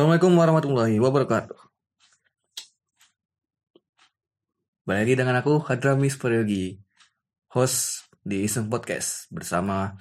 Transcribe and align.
Assalamualaikum 0.00 0.32
warahmatullahi 0.32 0.96
wabarakatuh. 0.96 1.60
Balik 4.88 5.00
lagi 5.04 5.12
dengan 5.12 5.36
aku 5.44 5.60
Hadramis 5.60 6.16
Peryogi, 6.16 6.80
host 7.52 8.08
di 8.24 8.48
Iseng 8.48 8.72
Podcast 8.72 9.28
bersama 9.28 10.00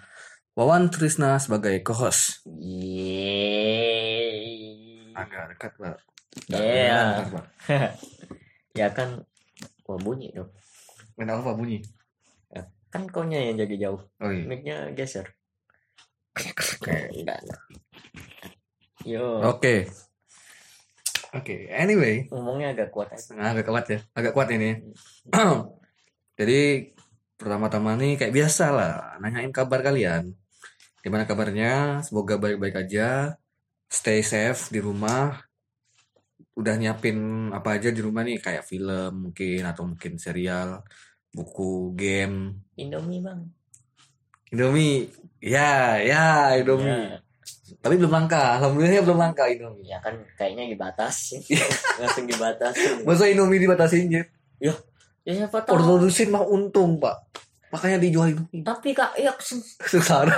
Wawan 0.56 0.88
Trisna 0.88 1.36
sebagai 1.36 1.84
co-host. 1.84 2.48
Yeay. 2.48 3.12
Agak 5.20 5.60
dekat 5.60 5.76
pak. 5.76 6.00
Iya. 6.48 7.28
ya 8.80 8.88
kan 8.96 9.28
Wah 9.84 10.00
bunyi 10.00 10.32
dong 10.32 10.48
Kenapa 11.20 11.44
apa 11.44 11.60
bunyi? 11.60 11.84
Kan 12.88 13.04
kaunya 13.12 13.52
yang 13.52 13.60
jaga 13.60 13.76
jauh 13.76 14.00
Oh 14.24 14.32
iya. 14.32 14.48
Mic-nya 14.48 14.96
geser 14.96 15.28
Enggak 16.88 17.44
Yo 19.08 19.40
Oke. 19.48 19.88
Oke. 21.30 21.70
Anyway, 21.70 22.26
Ngomongnya 22.34 22.74
agak 22.74 22.90
kuat 22.90 23.14
aja 23.14 23.38
nah, 23.38 23.54
agak 23.54 23.70
kuat 23.70 23.86
ya, 23.86 24.00
agak 24.18 24.34
kuat 24.34 24.50
ini. 24.50 24.82
Jadi 26.40 26.90
pertama-tama 27.40 27.94
nih 27.96 28.18
kayak 28.18 28.34
biasa 28.34 28.66
lah, 28.74 28.94
nanyain 29.22 29.54
kabar 29.54 29.86
kalian. 29.86 30.34
Gimana 31.00 31.24
kabarnya? 31.24 32.04
Semoga 32.04 32.36
baik-baik 32.36 32.76
aja. 32.76 33.40
Stay 33.88 34.20
safe 34.26 34.74
di 34.74 34.84
rumah. 34.84 35.38
Udah 36.58 36.76
nyiapin 36.76 37.50
apa 37.56 37.80
aja 37.80 37.88
di 37.94 38.02
rumah 38.04 38.26
nih 38.28 38.42
kayak 38.44 38.68
film 38.68 39.32
mungkin 39.32 39.64
atau 39.64 39.88
mungkin 39.88 40.20
serial, 40.20 40.84
buku, 41.32 41.96
game. 41.96 42.68
Indomie 42.76 43.24
bang 43.24 43.48
Indomie. 44.50 45.14
Ya, 45.40 46.02
ya, 46.02 46.58
Indomie. 46.58 46.90
Ya, 46.90 47.22
Tapi 47.78 47.96
belum 47.96 48.10
langka. 48.10 48.58
Alhamdulillah 48.58 49.04
belum 49.04 49.20
langka 49.20 49.46
Indomie. 49.46 49.86
ya 49.86 49.98
kan 50.00 50.18
kayaknya 50.34 50.66
dibatasin 50.68 51.42
Langsung 52.00 52.26
dibatasin 52.26 53.04
Masa 53.04 53.26
Indomie 53.26 53.58
dibatasin 53.58 54.08
Jet? 54.08 54.28
Ya 54.58 54.74
siapa 55.26 55.62
tahu 55.62 55.78
Produsen 55.78 56.30
mah 56.30 56.42
untung, 56.42 56.98
Pak. 56.98 57.16
Makanya 57.70 57.98
dijual 57.98 58.32
Indomie. 58.32 58.62
Tapi 58.62 58.90
kak 58.92 59.14
ya 59.16 59.30
seng- 59.38 59.62
Sengsara. 59.82 60.34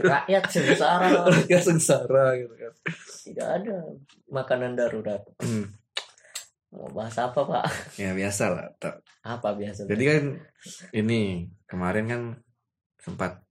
rakyat 0.00 0.44
sengsara 0.46 1.28
Ya 1.44 1.58
sengsara 1.58 2.32
gitu 2.34 2.54
kan. 2.54 2.72
Tidak 3.20 3.48
ada 3.58 3.76
makanan 4.26 4.74
darurat 4.74 5.20
Hmm. 5.38 5.68
Mau 6.70 6.86
bahas 6.88 7.18
apa 7.18 7.34
pak? 7.42 7.66
Ya 7.98 8.14
biasa 8.14 8.44
lah. 8.48 8.70
Apa 9.20 9.52
biasa? 9.52 9.84
Jadi 9.84 10.04
kan 10.06 10.24
ini 10.92 11.20
kemarin 11.66 12.06
kan 12.06 12.22
sempat 12.96 13.42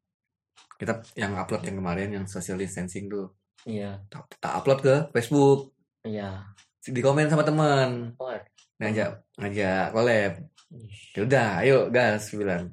kita 0.79 1.03
yang 1.19 1.35
upload 1.35 1.67
yang 1.67 1.75
kemarin 1.83 2.09
yang 2.15 2.25
social 2.25 2.55
distancing 2.55 3.11
tuh. 3.11 3.27
Iya. 3.67 3.99
Tak, 4.07 4.39
tak 4.39 4.53
upload 4.63 4.79
ke 4.79 4.95
Facebook. 5.11 5.75
Iya. 6.07 6.47
Di 6.79 7.03
komen 7.03 7.27
sama 7.27 7.43
teman 7.43 8.15
Oh, 8.15 8.31
ngajak 8.79 9.19
ngajak 9.35 9.91
collab. 9.91 10.33
Ih. 10.69 10.95
ya 11.11 11.19
udah 11.27 11.47
ayo 11.59 11.77
gas 11.91 12.31
bilang. 12.31 12.71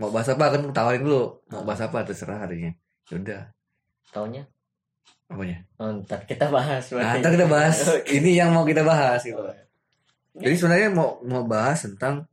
Mau 0.00 0.08
bahas 0.08 0.32
apa? 0.32 0.56
Kan 0.56 0.72
tawarin 0.72 1.04
dulu. 1.04 1.44
Mau 1.52 1.62
bahas 1.68 1.84
apa? 1.84 2.00
Terserah 2.08 2.40
harinya. 2.48 2.72
Ya 3.12 3.14
udah. 3.20 3.42
Taunya? 4.08 4.42
Apanya? 5.28 5.60
Oh, 5.76 5.92
ntar 6.00 6.24
kita 6.24 6.48
bahas 6.48 6.88
nah, 6.96 7.20
ntar 7.20 7.36
kita 7.36 7.44
bahas. 7.44 7.76
Ini 8.16 8.40
yang 8.40 8.50
mau 8.56 8.64
kita 8.64 8.80
bahas 8.80 9.20
gitu. 9.20 9.36
Oh, 9.36 9.52
jadi 10.40 10.54
sebenarnya 10.56 10.88
mau 10.96 11.20
mau 11.28 11.44
bahas 11.44 11.84
tentang 11.84 12.24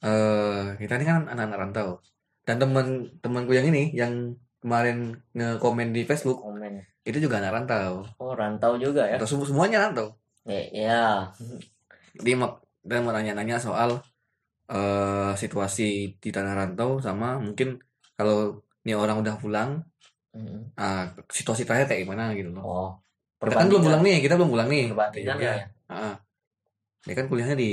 eh 0.00 0.76
kita 0.80 1.00
ini 1.00 1.04
kan 1.04 1.24
anak-anak 1.26 1.58
rantau 1.58 1.88
dan 2.44 2.56
teman 2.56 2.86
temanku 3.18 3.50
yang 3.50 3.66
ini 3.66 3.92
yang 3.92 4.32
kemarin 4.58 5.12
nge-komen 5.32 5.90
di 5.90 6.04
Facebook 6.04 6.40
komen. 6.40 6.80
itu 7.02 7.18
juga 7.18 7.36
anak 7.36 7.52
rantau 7.54 8.04
Oh, 8.16 8.32
rantau 8.32 8.76
juga 8.76 9.04
ya? 9.04 9.16
atau 9.16 9.24
semua 9.24 9.44
semuanya 9.44 9.82
rantau 9.82 10.16
Ya, 10.44 10.60
ya. 10.70 11.04
dia 12.14 12.34
mau 12.34 12.56
dia 12.80 13.00
mau 13.00 13.10
nanya-nanya 13.10 13.56
soal 13.56 14.00
eh 14.66 15.32
situasi 15.34 15.84
di 16.16 16.30
tanah 16.30 16.52
rantau 16.54 16.96
sama 16.98 17.36
mungkin 17.36 17.76
kalau 18.14 18.60
ini 18.80 18.92
orang 18.92 19.20
udah 19.20 19.36
pulang 19.36 19.80
Mm. 20.34 20.74
ah, 20.74 21.14
situasi 21.30 21.62
terakhir 21.62 21.86
kayak 21.86 22.02
gimana 22.02 22.34
gitu 22.34 22.50
loh 22.50 22.64
Oh, 22.64 22.90
kita 23.38 23.54
kan 23.54 23.70
belum 23.70 23.86
pulang 23.86 24.02
nih 24.02 24.18
kita 24.18 24.34
belum 24.34 24.50
pulang 24.50 24.66
nih 24.66 24.90
Perbandingan 24.90 25.36
Iya. 25.38 25.46
lah 25.46 25.54
ya. 25.54 25.66
Ah. 25.86 26.14
dia 27.00 27.14
kan 27.14 27.24
kuliahnya 27.24 27.54
di 27.54 27.70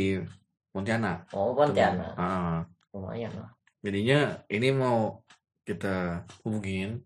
Pontianak 0.70 1.26
Oh, 1.34 1.52
Pontianak. 1.52 2.14
Ah. 2.14 2.62
Lumayan 2.94 3.34
lah. 3.34 3.50
Jadinya 3.82 4.42
ini 4.48 4.70
mau 4.74 5.22
kita 5.66 6.26
hubungin. 6.46 7.02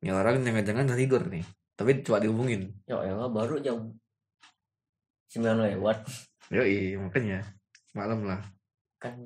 Ini 0.00 0.10
orang 0.14 0.42
jangan-jangan 0.46 0.86
udah 0.90 0.98
tidur 0.98 1.22
nih 1.26 1.44
tapi 1.74 2.06
coba 2.06 2.22
dihubungin. 2.22 2.70
Ya 2.86 3.02
elah, 3.02 3.26
baru 3.26 3.58
jam 3.58 3.90
9 5.34 5.42
lewat. 5.42 6.06
yoi 6.54 6.94
makanya. 7.00 7.42
Malam 7.96 8.22
lah. 8.26 8.40
Kan 9.02 9.18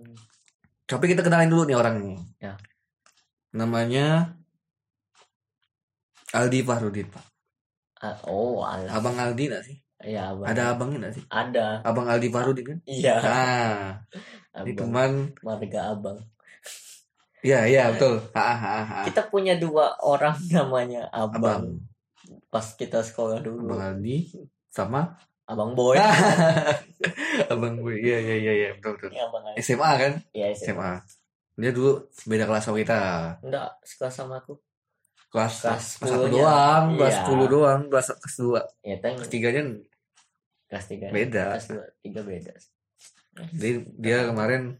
tapi 0.89 1.13
kita 1.13 1.21
kenalin 1.21 1.53
dulu 1.53 1.69
nih 1.69 1.77
orang 1.77 2.01
ini 2.01 2.17
Ya. 2.41 2.57
namanya 3.53 4.33
Aldi 6.33 6.65
Fahrudin 6.65 7.09
pak. 7.13 7.25
Ah, 8.01 8.17
oh, 8.25 8.65
alah. 8.65 8.89
abang 8.97 9.19
Aldi 9.19 9.51
nggak 9.53 9.65
sih 9.67 9.77
Ya, 10.01 10.31
abang. 10.31 10.47
ada 10.47 10.63
abangnya 10.71 10.99
nggak 11.01 11.15
sih 11.15 11.25
Ada. 11.27 11.83
abang 11.83 12.07
Aldi 12.07 12.29
Fahrudin 12.29 12.65
kan 12.65 12.79
Iya. 12.85 13.19
ah 13.19 13.99
ini 14.57 14.71
Abang. 14.71 14.79
teman 14.79 15.11
Marga 15.41 15.81
Abang. 15.91 16.19
iya 17.41 17.63
iya 17.65 17.91
betul 17.91 18.23
ah, 18.31 18.55
ah, 18.55 18.59
ah. 18.83 19.05
Kita 19.05 19.27
punya 19.27 19.55
dua 19.55 19.99
orang 19.99 20.39
namanya 20.51 21.07
Abang. 21.09 21.35
abang 21.35 21.63
Pas 22.47 22.67
kita 22.73 23.01
sekolah 23.01 23.39
dulu. 23.39 23.67
abang 23.69 23.83
Aldi 23.93 24.31
sama 24.69 25.19
Abang 25.45 25.73
Boy. 25.73 25.99
abang 27.49 27.75
gue 27.79 27.95
iya 27.97 28.19
iya 28.21 28.37
iya 28.39 28.53
iya 28.55 28.69
betul 28.73 28.95
betul 28.95 29.11
Ini 29.11 29.21
Abang 29.21 29.43
Boy. 29.45 29.59
SMA 29.59 29.91
kan 29.97 30.13
Iya, 30.31 30.47
SMA. 30.53 30.63
SMA 30.63 30.93
dia 31.59 31.71
dulu 31.73 31.91
beda 32.23 32.45
kelas 32.45 32.63
sama 32.63 32.79
kita 32.79 33.01
Enggak, 33.41 33.69
sekelas 33.83 34.15
sama 34.15 34.39
aku. 34.39 34.55
kelas 35.29 35.55
Kelas 35.59 35.87
kelas 35.97 36.09
satu 36.09 36.25
10-nya. 36.25 36.33
doang 36.39 36.85
kelas 36.95 37.17
Iya. 37.17 37.27
10 37.27 37.51
doang 37.51 37.81
kelas 37.85 38.07
kelas 38.15 38.37
dua 38.39 38.61
Ya, 38.81 38.97
kelas 38.97 39.27
tiganya 39.27 39.63
kelas 40.69 40.85
3. 40.87 41.09
beda 41.11 41.45
Kelas 41.51 41.67
2, 42.05 42.13
3 42.13 42.29
beda. 42.29 42.53
jadi 43.53 43.71
dia 43.95 44.19
kemarin 44.25 44.77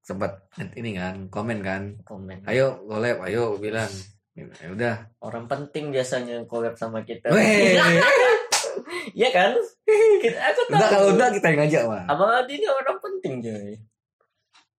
sempat 0.00 0.46
ini 0.72 0.94
kan 0.94 1.26
komen 1.26 1.60
kan 1.60 1.82
Komen. 2.02 2.42
ayo 2.44 2.78
collab 2.82 3.22
ayo 3.22 3.54
bilang 3.56 3.90
ya 4.32 4.44
udah 4.68 4.94
Orang 5.18 5.46
penting 5.46 5.90
biasanya 5.90 6.44
collab 6.44 6.74
sama 6.74 7.02
kita. 7.02 7.32
Iya 9.08 9.32
kan? 9.32 9.56
Kita 10.20 10.36
aku 10.44 10.60
tahu. 10.66 10.76
enggak 10.76 10.90
kalau 10.90 11.08
enggak 11.10 11.30
kita 11.32 11.46
yang 11.48 11.58
ngajak 11.58 11.82
mah 11.86 12.04
Abang 12.06 12.30
Adi 12.34 12.52
ini 12.54 12.66
orang 12.66 12.98
penting 12.98 13.34
coy. 13.40 13.72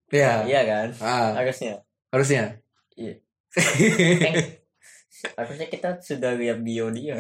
ya 0.10 0.46
Iya 0.46 0.62
kan? 0.64 0.88
ah, 1.02 1.34
Harusnya. 1.34 1.82
harusnya 2.08 2.44
Iya. 2.94 3.16
Eh, 4.28 4.57
harusnya 5.38 5.68
kita 5.70 5.90
sudah 6.02 6.38
lihat 6.38 6.62
bio 6.62 6.90
dia. 6.94 7.18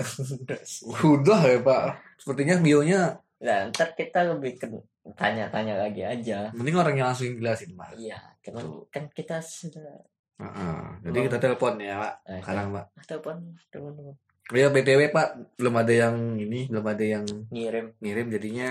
udah 1.03 1.42
ya 1.48 1.60
pak. 1.62 1.83
Sepertinya 2.18 2.57
bionya 2.62 3.01
nah, 3.38 3.69
ntar 3.69 3.94
kita 3.94 4.25
lebih 4.25 4.57
ke 4.57 4.66
tanya-tanya 5.13 5.77
lagi 5.77 6.01
aja. 6.01 6.50
mending 6.57 6.74
orang 6.74 6.98
yang 6.98 7.07
langsung 7.13 7.30
jelasin 7.38 7.77
pak. 7.77 7.94
Iya, 7.94 8.18
kan, 8.42 8.54
kan 8.89 9.04
kita 9.13 9.38
sudah 9.42 10.01
Ah, 10.38 11.01
jadi 11.01 11.25
kita 11.25 11.42
telepon 11.42 11.81
ya 11.81 11.98
pak. 11.98 12.13
Eh, 12.30 12.39
sekarang 12.45 12.69
pak. 12.69 12.86
Telepon 13.10 13.36
teman-teman 13.74 14.13
ya 14.54 14.69
btw 14.69 15.01
pak. 15.10 15.27
Belum 15.57 15.75
ada 15.75 15.94
yang 15.94 16.16
ini 16.38 16.69
belum 16.69 16.86
ada 16.86 17.04
yang 17.04 17.25
ngirim. 17.50 17.98
ngirim. 18.00 18.27
Jadinya 18.30 18.69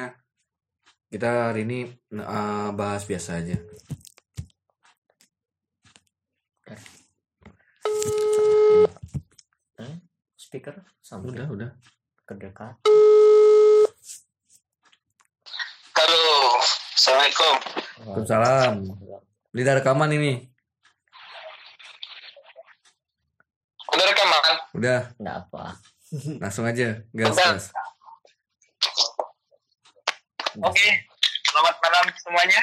kita 1.11 1.51
hari 1.51 1.67
ini 1.67 1.91
eh, 2.15 2.69
bahas 2.75 3.03
biasa 3.03 3.43
aja 3.43 3.59
Eh, 9.79 9.95
speaker 10.47 10.79
sampai 11.03 11.35
udah 11.35 11.47
udah 11.51 11.71
kedekat. 12.23 12.79
Halo, 15.91 16.23
Assalamualaikum. 16.95 17.55
Waalaikumsalam. 18.07 18.75
Ada 19.57 19.73
rekaman 19.83 20.11
ini 20.15 20.33
Udah 23.91 24.07
rekaman? 24.07 24.53
udah 24.77 25.01
Enggak 25.19 25.37
apa. 25.43 25.65
langsung 26.45 26.63
aja 26.63 27.03
gas 27.11 27.35
gas 27.35 27.65
Oke. 30.63 30.87
Selamat 31.43 31.75
malam 31.83 32.05
semuanya. 32.23 32.61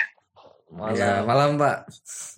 Malam. 0.73 0.97
ya 0.97 1.11
malam 1.21 1.49
pak 1.61 1.85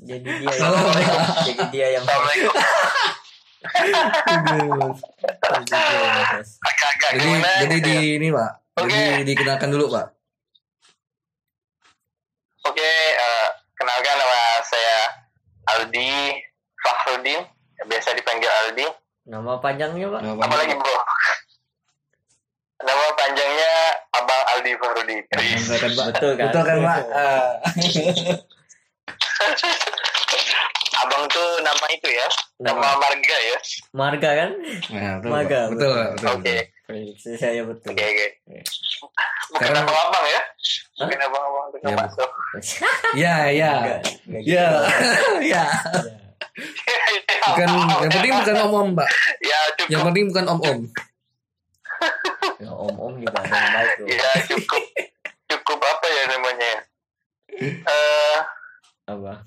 Jadi 0.03 0.27
dia 0.43 0.51
yang 0.51 0.75
jadi 1.47 1.63
dia 1.71 1.87
yang 1.95 2.03
Jadi. 3.65 4.69
Agak-agak 6.61 7.09
jadi 7.15 7.75
gitu 7.75 7.77
di 7.85 7.95
ya? 7.95 8.15
ini 8.19 8.27
pak 8.29 8.51
jadi 8.85 9.23
dikenalkan 9.25 9.69
dulu 9.73 9.85
pak 9.93 10.15
Oke, 12.65 12.81
eh, 13.13 13.47
kenalkan 13.77 14.17
nama 14.17 14.57
saya 14.65 15.05
Aldi 15.69 16.33
Fahrudin. 16.81 17.45
Biasa 17.85 18.17
dipanggil 18.17 18.49
Aldi. 18.49 18.89
Nama 19.29 19.61
panjangnya 19.61 20.09
pak? 20.09 20.21
Nama 20.25 20.41
Apa 20.41 20.55
lagi 20.57 20.73
bro? 20.73 20.95
Nama 22.81 23.05
panjangnya 23.13 23.71
Abang 24.17 24.43
Aldi 24.49 24.71
Fahrudi. 24.81 25.17
Enggak 25.29 25.77
kan, 25.77 25.91
Pak? 25.93 26.05
Betul 26.09 26.31
kan? 26.41 26.49
Betul 26.49 26.63
kan, 26.65 26.77
Pak? 26.81 26.99
Abang 30.95 31.23
tuh 31.27 31.59
nama 31.59 31.85
itu 31.89 32.07
ya, 32.07 32.27
nama 32.57 32.79
Nama 32.79 32.95
marga 32.97 33.37
ya. 33.37 33.57
marga 33.91 34.29
kan? 34.33 34.49
Nah, 34.89 35.13
betul, 35.19 35.31
Pak. 35.33 35.67
betul, 35.69 35.93
betul. 36.15 36.31
Oke, 36.35 36.55
Prediksi 36.85 37.29
saya 37.35 37.61
betul. 37.61 37.91
oke, 37.91 38.03
oke. 38.03 38.27
Bukan 38.45 38.63
Sekarang- 39.59 39.83
abang-abang 39.83 40.25
ya? 40.25 40.41
Bukan 40.95 41.19
abang-abang 41.21 41.65
tukang 41.69 41.89
Ya, 41.89 41.95
bakso. 41.97 42.25
Ya, 43.13 43.35
ya. 43.49 43.71
Enggak, 43.75 43.99
enggak 44.23 44.41
gitu. 44.41 44.53
Ya, 44.53 44.67
ya. 45.43 45.63
Ya. 45.65 45.65
Bukan, 47.45 47.67
yang 48.01 48.11
penting 48.11 48.31
bukan 48.33 48.55
om-om, 48.61 48.87
Mbak. 48.93 49.09
Ya 49.41 49.59
cukup. 49.75 49.89
Yang 49.91 50.01
penting 50.05 50.23
bukan 50.31 50.45
om-om. 50.47 50.79
Ya, 52.55 52.71
om-om 52.71 53.19
juga 53.19 53.35
ada 53.35 53.51
yang 53.51 53.71
baik 53.73 53.93
loh. 53.99 54.07
Ya 54.07 54.31
cukup. 54.47 54.83
Cukup 55.45 55.79
apa 55.81 56.07
ya 56.07 56.23
namanya? 56.29 56.71
Eh 57.91 58.37
Apa? 59.05 59.43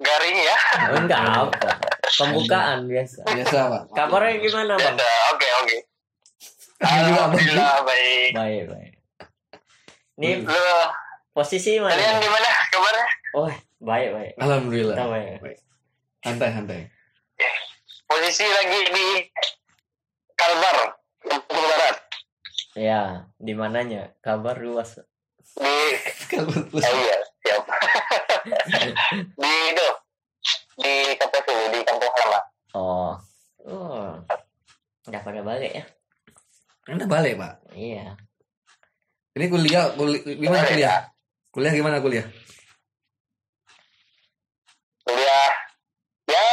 Garing 0.00 0.38
ya. 0.40 0.56
Oh, 0.90 0.96
enggak 1.04 1.20
apa. 1.20 1.70
Pembukaan 2.10 2.88
biasa. 2.88 3.20
Biasa, 3.28 3.58
Pak. 3.68 3.82
Kabarnya 3.94 4.40
gimana 4.40 4.72
bang? 4.80 4.96
Oke, 5.36 5.48
oke. 5.62 5.76
Ini 6.80 7.00
juga 7.12 7.20
Alhamdulillah 7.28 7.76
baik. 7.84 8.30
Baik 8.32 8.62
baik. 8.72 8.92
Ini 10.20 10.30
Lo, 10.44 10.80
posisi 11.36 11.76
kalian 11.76 11.92
mana? 11.96 12.24
gimana 12.24 12.48
kabarnya? 12.72 13.08
Oh 13.36 13.52
baik 13.84 14.08
baik. 14.16 14.32
Alhamdulillah. 14.40 14.96
Kita 14.96 15.06
baik. 15.12 15.58
Santai, 16.20 16.50
santai. 16.56 16.80
Posisi 18.08 18.44
lagi 18.48 18.80
di 18.90 19.06
Kalbar, 20.36 20.76
Lampung 21.28 21.62
Barat. 21.62 21.96
Ya, 22.76 23.28
di 23.36 23.52
mananya? 23.52 24.12
Kabar 24.24 24.56
luas. 24.60 24.96
Di 25.60 25.76
Kalau 26.32 26.48
Oh 26.48 26.80
iya, 26.80 27.16
siap. 27.44 27.64
di 29.42 29.52
itu 29.76 29.88
di 30.80 30.92
kampus 31.20 31.42
itu, 31.44 31.54
di 31.68 31.80
kampung 31.84 32.12
halaman. 32.16 32.42
Oh. 32.72 33.12
Oh. 33.68 34.16
Udah 35.04 35.20
pada 35.20 35.40
balik 35.44 35.72
ya? 35.76 35.84
Anda 36.88 37.04
balik, 37.04 37.36
Pak. 37.36 37.76
Iya. 37.76 38.16
Ini 39.36 39.46
kuliah, 39.52 39.92
kuliah 39.94 40.20
gimana 40.24 40.64
kuliah? 40.64 40.96
Kuliah 41.52 41.72
gimana 41.76 41.96
kuliah? 42.00 42.26
Kuliah 45.04 45.50
ya 46.30 46.48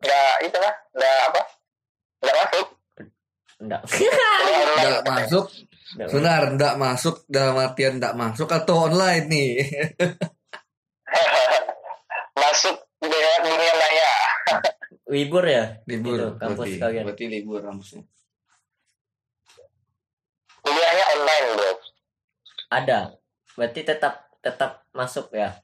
nggak 0.00 0.34
itu 0.48 0.58
lah, 0.58 0.74
nggak 0.96 1.16
apa, 1.28 1.40
nggak 2.24 2.36
masuk. 2.40 2.66
Online. 3.60 3.84
Enggak 4.80 5.04
masuk. 5.04 5.44
Sebentar, 5.90 6.46
enggak 6.46 6.78
masuk 6.78 7.26
dalam 7.26 7.58
artian 7.58 7.98
enggak 7.98 8.14
masuk 8.14 8.46
atau 8.46 8.86
online 8.86 9.26
nih. 9.26 9.52
masuk 12.40 12.76
dengan 13.02 13.38
dunia 13.42 13.74
maya. 13.74 14.12
Libur 15.14 15.42
ya? 15.42 15.82
libur 15.90 16.14
Itu, 16.14 16.26
kampus 16.38 16.66
berarti. 16.70 16.78
kalian. 16.78 17.04
Berarti 17.10 17.24
libur 17.26 17.58
kampusnya. 17.58 18.02
Kuliahnya 20.62 21.04
online 21.18 21.46
bro. 21.58 21.72
Ada. 22.70 23.00
Berarti 23.58 23.80
tetap 23.82 24.30
tetap 24.38 24.86
masuk 24.94 25.34
ya? 25.34 25.58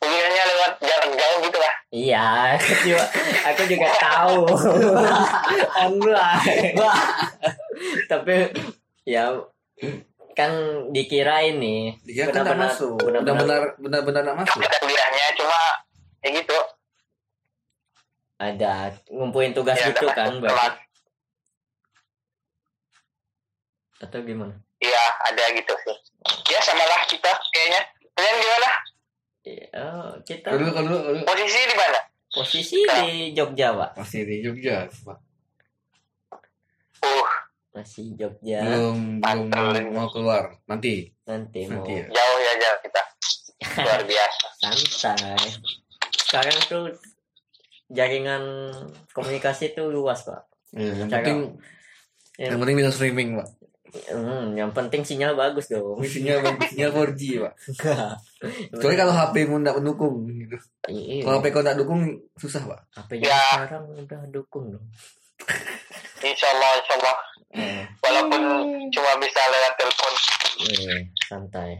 Kuliahnya 0.00 0.42
lewat 0.48 0.72
jarak 0.80 1.12
jauh 1.12 1.38
gitu 1.44 1.58
lah. 1.60 1.75
Iya, 1.94 2.58
aku 2.58 2.72
juga, 2.82 3.04
aku 3.46 3.62
juga 3.70 3.88
tahu. 3.94 4.42
Online. 5.86 6.74
Tapi 8.10 8.34
ya 9.06 9.30
kan 10.36 10.52
dikira 10.92 11.40
ini 11.46 11.94
Dia 12.04 12.28
kan 12.28 12.42
enggak 12.44 12.58
masuk. 12.58 12.98
Benar-benar 13.00 13.78
benar-benar 13.78 14.20
enggak 14.26 14.38
masuk. 14.44 14.58
Kuliahnya 14.60 15.24
cuma 15.38 15.60
ya 16.20 16.30
gitu. 16.34 16.58
ada 18.36 18.92
ngumpulin 19.08 19.56
tugas 19.56 19.80
Ya, 19.80 19.88
gitu 19.88 20.04
kan 20.12 20.28
telat. 20.28 20.76
atau 23.96 24.20
gimana? 24.20 24.52
Iya 24.76 25.04
ada 25.32 25.44
gitu 25.56 25.72
sih. 25.72 25.96
Ya 26.52 26.60
sama 26.60 26.84
lah 26.84 27.00
kita 27.08 27.32
kayaknya. 27.48 27.80
Kalian 28.12 28.36
gimana? 28.44 28.70
Iya, 29.46 29.70
oh, 29.78 30.10
kita 30.20 30.50
Kalau 30.50 30.58
dulu, 30.60 30.70
kalau 30.72 30.88
kalau. 31.00 31.20
Posisi 31.24 31.60
di 31.62 31.74
mana? 31.74 32.00
posisi 32.28 32.78
di 32.82 33.08
Jogja 33.32 33.72
pak, 33.72 33.90
Masih 33.96 34.20
di 34.22 34.36
Jogja, 34.40 34.84
Pak. 34.84 35.18
Uh, 36.98 37.26
masih 37.72 38.12
Jogja 38.12 38.60
Belum 38.60 39.22
belum 39.22 39.86
mau 39.88 40.10
keluar. 40.10 40.58
Nanti. 40.66 41.08
nanti 41.24 41.64
mau 41.64 41.80
Nanti 41.80 41.92
ya. 41.94 42.06
jauh 42.10 42.38
ya 42.38 42.52
jauh 42.58 42.78
kita. 42.82 43.02
Luar 43.86 44.02
biasa. 44.02 44.46
santai. 44.90 45.48
Sekarang 46.18 46.56
tuh 46.66 46.84
jaringan 47.88 48.42
komunikasi 49.10 49.72
tuh 49.72 49.88
luas 49.88 50.22
pak. 50.22 50.42
Ya, 50.72 50.90
yang 50.92 51.08
Cara- 51.08 51.22
penting 51.22 51.38
Ya. 52.36 52.52
yang 52.52 52.60
penting 52.60 52.76
bisa 52.76 52.92
streaming, 52.92 53.40
Pak. 53.40 53.48
Hmm, 54.06 54.52
yang 54.52 54.70
penting 54.70 55.00
sinyal 55.00 55.32
bagus 55.32 55.66
dong. 55.66 55.96
Sinyal 56.04 56.42
sinyal 56.64 56.90
4G, 56.92 57.22
Pak. 57.38 57.52
Enggak. 57.72 58.12
Kecuali 58.70 58.94
kalau 58.94 59.12
HP 59.12 59.34
mu 59.44 59.56
enggak 59.56 59.76
mendukung 59.76 60.14
gitu. 60.26 60.56
Iya. 60.86 61.22
Kalau 61.22 61.38
HP 61.38 61.46
kau 61.48 61.62
enggak 61.62 61.78
dukung 61.78 62.00
susah, 62.34 62.62
Pak. 62.62 62.80
HP 62.94 63.10
Ya. 63.20 63.38
sekarang 63.58 63.84
udah 63.88 64.20
dukung 64.28 64.64
dong. 64.70 64.86
Insya 66.26 66.48
Allah, 66.50 66.70
insya 66.76 66.94
Allah. 66.96 67.16
Eh, 67.52 67.82
Walaupun 67.98 68.40
cuma 68.88 69.10
bisa 69.16 69.40
lewat 69.46 69.72
telepon. 69.76 70.12
eh, 70.66 71.00
santai. 71.22 71.70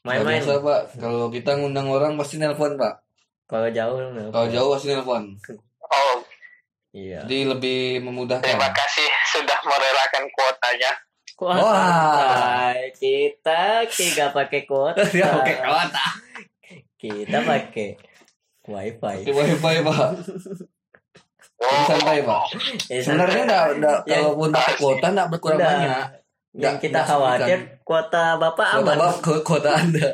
Main-main. 0.00 0.38
biasa, 0.38 0.60
Pak. 0.60 0.80
Kalau 0.96 1.26
kita 1.28 1.54
ngundang 1.54 1.86
orang 1.86 2.14
pasti 2.14 2.36
nelpon, 2.36 2.74
Pak. 2.74 2.94
Kalau 3.46 3.68
jauh 3.68 3.98
nelpon. 4.12 4.30
Kalau 4.30 4.48
jauh 4.48 4.68
pasti 4.72 4.88
nelpon. 4.88 5.24
Oh, 5.80 6.16
Iya. 6.88 7.20
Jadi 7.22 7.38
lebih 7.44 7.78
memudahkan. 8.00 8.44
terima 8.44 8.70
kasih 8.70 9.06
merelakan 9.68 10.24
kuotanya. 10.28 10.90
Wah, 11.38 11.54
Wah. 11.54 12.74
Kita 12.92 13.62
tidak 13.86 14.28
pakai 14.32 14.64
kuota. 14.64 15.06
Dia 15.14 15.30
pakai 15.30 15.56
kuota. 15.56 16.04
Kita 16.96 17.38
pakai 17.40 17.88
wifi. 18.64 18.98
Pakai 18.98 19.32
wifi, 19.32 19.74
Pak. 19.80 20.08
Jadi 21.58 21.82
santai, 21.84 22.18
Pak. 22.22 22.42
Eh, 22.88 22.98
Sebenarnya 22.98 23.42
enggak 23.44 23.64
enggak 23.72 23.98
Ya. 24.04 24.18
kalaupun 24.18 24.48
pakai 24.50 24.74
kuota 24.76 25.06
enggak 25.08 25.28
berkurang 25.28 25.58
Udah. 25.58 25.70
banyak. 25.70 26.06
Yang 26.54 26.76
kita 26.80 27.00
khawatir 27.04 27.58
kuota 27.82 28.24
bapak 28.34 28.66
Kuota 28.72 28.82
aman. 28.82 28.96
Bap- 28.98 29.20
ku- 29.20 29.42
kuota 29.42 29.70
Anda. 29.76 30.10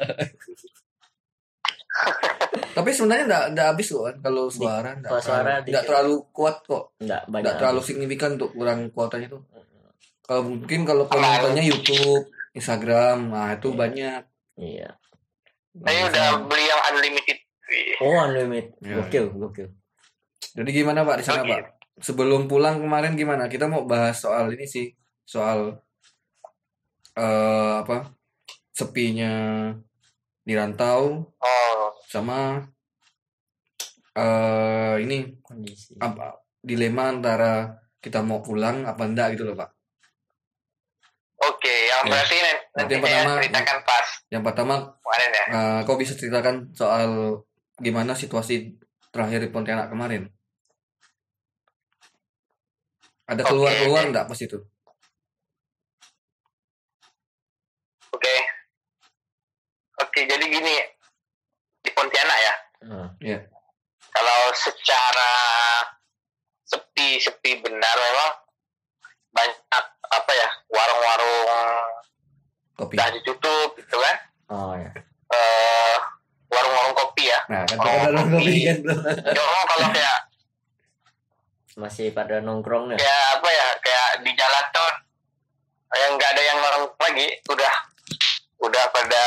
Tapi 2.74 2.90
sebenarnya 2.90 3.24
enggak 3.30 3.44
enggak 3.54 3.66
habis 3.70 3.86
kok 3.86 4.02
kan 4.02 4.16
kalau 4.18 4.44
suara 4.50 4.90
enggak 4.98 5.10
kalau 5.10 5.22
suara 5.22 5.42
terlalu, 5.42 5.66
enggak 5.70 5.84
terlalu 5.86 6.14
kuat 6.34 6.56
kok. 6.66 6.84
Enggak 6.98 7.22
banyak. 7.26 7.42
Enggak 7.42 7.56
terlalu 7.62 7.80
signifikan 7.86 8.30
untuk 8.34 8.50
kurang 8.50 8.78
kuotanya 8.90 9.28
tuh. 9.30 9.42
Kalau 10.24 10.42
mungkin 10.48 10.80
kalau 10.82 11.04
penontonnya 11.04 11.60
YouTube, 11.60 12.24
Instagram, 12.56 13.28
nah 13.28 13.52
itu 13.52 13.68
Iya. 13.70 13.76
banyak. 13.76 14.22
Iya. 14.56 14.88
Saya 15.74 16.00
udah 16.08 16.26
beli 16.48 16.64
yang 16.64 16.82
unlimited. 16.88 17.38
Oh, 18.00 18.14
unlimited. 18.24 18.72
Ya. 18.80 18.94
Gokil, 19.02 19.26
gokil. 19.36 19.68
Jadi 20.54 20.70
gimana 20.70 21.02
Pak 21.02 21.16
di 21.20 21.24
sana 21.26 21.42
Oke. 21.44 21.50
Pak? 21.50 21.62
Sebelum 22.00 22.46
pulang 22.46 22.78
kemarin 22.80 23.14
gimana? 23.14 23.46
Kita 23.46 23.66
mau 23.66 23.84
bahas 23.84 24.16
soal 24.18 24.50
ini 24.54 24.64
sih, 24.64 24.90
soal 25.22 25.78
eh 27.14 27.74
apa? 27.82 28.10
Sepinya 28.74 29.70
di 30.40 30.52
rantau 30.52 31.22
Oh, 31.40 31.70
sama 32.14 32.62
eh 34.14 34.94
ini 35.02 35.42
Kondisi. 35.42 35.98
apa 35.98 36.30
dilema 36.60 37.10
antara 37.10 37.66
kita 37.98 38.22
mau 38.22 38.38
pulang 38.38 38.86
apa 38.86 39.02
enggak 39.02 39.34
gitu 39.34 39.42
loh 39.44 39.56
Pak. 39.56 39.70
oke. 41.42 41.74
Yang 41.84 42.02
Ya. 42.02 42.10
berarti 42.10 42.36
nanti, 42.36 42.62
Nanti 42.72 42.92
yang 42.92 43.02
saya 43.02 43.02
pertama- 43.04 43.36
ceritakan 43.36 43.78
pas 43.82 44.06
Yang 44.28 44.42
pertama 44.44 44.74
kemarin 44.96 45.30
ya. 45.30 45.44
eh, 45.50 45.80
kau 45.82 45.96
bisa 45.96 46.12
ceritakan 46.14 46.54
soal 46.72 47.08
gimana 47.76 48.12
situasi 48.14 48.78
terakhir 49.10 49.40
di 49.40 49.48
Pontianak 49.48 49.88
kemarin? 49.88 50.30
Ada 53.24 53.42
Oke, 53.42 53.50
keluar-keluar 53.50 54.00
oke. 54.00 54.08
enggak 54.08 54.26
pas 54.26 54.38
itu? 54.38 54.58
Oke. 58.10 58.34
Oke, 59.96 60.20
jadi 60.24 60.44
gini 60.44 60.74
di 61.84 61.90
Pontianak 61.92 62.38
ya. 62.40 62.54
Ah, 62.84 63.08
Kalau 64.10 64.38
secara 64.56 65.30
sepi-sepi 66.64 67.60
benar 67.60 67.94
memang 67.94 68.30
banyak 69.30 69.58
apa 70.04 70.32
ya 70.32 70.48
warung-warung 70.70 71.48
Kopi. 72.74 72.94
dah 72.96 73.08
ditutup 73.12 73.76
gitu 73.76 73.96
kan. 73.98 74.16
Oh 74.48 74.72
ya. 74.74 74.90
Eh 75.28 75.96
warung-warung 76.48 76.94
kopi 76.94 77.28
ya. 77.28 77.40
Nah, 77.50 77.66
kan 77.66 77.76
dalam 78.08 78.30
kopi. 78.30 78.38
kopi 78.38 78.60
kan. 78.64 78.78
Ya, 79.34 79.44
kalau 79.66 79.86
kayak 79.90 80.18
masih 81.74 82.14
pada 82.14 82.38
nongkrong 82.38 82.94
ya 82.94 82.98
kayak 83.02 83.26
apa 83.34 83.48
ya 83.50 83.66
kayak 83.82 84.08
di 84.22 84.30
jalan 84.38 84.64
tuh 84.70 84.92
yang 85.98 86.14
nggak 86.14 86.30
ada 86.30 86.42
yang 86.46 86.58
orang 86.62 86.84
lagi 86.94 87.26
udah 87.50 87.72
udah 88.62 88.84
pada 88.94 89.24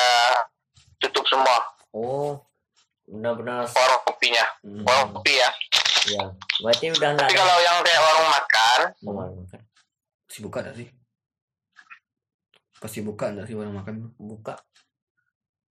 tutup 1.03 1.27
semua 1.27 1.59
oh 1.91 2.39
benar-benar 3.07 3.63
warung 3.65 4.03
kopinya 4.03 4.45
Hmm, 4.59 4.83
warung 4.83 5.11
kopi 5.13 5.33
ya 5.33 5.49
ya 6.07 6.23
berarti 6.59 6.85
udah 6.89 7.09
nggak 7.09 7.25
tapi 7.25 7.33
ada 7.33 7.41
kalau 7.41 7.57
yang 7.59 7.77
kayak 7.81 8.01
warung 8.01 8.29
makan 8.29 8.79
Oh, 8.99 9.13
warung 9.13 9.37
makan. 9.41 9.59
Masih 10.27 10.41
buka 10.41 10.57
enggak 10.59 10.75
sih? 10.75 10.87
Pasti 12.77 12.99
buka 13.01 13.25
enggak 13.27 13.45
sih 13.45 13.55
warung 13.55 13.73
makan? 13.73 13.95
buka 14.13 14.53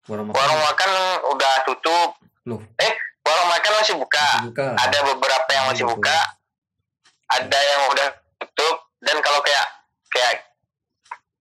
Warung 0.05 0.27
makan 0.27 0.37
warung 0.37 0.61
makan 0.63 0.89
udah 1.29 1.53
tutup 1.63 2.09
Loh. 2.43 2.61
eh 2.77 2.93
warung 3.21 3.49
makan 3.49 3.71
masih 3.75 3.95
buka 3.95 4.23
masih 4.35 4.47
buka. 4.47 4.65
ada 4.77 4.99
beberapa 5.05 5.49
yang 5.51 5.65
masih 5.67 5.83
Betul. 5.83 5.93
buka 5.99 6.17
ada 7.27 7.59
yang 7.61 7.81
udah 7.87 8.07
tutup 8.37 8.75
dan 8.99 9.17
kalau 9.19 9.39
kayak 9.41 9.67
kayak 10.07 10.33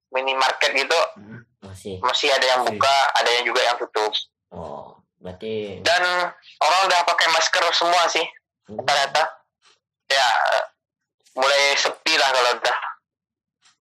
minimarket 0.08 0.72
gitu 0.74 0.98
Hmm. 1.14 1.40
masih 1.60 1.98
masih 2.00 2.28
ada 2.28 2.42
yang 2.44 2.60
Masih. 2.60 2.74
buka 2.74 2.94
ada 3.12 3.30
yang 3.30 3.44
juga 3.44 3.60
yang 3.62 3.76
tutup 3.76 4.12
oh 4.50 4.95
berarti 5.16 5.80
dan 5.80 6.02
orang 6.60 6.80
udah 6.86 7.00
pakai 7.08 7.28
masker 7.32 7.64
semua 7.72 8.04
sih 8.12 8.24
hmm, 8.68 8.78
rata-rata 8.84 9.24
ya 10.06 10.28
mulai 11.36 11.76
sepi 11.76 12.14
lah 12.16 12.28
kalau 12.32 12.50
udah 12.56 12.78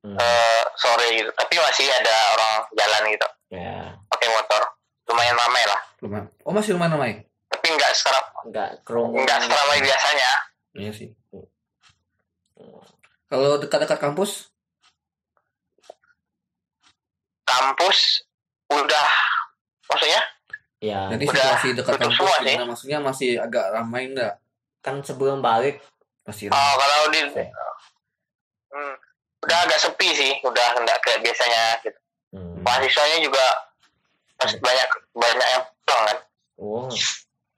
hmm, 0.04 0.16
eh, 0.18 0.62
sore 0.76 1.06
gitu. 1.14 1.30
Tapi 1.32 1.54
masih 1.56 1.86
ada 1.88 2.14
orang 2.36 2.52
jalan 2.74 3.02
gitu 3.14 3.28
ya. 3.54 3.94
pakai 4.10 4.28
motor. 4.34 4.62
Lumayan 5.04 5.36
ramai 5.36 5.62
lah. 5.68 5.80
Lumayan. 6.00 6.26
Oh, 6.42 6.52
masih 6.52 6.74
lumayan 6.76 6.96
ramai. 6.98 7.12
tapi 7.54 7.70
nggak 7.70 7.94
seram 7.94 8.26
nggak 8.50 8.82
kerumunan 8.82 9.22
nggak 9.22 9.46
seramai 9.46 9.78
biasanya. 9.78 10.30
Iya 10.74 10.90
sih. 10.90 11.08
Hmm. 11.30 11.46
Kalau 13.30 13.62
dekat-dekat 13.62 13.98
kampus, 14.02 14.50
kampus 17.46 18.26
udah 18.74 19.08
maksudnya 19.86 20.20
ya 20.84 21.08
jadi 21.08 21.24
Udah 21.24 21.32
situasi 21.34 21.68
dekat 21.72 21.94
kampus 21.96 22.12
semua 22.14 22.36
gimana? 22.38 22.64
maksudnya 22.66 22.98
masih 23.00 23.30
agak 23.38 23.66
ramai 23.70 24.02
enggak? 24.06 24.36
kan 24.78 25.00
sebelum 25.00 25.40
balik 25.40 25.80
Masih 26.22 26.46
oh, 26.46 26.52
ramai. 26.52 26.76
kalau 26.78 26.98
di 27.08 27.20
Oke. 27.22 27.44
hmm, 28.70 28.94
udah 29.40 29.58
agak 29.60 29.78
sepi 29.78 30.08
sih 30.10 30.32
udah 30.40 30.68
nggak 30.78 30.98
kayak 31.00 31.20
biasanya 31.20 31.62
gitu. 31.80 31.98
hmm. 32.30 32.60
mahasiswanya 32.60 33.18
juga 33.20 33.44
pas 34.34 34.50
banyak 34.52 34.88
banyak 35.10 35.48
yang 35.48 35.64
pulang 35.80 36.04
kan 36.04 36.18
oh 36.56 36.88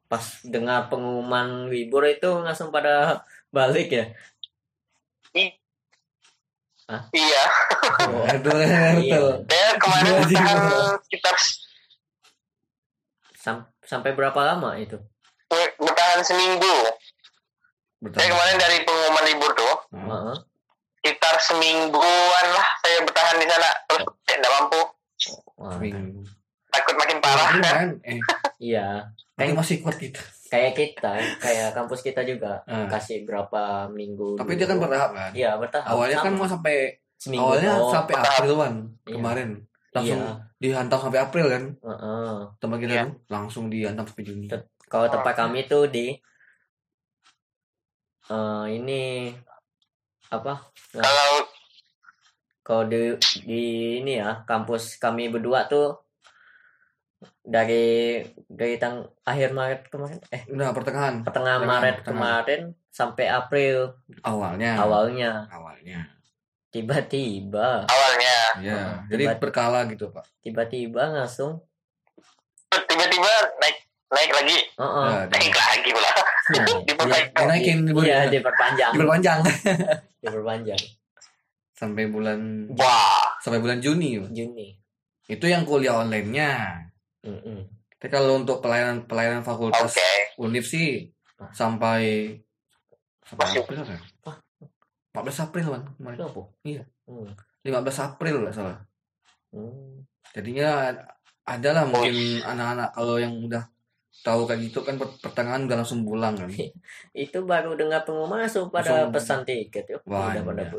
pas 0.06 0.22
dengar 0.44 0.86
pengumuman 0.86 1.66
libur 1.66 2.02
itu 2.04 2.30
langsung 2.36 2.70
pada 2.70 3.22
balik 3.50 3.88
ya 3.88 4.06
I- 5.32 5.58
Hah? 6.86 7.02
iya 7.10 7.42
Oh, 7.98 8.22
Aduh, 8.24 8.54
Iya. 8.96 9.42
saya 9.42 9.70
kemarin 9.76 10.04
Iya, 10.04 10.10
iya. 10.12 10.20
bertahan 10.22 10.58
sekitar 11.02 11.34
Sam- 13.46 13.70
sampai 13.80 14.10
berapa 14.10 14.34
lama 14.36 14.74
itu 14.74 14.98
bertahan 15.78 16.18
seminggu 16.20 16.74
Betul. 17.98 18.18
saya 18.18 18.28
kemarin 18.28 18.56
dari 18.56 18.76
pengumuman 18.82 19.24
libur 19.24 19.50
tuh 19.52 19.74
Hmm. 19.88 20.10
Heeh. 20.10 20.36
sekitar 20.98 21.38
semingguan 21.38 22.02
lah 22.48 22.66
saya 22.82 22.98
bertahan 23.00 23.38
di 23.38 23.46
sana 23.46 23.70
terus 23.86 24.02
tidak 24.24 24.50
mampu 24.52 24.80
Wah, 25.56 25.72
Seminggu. 25.72 26.20
takut 26.68 26.94
makin 26.94 27.18
parah 27.18 27.46
Iya, 27.48 27.62
kan 27.62 27.72
kan? 27.72 27.90
Eh, 28.04 28.18
iya 28.60 28.86
Kan- 29.32 29.54
masih 29.54 29.78
kuat 29.78 29.96
kita. 29.96 30.18
kayak 30.46 30.72
kita 30.74 31.12
kayak 31.38 31.70
kampus 31.72 32.02
kita 32.02 32.20
juga 32.20 32.60
Ah. 32.64 32.86
kasih 32.88 33.22
berapa 33.22 33.86
minggu 33.88 34.34
Tapi 34.34 34.54
dia 34.54 34.62
kan 34.64 34.76
dulu. 34.76 34.84
bertahap 34.84 35.10
kan? 35.12 35.30
iya 35.32 35.54
bertahap 35.54 35.86
Awalnya 35.88 36.18
kan 36.18 36.32
Sama. 36.32 36.38
mau 36.38 36.48
sampai 36.48 36.76
seminggu 37.16 37.46
awalnya 37.46 37.70
oh, 37.72 37.88
sampai. 37.88 38.12
April 38.14 38.54
kan 38.56 38.74
Iya. 39.00 39.14
kemarin. 39.14 39.48
Langsung 39.90 40.20
iya 40.20 40.34
dihantam 40.56 40.98
sampai 40.98 41.20
April 41.20 41.46
kan? 41.46 41.64
heeh. 41.76 42.34
Teman 42.56 42.78
kita 42.78 42.92
Iya. 42.92 43.04
tuh 43.06 43.14
langsung 43.28 43.64
dihantam 43.66 44.04
sampai 44.04 44.24
Juni. 44.24 44.46
Kalau 44.86 45.06
tempat 45.06 45.34
Oh. 45.34 45.40
kami 45.42 45.60
tuh 45.64 45.84
di 45.86 46.14
eh 48.26 48.64
ini 48.72 49.30
apa 50.26 50.58
kalau 50.90 51.46
kalau 52.60 52.82
di 52.84 53.14
di 53.40 53.62
ini 54.00 54.18
ya 54.18 54.42
kampus 54.42 54.98
kami 54.98 55.30
berdua 55.30 55.66
tuh 55.66 56.02
dari 57.40 58.18
dari 58.44 58.74
tang 58.76 59.06
akhir 59.22 59.54
Maret 59.54 59.80
kemarin 59.86 60.18
eh 60.28 60.42
Nah, 60.50 60.70
pertengahan 60.70 61.22
pertengahan 61.22 61.62
Pertengahan, 61.62 61.62
Maret 61.62 61.96
pertengahan. 61.96 62.06
kemarin 62.42 62.60
sampai 62.90 63.26
April 63.28 63.76
awalnya. 64.20 64.74
awalnya 64.74 65.30
Awalnya. 65.46 66.00
Tiba-tiba 66.76 67.68
awalnya 67.84 68.36
Ya, 68.58 68.76
Hmm, 68.76 69.08
jadi 69.08 69.24
tiba- 69.26 69.38
berkala 69.38 69.84
gitu, 69.86 70.08
Pak. 70.08 70.24
tiba-tiba 70.40 71.02
langsung 71.10 71.60
tiba-tiba 72.82 73.28
naik 73.56 73.76
naik 74.06 74.30
lagi 74.32 74.58
Heeh. 74.72 75.06
Nah, 75.06 75.24
naik 75.28 75.52
lagi 75.52 75.88
pula 75.90 76.10
Iya, 76.46 76.64
diperbaiki 76.86 77.30
dinaikin 77.34 77.78
iya, 77.78 77.86
liburnya. 77.86 78.18
diperpanjang 78.30 78.90
diperpanjang 78.92 79.38
diperpanjang 80.22 80.82
sampai 81.72 82.04
bulan 82.06 82.70
wah 82.72 83.24
sampai 83.38 83.58
bulan 83.58 83.78
Juni. 83.78 84.16
Pak. 84.18 84.30
Juni 84.30 84.68
Itu 85.26 85.44
yang 85.44 85.62
kuliah 85.62 85.98
online-nya. 85.98 86.78
Mm-mm. 87.20 87.66
Tapi 87.92 88.08
kalau 88.08 88.38
untuk 88.38 88.60
pelayanan 88.60 89.04
pelayanan 89.04 89.42
fakultas 89.42 89.90
oke 89.90 90.10
univ 90.38 90.62
sih 90.62 91.10
sampai 91.50 92.30
sampai 93.20 93.46
April? 93.52 93.82
Ah. 95.16 95.24
14 95.24 95.44
April 95.44 95.66
kan 95.70 95.82
kemarin. 95.96 96.16
Kenapa? 96.20 96.42
Iya. 96.62 96.82
Hmm. 97.08 97.30
15 97.62 98.06
April 98.06 98.34
nggak 98.42 98.54
salah. 98.54 98.78
Hmm. 99.50 100.04
Jadinya 100.30 100.92
ada 101.42 101.68
lah 101.72 101.84
mungkin 101.86 102.14
anak-anak 102.42 102.90
kalau 102.92 103.16
yang 103.16 103.34
udah 103.40 103.64
tahu 104.18 104.42
kayak 104.44 104.60
gitu 104.64 104.80
kan 104.80 104.96
per- 104.96 105.16
pertengahan 105.18 105.64
udah 105.64 105.76
langsung 105.78 106.02
pulang 106.02 106.34
kan. 106.34 106.48
Itu 107.14 107.44
baru 107.44 107.72
dengar 107.74 108.02
pengumuman 108.02 108.42
langsung 108.42 108.68
pada 108.68 109.06
Langsung- 109.06 109.14
pesan 109.14 109.40
tiket 109.42 109.86
yuk. 109.88 110.00
Wah, 110.04 110.30
Udah 110.30 110.42
pada 110.44 110.62
iya. 110.62 110.72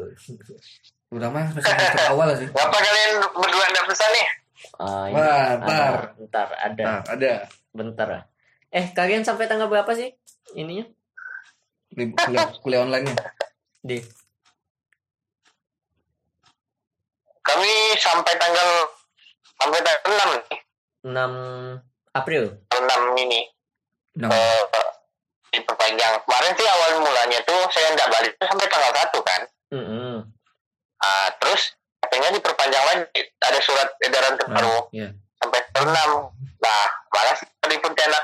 Udah 1.08 1.30
mah 1.32 1.48
semester 1.50 2.04
awal 2.12 2.36
sih. 2.36 2.48
ngapa 2.48 2.78
kalian 2.78 3.12
berdua 3.32 3.64
ada 3.66 3.82
pesan 3.88 4.12
nih 4.12 4.28
Ah, 4.78 5.06
ini 5.08 5.14
Wah, 5.16 5.24
ada. 5.24 5.56
ntar. 5.64 5.94
Ntar 6.20 6.50
ada. 6.52 6.84
Nah, 6.84 7.00
ada 7.08 7.32
Bentar. 7.72 8.10
Eh, 8.68 8.86
kalian 8.92 9.22
sampai 9.22 9.46
tanggal 9.46 9.70
berapa 9.70 9.88
sih? 9.94 10.12
Ininya? 10.52 10.84
Kuliah, 11.94 12.50
kuliah 12.60 12.82
online-nya. 12.84 13.16
Di 13.80 14.02
kami 17.48 17.72
sampai 17.96 18.34
tanggal 18.36 18.70
sampai 19.58 19.80
tanggal 19.80 20.04
6 20.06 20.36
nih. 20.36 20.60
6 21.08 21.82
April. 22.14 22.44
tanggal 22.68 23.00
6 23.10 23.24
ini. 23.24 23.42
Nah, 24.18 24.30
eh, 24.30 24.62
diperpanjang. 25.50 26.14
Kemarin 26.22 26.52
sih 26.54 26.68
awal 26.68 26.90
mulanya 27.00 27.40
tuh 27.42 27.62
saya 27.70 27.94
nggak 27.94 28.10
balik 28.10 28.32
tuh 28.36 28.46
sampai 28.46 28.68
tanggal 28.68 28.92
1 28.92 29.22
kan. 29.24 29.42
Mm-mm. 29.70 30.16
Ah, 30.98 31.30
terus 31.38 31.72
katanya 32.00 32.34
diperpanjang 32.34 32.84
lagi. 32.84 33.06
Ada 33.38 33.60
surat 33.62 33.90
edaran 34.02 34.36
terbaru. 34.36 34.68
Nah, 34.68 34.92
iya. 34.92 35.10
sampai 35.38 35.60
tanggal 35.70 36.10
6 36.34 36.34
nah 36.58 36.84
malah 37.08 37.38
di 37.64 37.78
Pontianak 37.78 38.24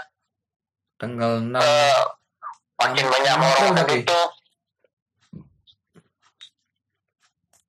Tanggal 0.97 1.31
6 1.37 1.53
eh, 1.53 1.99
makin 2.75 2.95
Enam- 2.97 3.13
banyak 3.13 3.33
enam 3.33 3.45
orang 3.45 3.77
April 3.77 4.03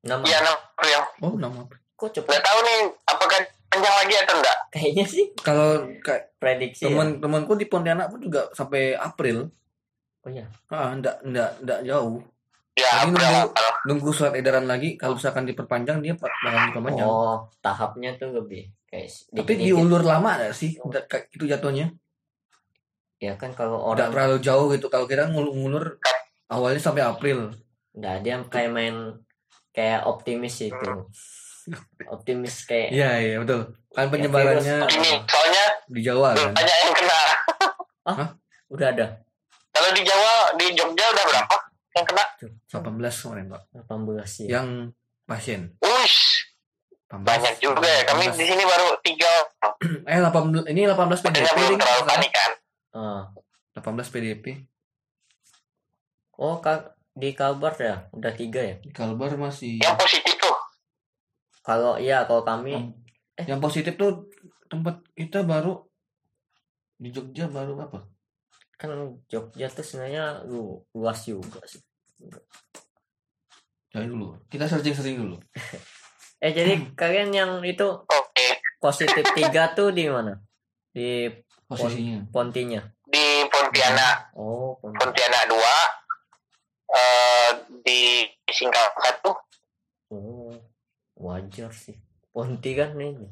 yang 0.05 0.21
berarti? 0.21 0.37
tutup 0.45 0.61
6 0.77 0.85
iya 0.85 0.99
6 1.01 1.01
April 1.01 1.01
Oh, 1.21 1.33
6 1.35 1.63
April. 1.63 1.81
Kok 1.95 2.09
cepet? 2.11 2.29
nggak 2.29 2.45
tahu 2.45 2.59
nih 2.61 2.79
apakah 3.05 3.39
panjang 3.67 3.97
lagi 3.97 4.15
atau 4.19 4.35
enggak 4.37 4.59
Kayaknya 4.69 5.05
sih 5.07 5.25
Kalau 5.37 5.69
kayak 5.99 6.23
prediksi 6.37 6.83
ya. 6.83 6.89
teman-temanku 6.89 7.53
di 7.55 7.65
Pontianak 7.65 8.07
pun 8.09 8.21
juga 8.21 8.51
sampai 8.51 8.93
April. 8.93 9.47
Oh 10.21 10.29
iya. 10.29 10.45
Ah, 10.67 10.91
enggak 10.91 11.21
enggak 11.21 11.51
enggak 11.59 11.81
jauh. 11.85 12.19
ya 12.73 12.91
Tadi 12.93 13.07
April 13.07 13.23
nunggu- 13.23 13.51
April. 13.51 13.71
Nunggu 13.85 14.11
surat 14.11 14.33
edaran 14.33 14.65
lagi 14.65 14.95
kalau 14.95 15.15
misalkan 15.15 15.45
diperpanjang 15.45 16.01
dia 16.01 16.13
bakal 16.13 16.33
diperpanjang. 16.67 17.05
Oh, 17.05 17.47
tahapnya 17.59 18.17
tuh 18.17 18.33
lebih 18.33 18.67
kayak 18.85 19.07
Tapi 19.07 19.37
dikit-dikit. 19.53 19.67
diulur 19.71 20.03
lama 20.03 20.31
gak 20.39 20.53
sih? 20.53 20.75
Udah 20.79 21.05
kayak 21.05 21.31
itu 21.31 21.45
jatuhnya. 21.45 21.93
Ya 23.19 23.37
kan 23.37 23.53
kalau 23.53 23.79
Udah 23.87 24.09
orang 24.09 24.11
terlalu 24.11 24.37
jauh 24.41 24.67
gitu. 24.71 24.87
Kalau 24.89 25.05
kita 25.05 25.29
ngulur-ngulur 25.29 26.01
awalnya 26.47 26.77
sampai 26.79 27.03
April. 27.03 27.55
Nah, 27.95 28.19
dia 28.19 28.43
kayak 28.43 28.71
main 28.71 28.97
kayak 29.75 30.07
optimis 30.07 30.57
itu. 30.63 30.91
Optimis 32.07 32.69
kayak 32.69 32.93
Iya, 32.93 33.11
iya, 33.21 33.37
betul. 33.43 33.75
Kan 33.91 34.09
penyebarannya 34.09 34.85
ini 34.95 35.11
soalnya 35.27 35.65
di 35.91 36.01
Jawa 36.01 36.33
kan. 36.37 36.53
banyak 36.55 36.77
yang 36.77 36.95
kena 36.97 37.21
udah 38.69 38.89
ada 38.91 39.07
kalau 39.75 39.91
di 39.91 40.03
Jawa 40.07 40.55
di 40.55 40.67
Jogja 40.71 41.05
udah 41.11 41.25
berapa 41.35 41.57
yang 41.95 42.07
kena 42.07 42.25
18 42.71 43.23
kemarin, 43.23 43.45
Pak. 43.51 43.63
18 43.87 44.27
sih. 44.27 44.47
Yang 44.51 44.95
pasien. 45.27 45.61
Uish, 45.79 46.51
18. 47.11 47.23
banyak 47.23 47.55
juga 47.63 47.87
ya. 47.87 48.03
Kami 48.07 48.35
di 48.35 48.45
sini 48.47 48.63
baru 48.67 48.99
tiga. 49.03 49.33
Eh 50.11 50.19
18 50.19 50.71
ini 50.75 50.87
18 50.91 51.23
PDP 51.23 51.55
belum 51.55 51.79
terlalu 51.79 52.03
panik 52.07 52.33
kan. 52.35 52.51
Ah. 52.95 53.23
18 53.79 54.11
PDP. 54.11 54.67
Oh, 56.35 56.59
Kak, 56.59 56.94
di 57.15 57.31
Kalbar 57.31 57.79
ya 57.79 58.11
udah 58.11 58.33
tiga 58.35 58.59
ya 58.59 58.75
Di 58.83 58.91
Kalbar 58.91 59.39
masih 59.39 59.79
Yang 59.79 59.97
positif 60.03 60.35
tuh. 60.43 60.59
kalau 61.63 61.95
iya 61.95 62.27
kalau 62.27 62.43
kami 62.43 62.75
yang, 62.75 62.87
yang 63.47 63.61
positif 63.63 63.95
tuh 63.95 64.27
tempat 64.67 64.99
kita 65.15 65.47
baru 65.47 65.79
di 66.99 67.15
Jogja 67.15 67.47
baru 67.47 67.79
apa? 67.79 68.03
kan 68.75 68.91
Jogja 69.31 69.71
tuh 69.71 69.87
sebenarnya 69.87 70.43
lu 70.51 70.83
luas 70.91 71.23
juga 71.23 71.63
sih 71.65 71.79
Cari 73.95 74.11
dulu. 74.11 74.35
Kita 74.51 74.67
searching-searching 74.67 75.23
dulu. 75.23 75.39
eh 76.45 76.51
jadi 76.51 76.77
kalian 76.99 77.31
yang 77.31 77.51
itu 77.63 77.87
Oke. 77.87 78.47
positif 78.83 79.23
tiga 79.39 79.71
tuh 79.71 79.95
di 79.95 80.11
mana 80.11 80.35
di 80.91 81.31
Posisinya. 81.65 82.27
Pontinya 82.29 82.83
Di 83.09 83.47
Pontianak, 83.49 84.35
oh 84.37 84.77
Ponti. 84.77 84.99
Pontianak 85.01 85.49
2 85.49 85.57
di 87.83 88.25
Singkawang 88.47 88.97
1 89.23 90.15
oh 90.15 90.55
wajar 91.17 91.71
sih. 91.71 91.97
Ponti 92.31 92.75
kan 92.75 92.95
ini 92.95 93.31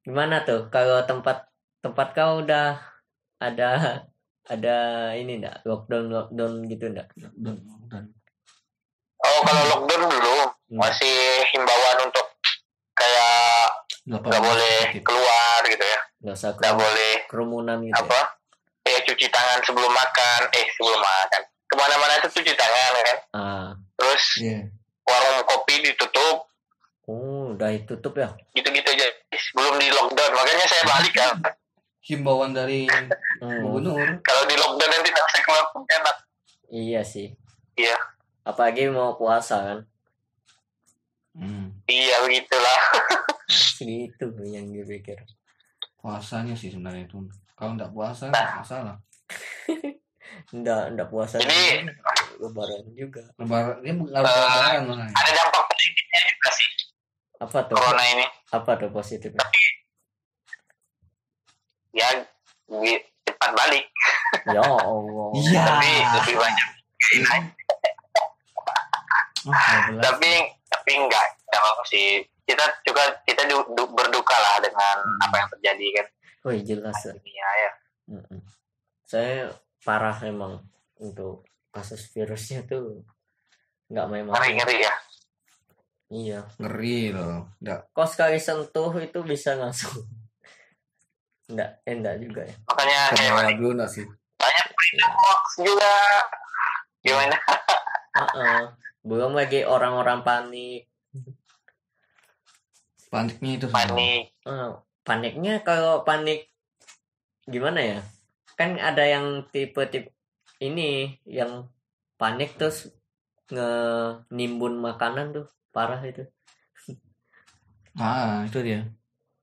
gimana 0.00 0.42
tuh? 0.42 0.66
Kalau 0.68 1.04
tempat 1.04 1.46
tempat 1.78 2.08
kau 2.12 2.42
udah 2.42 2.76
ada 3.38 3.70
ada 4.46 4.76
ini 5.14 5.38
enggak 5.38 5.62
lockdown 5.62 6.10
lockdown 6.10 6.52
gitu 6.66 6.90
enggak 6.90 7.08
dan 7.16 7.60
Oh, 9.20 9.40
kalau 9.44 9.64
lockdown 9.68 10.08
dulu 10.08 10.36
Hmm. 10.70 10.78
masih 10.78 11.42
himbauan 11.50 11.98
untuk 12.06 12.24
kayak 12.94 13.74
nggak 14.06 14.22
boleh 14.22 14.76
positif. 14.86 15.02
keluar 15.02 15.60
gitu 15.66 15.82
ya, 15.82 15.98
nggak 16.22 16.36
usah 16.38 16.50
nggak 16.54 16.76
boleh 16.78 17.12
kerumunan 17.26 17.78
gitu 17.82 17.90
ya? 17.90 18.06
apa, 18.06 18.20
ya 18.86 18.98
cuci 19.02 19.26
tangan 19.28 19.58
sebelum 19.66 19.90
makan, 19.90 20.40
eh 20.54 20.66
sebelum 20.78 21.02
makan, 21.02 21.42
ke 21.70 21.74
mana-mana 21.74 22.18
itu 22.18 22.28
cuci 22.32 22.52
tangan 22.52 22.92
kan, 23.00 23.18
ah. 23.32 23.68
Terus 23.94 24.24
Iya. 24.40 24.58
warung 25.02 25.38
kopi 25.44 25.74
ditutup, 25.80 26.50
oh 27.06 27.54
udah 27.54 27.70
ditutup 27.70 28.12
ya? 28.12 28.34
Gitu-gitu 28.50 28.88
aja, 28.88 29.06
belum 29.54 29.74
di 29.76 29.88
lockdown, 29.88 30.32
makanya 30.32 30.66
saya 30.66 30.84
balik 30.84 31.14
kan, 31.14 31.34
Himbauan 32.00 32.50
dari 32.50 32.90
Hmm, 33.38 33.60
gubernur. 33.62 34.18
kalau 34.20 34.42
di 34.44 34.56
lockdown 34.56 34.90
nanti 34.90 35.08
tidak 35.08 35.24
bisa 35.24 35.38
keluar 35.40 35.64
pun 35.70 35.82
enak, 35.86 36.16
iya 36.68 37.00
sih. 37.00 37.30
Iya, 37.74 37.94
apalagi 38.42 38.88
mau 38.88 39.14
puasa 39.14 39.56
kan? 39.62 39.78
Hmm. 41.32 41.70
iya 41.86 42.18
begitulah, 42.20 42.80
segitu 43.46 44.26
yang 44.50 44.66
dipikir. 44.66 45.22
Puasanya 45.96 46.52
sih 46.52 46.68
sebenarnya 46.68 47.04
itu. 47.04 47.20
Kalau 47.52 47.76
nggak 47.76 47.92
puasa 47.92 48.26
nggak 48.26 48.58
masalah. 48.58 48.96
enggak 50.50 50.82
enggak 50.88 51.08
puasa 51.08 51.36
Jadi- 51.36 51.84
juga, 51.84 52.02
lebaran 52.40 52.82
juga 52.92 53.22
Lebaran 53.36 53.76
dia 53.78 53.92
nggak 53.92 54.10
lebaran 54.16 54.80
makanya. 54.84 55.14
ada 55.14 55.30
dampak 55.32 55.62
positifnya 55.66 56.18
juga 56.24 56.50
sih 56.50 56.68
apa 57.40 57.58
tuh 57.64 57.74
corona 57.74 58.04
ini, 58.06 58.26
apa 58.50 58.70
tuh 58.76 58.90
positifnya 58.90 59.46
ya 61.90 62.08
cepat 63.26 63.50
balik, 63.52 63.84
ya 64.46 64.60
Allah 64.62 65.28
Iya. 65.34 65.62
tapi 65.64 65.90
lebih 66.14 66.36
banyak, 66.36 66.68
Oh, 69.40 69.80
12. 69.90 70.04
tapi 70.04 70.30
tapi 70.68 70.90
enggak, 70.94 71.26
enggak 71.42 71.62
apa 71.64 71.82
sih, 71.84 72.06
kita 72.44 72.62
juga 72.84 73.02
kita 73.24 73.42
du- 73.44 73.66
du- 73.72 73.90
berduka 73.90 74.36
lah 74.36 74.60
dengan 74.60 74.96
Hmm. 75.00 75.24
apa 75.24 75.34
yang 75.36 75.48
terjadi 75.50 75.86
kan 75.96 76.06
Wih 76.42 76.60
jelas 76.62 76.96
ya. 77.00 77.12
dunia 77.12 77.48
ya. 77.54 77.70
Mm-mm. 78.10 78.40
Saya 79.02 79.48
parah 79.80 80.18
emang 80.24 80.60
untuk 81.00 81.44
kasus 81.70 82.10
virusnya 82.12 82.66
tuh 82.66 83.00
nggak 83.90 84.06
main 84.10 84.26
ngeri 84.28 84.50
ngeri 84.58 84.78
ya 84.84 84.94
Iya. 86.10 86.42
Ngeri 86.58 87.14
loh. 87.14 87.46
Nggak. 87.62 87.94
Kok 87.94 88.08
sekali 88.10 88.42
sentuh 88.42 88.90
itu 88.98 89.22
bisa 89.22 89.54
langsung. 89.54 89.94
Enggak, 91.46 91.82
eh, 91.86 91.94
enggak 91.94 92.16
juga 92.18 92.42
ya. 92.46 92.54
makanya 92.66 93.00
kayak 93.14 93.58
dulu 93.58 93.70
nggak 93.78 93.90
sih? 93.90 94.06
banyak 94.40 94.66
berita 94.72 95.06
hoax 95.12 95.44
juga 95.60 95.92
gimana 97.04 97.36
Heeh. 98.16 98.60
Belum 99.06 99.32
lagi 99.36 99.62
orang-orang 99.62 100.24
panik. 100.24 100.90
Paniknya 103.10 103.50
itu 103.58 103.66
panik 103.70 104.30
Eh, 104.46 104.70
paniknya 105.02 105.62
kalau 105.66 106.06
panik 106.06 106.50
gimana 107.46 107.82
ya? 107.82 108.00
Kan 108.60 108.76
ada 108.76 109.08
yang 109.08 109.48
tipe-tipe 109.48 110.12
ini 110.60 111.16
yang 111.24 111.72
panik 112.20 112.60
terus 112.60 112.92
nge 113.48 113.72
nimbun 114.28 114.76
makanan 114.76 115.32
tuh 115.32 115.46
parah 115.72 116.04
itu. 116.04 116.28
Ah, 117.96 118.44
itu 118.44 118.60
dia. 118.60 118.84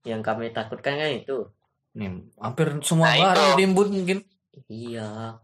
Yang 0.05 0.21
kami 0.21 0.53
takutkan 0.53 1.01
kan 1.01 1.09
itu. 1.09 1.49
Nih, 1.97 2.29
hampir 2.37 2.77
semua 2.85 3.09
Nah, 3.09 3.33
barang 3.33 3.57
ditimbun 3.57 3.87
mungkin. 3.89 4.17
Iya. 4.69 5.41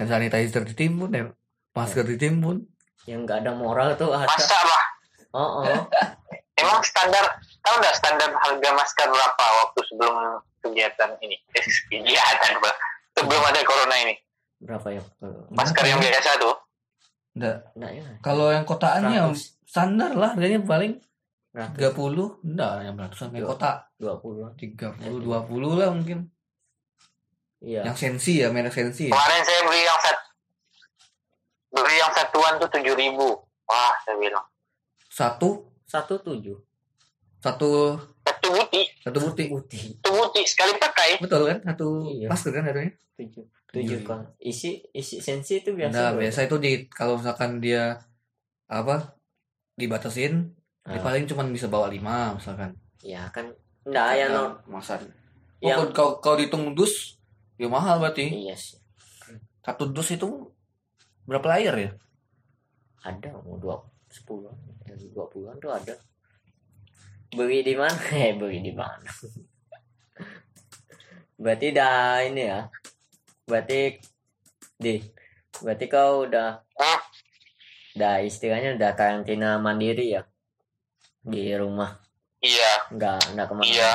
Hand 0.00 0.08
sanitizer 0.08 0.64
ditimbun, 0.64 1.12
ya. 1.12 1.30
masker 1.76 2.08
ditimbun. 2.08 2.64
Yang 3.04 3.20
nggak 3.28 3.38
ada 3.44 3.52
moral 3.52 3.92
tuh 4.00 4.08
ada. 4.16 4.24
masa 4.24 4.56
lah 4.56 4.84
Oh, 5.32 5.64
oh. 5.64 5.84
emang 6.62 6.80
standar 6.84 7.24
tahu 7.64 7.74
nggak 7.80 7.96
standar 7.96 8.30
harga 8.36 8.68
masker 8.76 9.08
berapa 9.08 9.44
waktu 9.64 9.80
sebelum 9.88 10.14
kegiatan 10.60 11.10
ini 11.24 11.36
eh, 11.56 11.64
kegiatan 11.88 12.60
Pak. 12.60 12.76
Sebelum 13.22 13.42
ada 13.46 13.60
corona 13.62 13.96
ini 14.02 14.14
Berapa 14.58 14.88
ya? 14.90 15.02
Masker 15.50 15.84
yang 15.86 15.98
biasa 15.98 16.30
tuh 16.38 16.54
Enggak. 17.32 17.56
Enggak 17.72 17.92
ya. 17.96 18.04
Kalau 18.20 18.46
yang 18.52 18.62
kotaannya 18.62 19.32
100, 19.32 19.64
standar 19.64 20.12
lah 20.12 20.36
harganya 20.36 20.60
paling 20.62 21.00
100, 21.56 21.80
30. 21.80 22.44
Enggak, 22.44 22.72
yang 22.84 22.94
ratusan 22.94 23.28
kayak 23.32 23.42
Dua. 23.42 23.50
kotak. 23.56 23.76
20. 23.96 24.52
30, 24.60 25.24
20 25.24 25.80
lah 25.80 25.88
mungkin. 25.90 26.28
Iya. 27.64 27.88
Yang 27.88 27.96
sensi 27.96 28.42
ya, 28.42 28.52
merek 28.52 28.74
sensi 28.74 29.08
ya. 29.08 29.14
kemarin 29.14 29.40
saya 29.40 29.60
beli 29.64 29.80
yang 29.80 29.98
sat 30.02 30.18
beli 31.72 31.94
yang 31.96 32.12
satuan 32.12 32.52
tuh 32.58 32.68
tujuh 32.68 32.94
ribu 32.98 33.28
wah 33.64 33.94
saya 34.04 34.18
bilang 34.18 34.44
Satu, 35.08 35.72
Satu 35.86 36.18
tujuh. 36.20 36.58
satu, 37.38 37.96
satu 38.22 38.48
buti 38.50 38.82
satu 39.00 39.18
buti. 39.20 39.44
Putih. 39.48 39.82
satu 39.98 40.10
buti 40.14 40.40
sekali 40.44 40.72
pakai 40.76 41.10
Betul 41.18 41.42
kan? 41.44 41.58
Satu 41.64 41.86
Iya. 42.06 42.26
masker 42.26 42.50
kan 42.50 42.64
harganya? 42.64 42.92
Tujuh. 43.14 43.44
Tujuh 43.68 43.72
Tujuh 43.72 43.98
kan. 44.04 44.20
Isi 44.38 44.82
isi 44.90 45.18
sensi 45.18 45.58
itu 45.58 45.72
biasa. 45.72 45.92
Nah, 45.92 46.10
biasa 46.14 46.44
itu 46.44 46.56
di 46.56 46.70
kalau 46.86 47.16
misalkan 47.16 47.58
dia 47.58 47.98
apa 48.66 49.16
dibatasin, 49.72 50.52
dia 50.82 50.98
Ah. 50.98 51.02
paling 51.02 51.24
cuma 51.24 51.42
bisa 51.44 51.66
bawa 51.66 51.86
lima 51.86 52.36
misalkan. 52.36 52.76
Ya 53.00 53.26
kan. 53.28 53.50
Enggak 53.82 54.08
ya 54.14 54.26
no. 54.28 54.44
Masan. 54.66 55.02
Yang 55.58 55.78
Oh, 55.78 55.86
kalau 55.92 56.12
kalau 56.18 56.36
dihitung 56.36 56.72
dus, 56.72 57.18
ya 57.54 57.66
mahal 57.66 57.98
berarti. 57.98 58.26
iya 58.28 58.54
sih. 58.54 58.78
Satu 59.60 59.88
dus 59.88 60.10
itu 60.10 60.26
berapa 61.22 61.46
layar 61.48 61.74
ya? 61.76 61.90
Ada 63.02 63.34
mau 63.40 63.56
dua 63.56 63.78
sepuluh 64.06 64.50
dua 65.10 65.26
puluhan 65.26 65.56
tuh 65.58 65.70
ada. 65.70 65.94
Beli 67.32 67.64
di 67.64 67.74
mana? 67.74 67.96
Eh 68.12 68.36
beli 68.36 68.60
di 68.60 68.72
mana? 68.76 69.08
Berarti 71.40 71.68
dah 71.72 72.22
ini 72.22 72.42
ya. 72.46 72.60
Berarti 73.48 73.98
di 74.78 74.98
berarti 75.62 75.86
kau 75.86 76.26
udah 76.26 76.58
udah 77.92 78.24
istilahnya 78.24 78.74
udah 78.80 78.90
karantina 78.96 79.60
mandiri 79.60 80.16
ya 80.16 80.24
di 81.22 81.52
rumah 81.54 81.92
iya 82.42 82.88
nggak 82.90 83.36
nggak 83.36 83.46
ke 83.46 83.54
mana 83.54 83.68
Iya. 83.68 83.90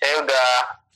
saya 0.00 0.14
udah 0.24 0.48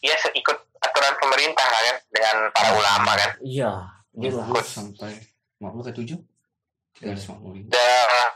ya 0.03 0.17
ikut 0.33 0.59
aturan 0.81 1.14
pemerintah 1.21 1.67
kan 1.69 1.97
dengan 2.11 2.37
para 2.51 2.71
ulama 2.75 3.12
kan 3.14 3.31
iya 3.45 3.71
di 4.11 4.27
rumah 4.33 4.64
sampai 4.64 5.12
50 5.61 5.87
ke 5.87 5.93
7 6.03 6.19
350 7.05 7.69
udah 7.71 8.27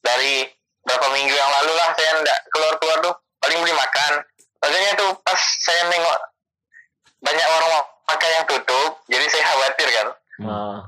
dari 0.00 0.48
berapa 0.88 1.06
minggu 1.12 1.34
yang 1.36 1.50
lalu 1.60 1.72
lah 1.76 1.88
saya 1.92 2.10
nggak 2.24 2.40
keluar 2.48 2.72
keluar 2.80 2.98
tuh 3.04 3.14
paling 3.44 3.58
beli 3.60 3.74
makan. 3.76 4.12
Makanya 4.58 4.90
tuh 4.98 5.10
pas 5.22 5.38
saya 5.38 5.86
nengok 5.92 6.18
banyak 7.22 7.46
orang 7.46 7.72
makan 8.08 8.30
yang 8.32 8.44
tutup 8.48 8.90
jadi 9.06 9.24
saya 9.28 9.44
khawatir 9.44 9.88
kan. 9.92 10.08
Ah. 10.46 10.80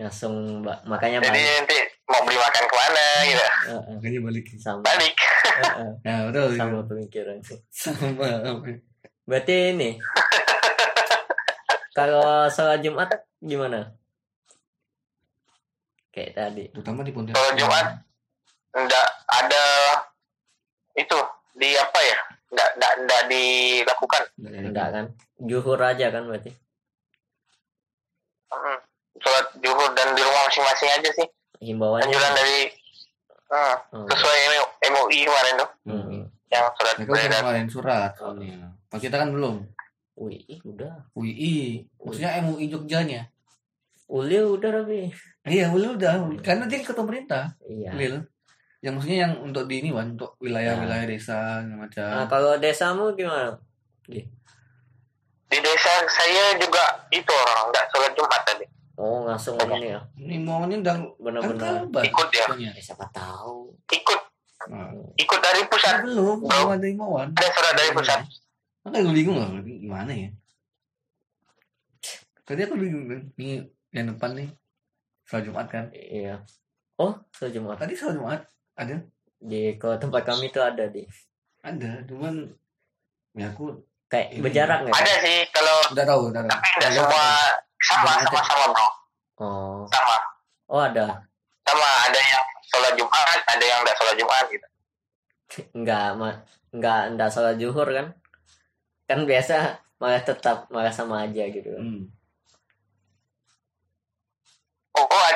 langsung 0.00 0.64
mbak 0.64 0.80
makanya 0.88 1.20
jadi 1.20 1.28
balik. 1.28 1.52
nanti 1.60 1.78
mau 2.08 2.24
beli 2.24 2.40
makan 2.40 2.64
ke 2.64 2.74
mana 2.80 3.06
gitu. 3.20 3.44
Eh, 3.44 3.68
eh, 3.68 3.92
makanya 4.00 4.20
balik. 4.24 4.44
Sama. 4.56 4.80
Balik. 4.80 5.12
Eh, 5.12 5.60
eh, 5.60 5.90
ya 6.08 6.14
betul 6.24 6.46
sama 6.56 6.80
pemikiran 6.88 7.36
sih. 7.44 7.60
Sama 7.68 8.24
berarti 9.28 9.76
ini 9.76 10.00
kalau 11.98 12.48
sholat 12.48 12.80
Jumat 12.80 13.12
gimana? 13.44 13.92
Kayak 16.10 16.32
tadi. 16.32 16.64
Terutama 16.72 17.04
di 17.04 17.12
Pontianak 17.12 17.36
Kalau 17.36 17.52
Jumat? 17.54 17.86
Nggak 18.70 19.08
ada 19.26 19.64
itu 20.94 21.18
di 21.58 21.74
apa 21.74 21.98
ya 22.02 22.18
nggak 22.50 22.68
nggak 22.78 22.92
nggak 23.06 23.22
dilakukan 23.30 24.22
enggak 24.42 24.88
kan 24.90 25.04
juhur 25.38 25.80
aja 25.80 26.06
kan 26.10 26.26
berarti 26.26 26.52
Mm, 28.50 28.78
sholat 29.22 29.46
zuhur 29.62 29.94
dan 29.94 30.10
di 30.18 30.26
rumah 30.26 30.42
masing-masing 30.50 30.90
aja 30.90 31.10
sih 31.14 31.28
himbauannya 31.62 32.10
anjuran 32.10 32.32
dari 32.34 32.66
eh, 33.46 33.76
Oh, 33.94 34.06
sesuai 34.10 34.38
MUI 34.90 35.18
kemarin 35.22 35.54
tuh 35.54 35.70
hmm. 35.86 36.22
yang 36.50 36.66
surat 36.74 36.94
Mereka 36.98 37.10
udah 37.14 37.26
ngeluarin 37.30 37.70
surat 37.70 38.10
soalnya. 38.18 38.74
Pas 38.90 38.98
kita 38.98 39.22
kan 39.22 39.30
belum. 39.30 39.62
Wih, 40.18 40.42
udah. 40.66 41.06
UI, 41.14 41.86
maksudnya 42.02 42.42
MUI 42.42 42.66
Jogjanya. 42.66 43.30
Uli 44.10 44.42
udah 44.42 44.82
Rabi. 44.82 45.14
Iya, 45.46 45.70
belum 45.70 45.94
udah. 45.94 46.42
Karena 46.42 46.66
dia 46.66 46.82
ikut 46.82 46.98
pemerintah, 46.98 47.54
Iya. 47.62 47.94
Lil. 47.94 48.14
Yang 48.80 48.92
maksudnya 48.96 49.18
yang 49.28 49.34
untuk 49.44 49.64
di 49.68 49.84
ini, 49.84 49.92
Wan, 49.92 50.16
untuk 50.16 50.40
wilayah-wilayah 50.40 51.04
desa 51.04 51.60
segala 51.60 51.84
macam. 51.84 52.08
Nah, 52.08 52.26
kalau 52.28 52.52
desamu 52.56 53.12
gimana? 53.12 53.56
di 55.50 55.58
desa 55.58 55.92
saya 56.06 56.54
juga 56.62 56.82
itu 57.10 57.26
orang 57.26 57.74
nggak 57.74 57.86
sholat 57.90 58.12
jumat 58.14 58.38
tadi 58.46 58.62
Oh, 59.00 59.24
langsung 59.26 59.56
ini 59.56 59.96
ya. 59.96 60.00
Ini 60.14 60.36
maunya 60.44 60.76
udah 60.78 60.92
kan 60.92 61.02
Benar-benar. 61.16 61.88
kabar. 61.88 62.02
Ikut 62.04 62.28
ya? 62.36 62.44
pokoknya. 62.52 62.70
Eh, 62.76 62.84
siapa 62.84 63.08
tahu. 63.10 63.72
ikut 63.88 64.20
Nah, 64.68 64.92
ikut 65.16 65.40
dari 65.40 65.64
kan 65.64 65.68
pusat 65.72 65.94
belum, 66.04 66.44
belum 66.44 66.68
ada 66.68 66.84
imbauan. 66.86 67.28
ada 67.32 67.48
surat 67.48 67.72
dari 67.80 67.90
pusat 67.96 68.20
Makanya 68.84 69.00
gue 69.08 69.14
bingung 69.16 69.36
lah, 69.40 69.48
gimana 69.64 70.12
ya? 70.12 70.28
Tadi 72.44 72.60
aku 72.68 72.76
bingung 72.76 73.08
kan, 73.08 73.20
ini 73.40 73.64
yang 73.88 74.12
depan 74.12 74.30
nih, 74.36 74.48
sholat 75.24 75.44
Jumat 75.48 75.66
kan? 75.72 75.84
Iya. 75.96 76.44
Oh, 77.00 77.16
sholat 77.32 77.52
Jumat. 77.56 77.80
Tadi 77.80 77.96
sholat 77.96 78.20
Jumat 78.20 78.40
ada, 78.80 78.96
Di 79.38 79.76
ke 79.76 79.88
tempat 79.96 80.22
kami 80.24 80.48
tuh 80.48 80.60
ada 80.60 80.84
di 80.86 81.04
ada, 81.60 82.00
cuman 82.04 82.48
ya 83.32 83.48
aku 83.48 83.76
kayak 84.06 84.32
Ini. 84.32 84.40
berjarak 84.40 84.78
nggak? 84.82 84.96
ada 84.96 85.14
sih 85.20 85.38
kalau 85.50 85.76
udah 85.92 86.04
tahu, 86.04 86.20
udah 86.28 86.40
tahu. 86.40 86.50
tapi 86.50 86.68
nggak 86.74 86.92
semua 86.92 87.24
sama 87.78 88.10
sama 88.18 88.40
sama 88.42 88.64
bro 88.70 88.88
Oh. 89.40 89.84
sama 89.88 90.16
Oh, 90.66 90.80
ada. 90.80 91.06
sama 91.62 91.88
ada 92.04 92.20
yang 92.20 92.44
sholat 92.62 92.92
jumat 92.94 93.24
ada 93.42 93.64
yang 93.64 93.80
nggak 93.80 93.96
sholat 93.96 94.16
jumat 94.16 94.44
gitu 94.48 94.66
Enggak, 95.72 96.14
ma 96.14 96.28
enggak 96.70 97.00
enggak 97.10 97.26
sholat 97.28 97.56
zuhur 97.56 97.88
kan? 97.88 98.06
Kan 99.04 99.26
biasa 99.26 99.56
malah 99.98 100.22
tetap 100.22 100.70
malah 100.70 100.94
sama 100.94 101.26
aja 101.26 101.42
gitu. 101.44 101.74
Hmm. 101.74 102.06
oh, 104.94 105.02
oh, 105.02 105.26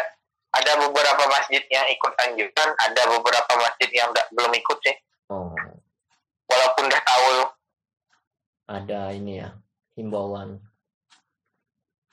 ada 0.65 0.81
beberapa 0.81 1.23
masjid 1.29 1.61
yang 1.69 1.85
ikut 1.93 2.13
anjuran 2.17 2.71
ada 2.81 3.03
beberapa 3.13 3.53
masjid 3.61 3.91
yang 3.93 4.09
nggak 4.09 4.33
belum 4.33 4.53
ikut 4.57 4.79
sih. 4.81 4.97
Oh, 5.29 5.53
walaupun 6.49 6.89
udah 6.89 7.03
tahu. 7.05 7.29
Ada 8.65 9.13
ini 9.13 9.45
ya 9.45 9.53
himbauan. 10.01 10.57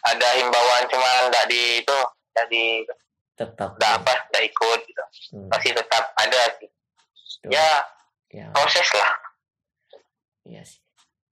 Ada 0.04 0.28
himbauan 0.44 0.84
cuma 0.92 1.32
nggak 1.32 1.46
di 1.48 1.80
itu 1.80 1.98
nggak 2.36 2.48
di 2.52 2.64
tetap. 3.40 3.80
nggak 3.80 3.94
apa 4.04 4.14
nggak 4.36 4.44
ikut 4.52 4.80
gitu. 4.84 5.04
Hmm, 5.32 5.48
masih 5.48 5.72
tetap 5.72 6.04
ada 6.20 6.42
sih. 6.60 6.70
Tuh. 7.42 7.50
ya 7.56 7.70
ya, 8.30 8.52
proses 8.52 8.90
lah. 8.92 9.12
Iya 10.44 10.62
sih. 10.68 10.84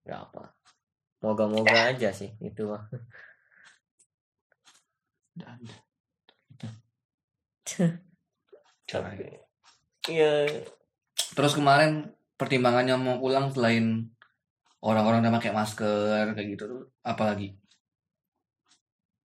Enggak 0.08 0.32
apa. 0.32 0.44
Moga-moga 1.20 1.92
aja 1.92 2.16
sih 2.16 2.32
itu 2.40 2.64
mah. 2.64 2.88
Tapi 8.90 9.30
iya. 10.10 10.48
Terus 11.36 11.54
kemarin 11.54 12.10
pertimbangannya 12.40 12.96
mau 12.98 13.22
pulang 13.22 13.52
selain 13.54 14.10
orang-orang 14.80 15.22
udah 15.22 15.34
pakai 15.38 15.52
masker 15.52 16.34
kayak 16.34 16.50
gitu 16.56 16.64
tuh 16.66 16.84
apa 17.06 17.36
lagi? 17.36 17.54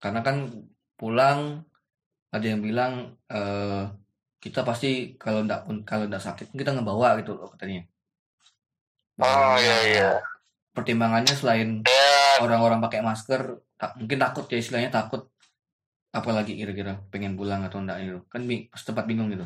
Karena 0.03 0.21
kan 0.21 0.51
pulang 0.99 1.65
ada 2.35 2.47
yang 2.47 2.61
bilang 2.61 3.15
eh, 3.31 3.89
kita 4.43 4.61
pasti 4.67 5.17
kalau 5.17 5.47
ndak 5.47 5.65
pun 5.65 5.81
kalau 5.87 6.05
ndak 6.05 6.21
sakit 6.21 6.53
kita 6.53 6.75
ngebawa 6.75 7.17
gitu 7.23 7.39
loh 7.39 7.49
katanya. 7.55 7.87
oh 9.23 9.57
iya 9.57 9.77
iya. 9.89 10.11
Pertimbangannya 10.75 11.33
selain 11.33 11.87
ya 11.87 12.43
orang-orang 12.43 12.83
pakai 12.83 13.01
masker 13.01 13.63
tak, 13.79 13.95
mungkin 13.95 14.19
takut 14.19 14.45
ya 14.51 14.59
istilahnya 14.59 14.91
takut 14.91 15.31
apalagi 16.15 16.55
kira-kira 16.55 17.03
pengen 17.11 17.35
pulang 17.35 17.67
atau 17.67 17.83
enggak 17.83 17.99
gitu. 18.07 18.23
Kan 18.31 18.47
setempat 18.71 19.11
bingung 19.11 19.35
gitu. 19.35 19.43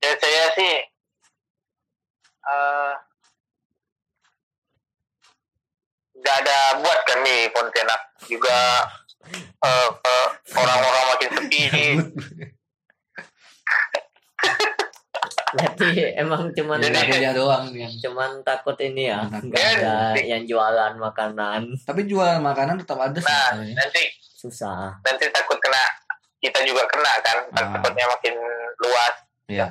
Ya 0.00 0.12
saya 0.16 0.44
sih 0.56 0.76
eh, 2.46 2.92
nggak 6.16 6.36
ada 6.46 6.58
buat 6.80 7.00
kan 7.04 7.20
di 7.26 7.36
Pontianak 7.52 8.00
juga 8.24 8.88
eh, 9.66 9.90
eh, 9.92 10.28
orang-orang 10.56 11.04
makin 11.12 11.30
sepi 11.36 11.62
berarti 15.54 16.10
emang 16.18 16.50
cuman 16.50 16.82
kuliah 16.82 17.30
doang 17.30 17.70
yang 17.70 17.92
cuman 18.02 18.42
takut 18.42 18.74
ini 18.82 19.14
ya 19.14 19.22
nggak 19.30 19.62
ada 19.78 20.18
yang 20.18 20.42
jualan 20.42 20.98
makanan. 20.98 21.70
Tapi 21.86 22.02
jual 22.10 22.42
makanan 22.42 22.82
tetap 22.82 22.98
ada 22.98 23.14
sih. 23.14 23.30
Nah 23.30 23.54
katanya. 23.54 23.74
nanti. 23.78 24.02
Susah. 24.36 24.98
Nanti 25.06 25.24
takut 25.30 25.58
kena 25.62 25.84
kita 26.42 26.58
juga 26.66 26.82
kena 26.90 27.12
kan. 27.22 27.38
Ah. 27.54 27.78
takutnya 27.78 28.04
makin 28.10 28.34
luas. 28.82 29.14
Iya. 29.46 29.68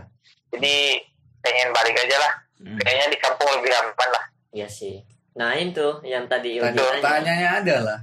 jadi 0.56 1.04
pengen 1.44 1.76
balik 1.76 2.00
aja 2.00 2.16
lah. 2.24 2.34
Hmm. 2.56 2.80
kayaknya 2.80 3.12
di 3.12 3.18
kampung 3.20 3.50
lebih 3.60 3.76
aman 3.76 4.10
lah. 4.16 4.26
Iya 4.56 4.68
sih. 4.72 5.04
Nah 5.36 5.52
itu 5.60 6.00
yang 6.08 6.32
tadi 6.32 6.64
nanya. 6.64 6.80
pertanyaannya 6.80 7.50
adalah 7.60 8.00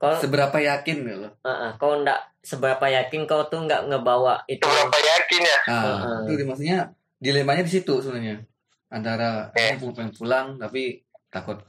kau 0.00 0.16
seberapa 0.16 0.56
yakin 0.56 0.96
gitu 1.02 1.18
loh. 1.20 1.32
uh, 1.42 1.76
kau 1.76 2.00
ndak 2.00 2.16
seberapa 2.40 2.88
yakin 2.88 3.22
kau 3.22 3.44
tuh 3.44 3.60
nggak 3.60 3.84
ngebawa 3.86 4.40
itu 4.46 4.64
seberapa 4.64 4.96
yakin 4.98 5.40
ya 5.44 5.58
Nah, 5.66 5.82
Heeh. 5.84 6.18
itu 6.32 6.42
maksudnya 6.42 6.78
dilemanya 7.16 7.62
di 7.62 7.72
situ 7.74 7.94
sebenarnya. 7.94 8.40
Antara 8.88 9.52
Eh. 9.52 9.76
aku 9.76 9.92
pengen 9.92 10.10
pulang 10.10 10.46
tapi 10.56 10.98
takut 11.28 11.60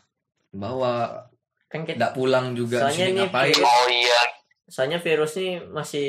bawa 0.50 1.28
kan 1.68 1.84
kita 1.84 1.96
tidak 2.02 2.14
pulang 2.14 2.52
juga 2.52 2.82
Soalnya 2.82 3.06
ini 3.06 3.20
ngapain. 3.22 3.52
virus- 3.52 3.64
oh 3.64 3.88
iya 3.88 4.22
soalnya 4.66 5.00
virus 5.00 5.34
ini 5.36 5.52
masih 5.66 6.08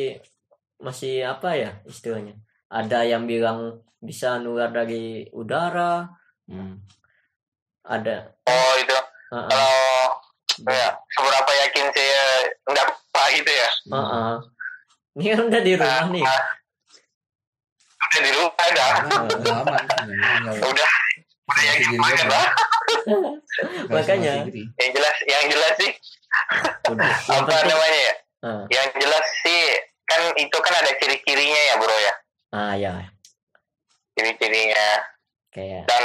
masih 0.79 1.23
apa 1.25 1.53
ya 1.53 1.71
istilahnya 1.85 2.39
ada 2.67 3.03
yang 3.03 3.23
bilang 3.25 3.59
bisa 3.99 4.39
nular 4.39 4.71
dari 4.71 5.27
udara 5.29 6.07
Hmm. 6.43 6.79
ada 7.83 8.31
oh 8.45 8.73
itu 8.77 8.95
uh, 9.31 9.47
kalau 9.47 10.07
ya 10.67 10.91
seberapa 11.09 11.52
yakin 11.73 11.89
saya 11.97 12.23
nggak 12.69 12.85
apa 12.85 13.23
gitu 13.33 13.49
ya. 13.49 13.69
Uh, 13.89 14.37
ini 15.17 15.33
kan 15.33 15.41
udah 15.49 15.61
di 15.65 15.73
rumah 15.73 16.05
nih. 16.13 16.25
Ah, 16.29 16.43
udah 17.97 18.21
di 18.21 18.31
rumah 18.37 18.53
ada 18.61 18.87
Nah, 19.09 19.23
udah 19.25 19.55
aman 19.65 19.85
udah 20.53 20.69
udah. 20.69 20.91
Yakin 21.53 21.97
banget 21.97 22.27
aja. 22.29 22.29
lah 22.29 22.49
Makanya. 23.89 24.35
yang 24.53 24.91
jelas 24.93 25.17
yang 25.25 25.45
jelas 25.49 25.73
sih. 25.81 25.93
Udah. 26.93 27.09
Yang 27.33 27.41
apa 27.41 27.49
penting 27.49 27.69
namanya 27.73 28.01
ya? 28.01 28.15
Uh, 28.43 28.63
yang 28.69 28.89
jelas 29.01 29.27
sih 29.47 29.63
kan 30.05 30.21
itu 30.37 30.57
kan 30.61 30.75
ada 30.77 30.93
ciri-cirinya 31.01 31.61
ya 31.73 31.75
bro 31.81 31.97
ya? 31.97 32.15
Ah 32.53 32.75
ya 32.77 32.93
ciri-cirinya. 34.13 34.87
Kayak 35.53 35.89
dan 35.89 36.05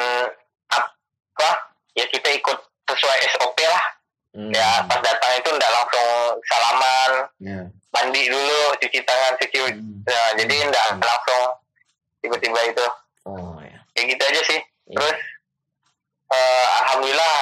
apa? 0.71 1.49
Ya 1.95 2.06
kita 2.08 2.30
ikut 2.36 2.58
sesuai 2.88 3.19
SOP 3.36 3.58
lah 3.67 3.96
hmm, 4.38 4.52
ya 4.52 4.86
pas 4.86 5.00
datang 5.00 5.34
itu 5.36 5.50
nggak 5.50 5.71
langsung 5.71 6.10
salaman 6.45 7.12
Ya. 7.39 7.62
mandi 7.89 8.21
dulu 8.26 8.62
cuci 8.78 9.00
tangan 9.02 9.34
cuci 9.36 9.58
Hmm. 9.67 10.06
nah, 10.06 10.30
jadi 10.36 10.56
nggak 10.63 10.88
Hmm. 10.91 11.02
langsung 11.02 11.43
tiba-tiba 12.19 12.60
itu 12.63 12.86
oh 13.26 13.58
ya 13.60 13.82
kayak 13.91 14.06
gitu 14.08 14.23
aja 14.23 14.41
sih 14.45 14.60
Iya. 14.86 14.95
terus 14.95 15.17
eh, 16.30 16.65
alhamdulillah 16.78 17.36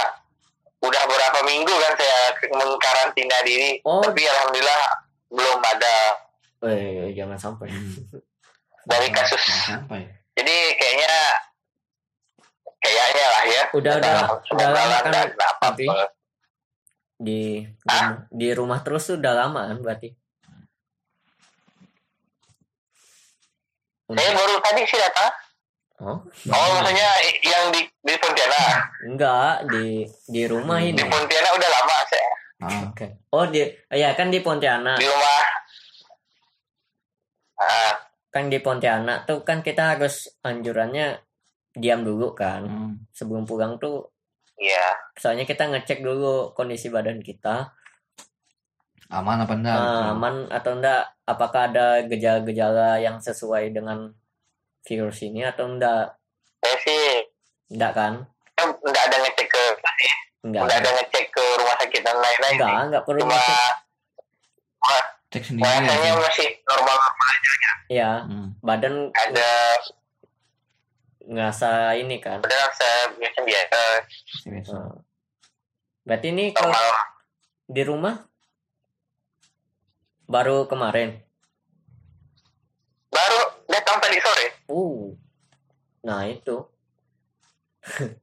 udah 0.79 1.03
berapa 1.03 1.39
minggu 1.43 1.73
kan 1.73 1.93
saya 1.95 2.19
mengkarantina 2.49 3.38
diri 3.41 3.81
Oh. 3.81 3.99
tapi 3.99 4.23
alhamdulillah 4.23 4.81
belum 5.27 5.60
ada 5.60 5.95
eh 6.65 7.12
jangan 7.12 7.36
sampai 7.36 7.67
Hmm. 7.67 7.91
dari 8.89 9.10
kasus 9.10 9.41
sampai. 9.65 10.05
jadi 10.34 10.55
kayaknya 10.75 11.13
kayaknya 12.77 13.25
lah 13.25 13.43
ya 13.43 13.63
Udah, 13.73 13.93
udah, 13.93 14.12
Dalam- 14.13 14.39
udah 14.47 14.67
lama 14.69 14.77
dalam- 14.77 15.01
kan, 15.01 15.12
dalam- 15.12 15.34
apa- 15.41 15.67
tapi- 15.67 15.89
di 17.15 17.63
rumah, 17.63 18.28
di 18.28 18.47
rumah 18.51 18.80
terus 18.84 19.08
sudah 19.08 19.34
lama 19.34 19.71
kan 19.71 19.80
berarti? 19.80 20.10
Saya 24.06 24.32
baru 24.38 24.56
tadi 24.62 24.82
sih 24.86 24.99
datang. 25.01 25.32
Oh? 25.95 26.19
Oh 26.51 26.67
maksudnya 26.75 27.10
yang 27.41 27.71
di 27.71 27.82
di 28.04 28.13
Pontianak. 28.19 28.75
Enggak 29.08 29.54
di 29.71 30.04
di 30.28 30.43
rumah 30.45 30.78
ini. 30.78 30.93
Di 30.93 31.08
Pontianak 31.08 31.51
udah 31.56 31.69
lama 31.71 31.95
saya 32.06 32.28
Ah, 32.56 32.82
Oke. 32.88 33.08
Oh 33.36 33.45
di 33.47 33.63
ya 33.91 34.12
kan 34.13 34.32
di 34.32 34.39
Pontianak. 34.39 34.99
di 34.99 35.08
rumah. 35.08 35.39
Ah. 37.60 37.93
Kan 38.30 38.51
di 38.51 38.60
Pontianak 38.60 39.23
tuh 39.23 39.41
kan 39.41 39.63
kita 39.63 39.95
harus 39.95 40.28
anjurannya 40.43 41.19
diam 41.73 42.04
dulu 42.04 42.36
kan. 42.36 42.67
hmm. 42.67 42.93
Sebelum 43.10 43.47
pulang 43.47 43.80
tuh 43.80 44.14
Iya. 44.55 44.87
soalnya 45.13 45.43
kita 45.43 45.67
ngecek 45.67 45.99
dulu 45.99 46.51
kondisi 46.51 46.87
badan 46.87 47.19
kita 47.19 47.75
Aman 49.05 49.37
apa 49.37 49.53
enggak? 49.53 49.69
ah, 49.71 49.85
gitu. 49.85 50.01
aman 50.11 50.35
atau 50.49 50.71
enggak 50.73 51.01
apakah 51.23 51.69
ada 51.69 52.01
gejala-gejala 52.03 52.97
yang 52.97 53.19
sesuai 53.19 53.69
dengan 53.69 54.09
virus 54.81 55.21
ini 55.21 55.43
atau 55.43 55.67
enggak 55.67 56.17
Saya 56.57 56.77
sih 56.81 57.03
enggak 57.69 57.93
kan 57.93 58.13
kan 58.55 58.67
nggak 58.73 59.03
ada 59.05 59.17
ngecek 59.19 59.47
ke 59.47 59.63
enggak 60.41 60.61
nggak 60.63 60.79
ada 60.79 60.89
ngecek 60.95 61.25
ke 61.29 61.43
rumah 61.55 61.75
sakit 61.77 62.01
dan 62.01 62.17
lain-lain. 62.17 62.53
enggak 62.55 62.77
enggak 62.87 63.03
perlu 63.03 63.21
Cuma 63.21 63.35
ngecek 63.35 63.57
Cek 65.27 65.43
sendiri. 65.43 65.67
rasanya 65.67 65.91
aja. 66.07 66.21
masih 66.21 66.47
normal-normal 66.63 67.27
aja. 67.29 67.71
ya 67.91 68.11
Hmm. 68.23 68.47
badan 68.63 68.93
Ada 69.11 69.49
ngerasa 71.25 71.69
ini 71.95 72.17
kan 72.17 72.39
udah 72.39 72.65
saya 72.71 72.99
biasa 73.11 73.39
biasa 73.41 73.79
Biasa. 74.45 74.75
Ah. 74.75 74.93
berarti 76.01 76.27
ini 76.29 76.45
kalau 76.51 76.77
di 77.65 77.81
rumah 77.81 78.15
baru 80.25 80.65
kemarin 80.65 81.17
Baru 83.07 83.39
datang 83.65 83.97
tadi 83.97 84.17
sore. 84.17 84.47
uh 84.67 85.13
nah 86.01 86.21
itu 86.23 86.57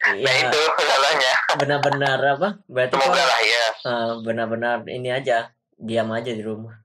Nah 0.00 0.14
iya 0.14 0.48
itu 0.48 0.60
salahnya. 0.78 1.32
benar-benar 1.56 2.18
apa 2.30 2.48
berarti 2.64 2.94
Semoga 2.94 3.12
kalau 3.12 3.26
lah 3.26 3.40
ya. 3.42 3.64
eh, 3.82 4.10
benar-benar 4.22 4.76
ini 4.86 5.08
aja 5.10 5.38
diam 5.74 6.08
aja 6.10 6.28
di 6.28 6.40
rumah 6.40 6.80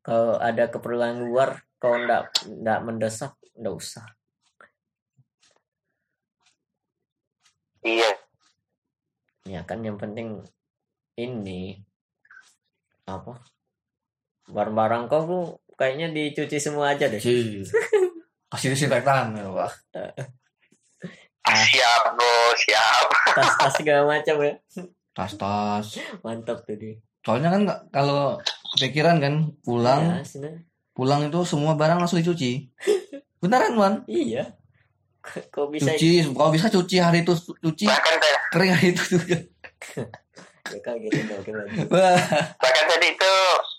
kalau 0.00 0.36
ada 0.38 0.66
keperluan 0.66 1.20
luar 1.20 1.60
kalau 1.84 2.00
ndak 2.00 2.32
ndak 2.48 2.78
mendesak 2.80 3.36
ndak 3.52 3.76
usah 3.76 4.08
Iya. 7.84 8.10
ya 9.44 9.60
kan 9.62 9.84
yang 9.84 10.00
penting 10.00 10.40
ini 11.14 11.76
apa 13.04 13.36
barang-barang 14.48 15.04
kau 15.06 15.22
tuh 15.22 15.44
kayaknya 15.76 16.08
dicuci 16.08 16.56
semua 16.56 16.96
aja 16.96 17.12
deh 17.12 17.20
Cuci. 17.20 17.60
Kasih 18.48 18.72
disinfektan 18.72 19.34
ya, 19.34 19.44
Pak. 19.50 19.70
Siap 21.44 22.02
bro, 22.16 22.34
siap. 22.56 23.06
tas-tas 23.36 23.72
segala 23.76 24.16
macam 24.16 24.40
ya 24.40 24.54
Tas-tas. 25.12 26.00
mantap 26.24 26.64
tuh 26.64 26.80
dia 26.80 26.96
Soalnya 27.20 27.52
kan 27.52 27.62
kalau 27.90 28.40
kepikiran 28.72 29.20
kan 29.20 29.34
pulang, 29.60 30.24
Ya. 30.24 30.24
Pulang 30.94 31.26
itu 31.26 31.42
semua 31.42 31.74
barang 31.74 31.98
langsung 31.98 32.16
dicuci. 32.16 32.70
Beneran, 33.38 33.74
Wan? 33.74 33.94
iya 34.06 34.54
kok 35.24 35.72
bisa 35.72 35.96
Cuci, 35.96 36.20
kalau 36.30 36.52
bisa 36.52 36.68
cuci 36.68 36.96
hari 37.00 37.24
itu 37.24 37.32
cuci, 37.32 37.88
Bahkan 37.88 38.14
saya, 38.20 38.38
kering 38.52 38.70
hari 38.70 38.86
itu 38.92 39.02
juga. 39.16 39.36
ya 40.64 40.92
gitu 40.96 41.16
gimana 41.44 41.68
Wah. 41.92 42.16
bahkan 42.56 42.84
tadi 42.88 43.12
itu 43.12 43.32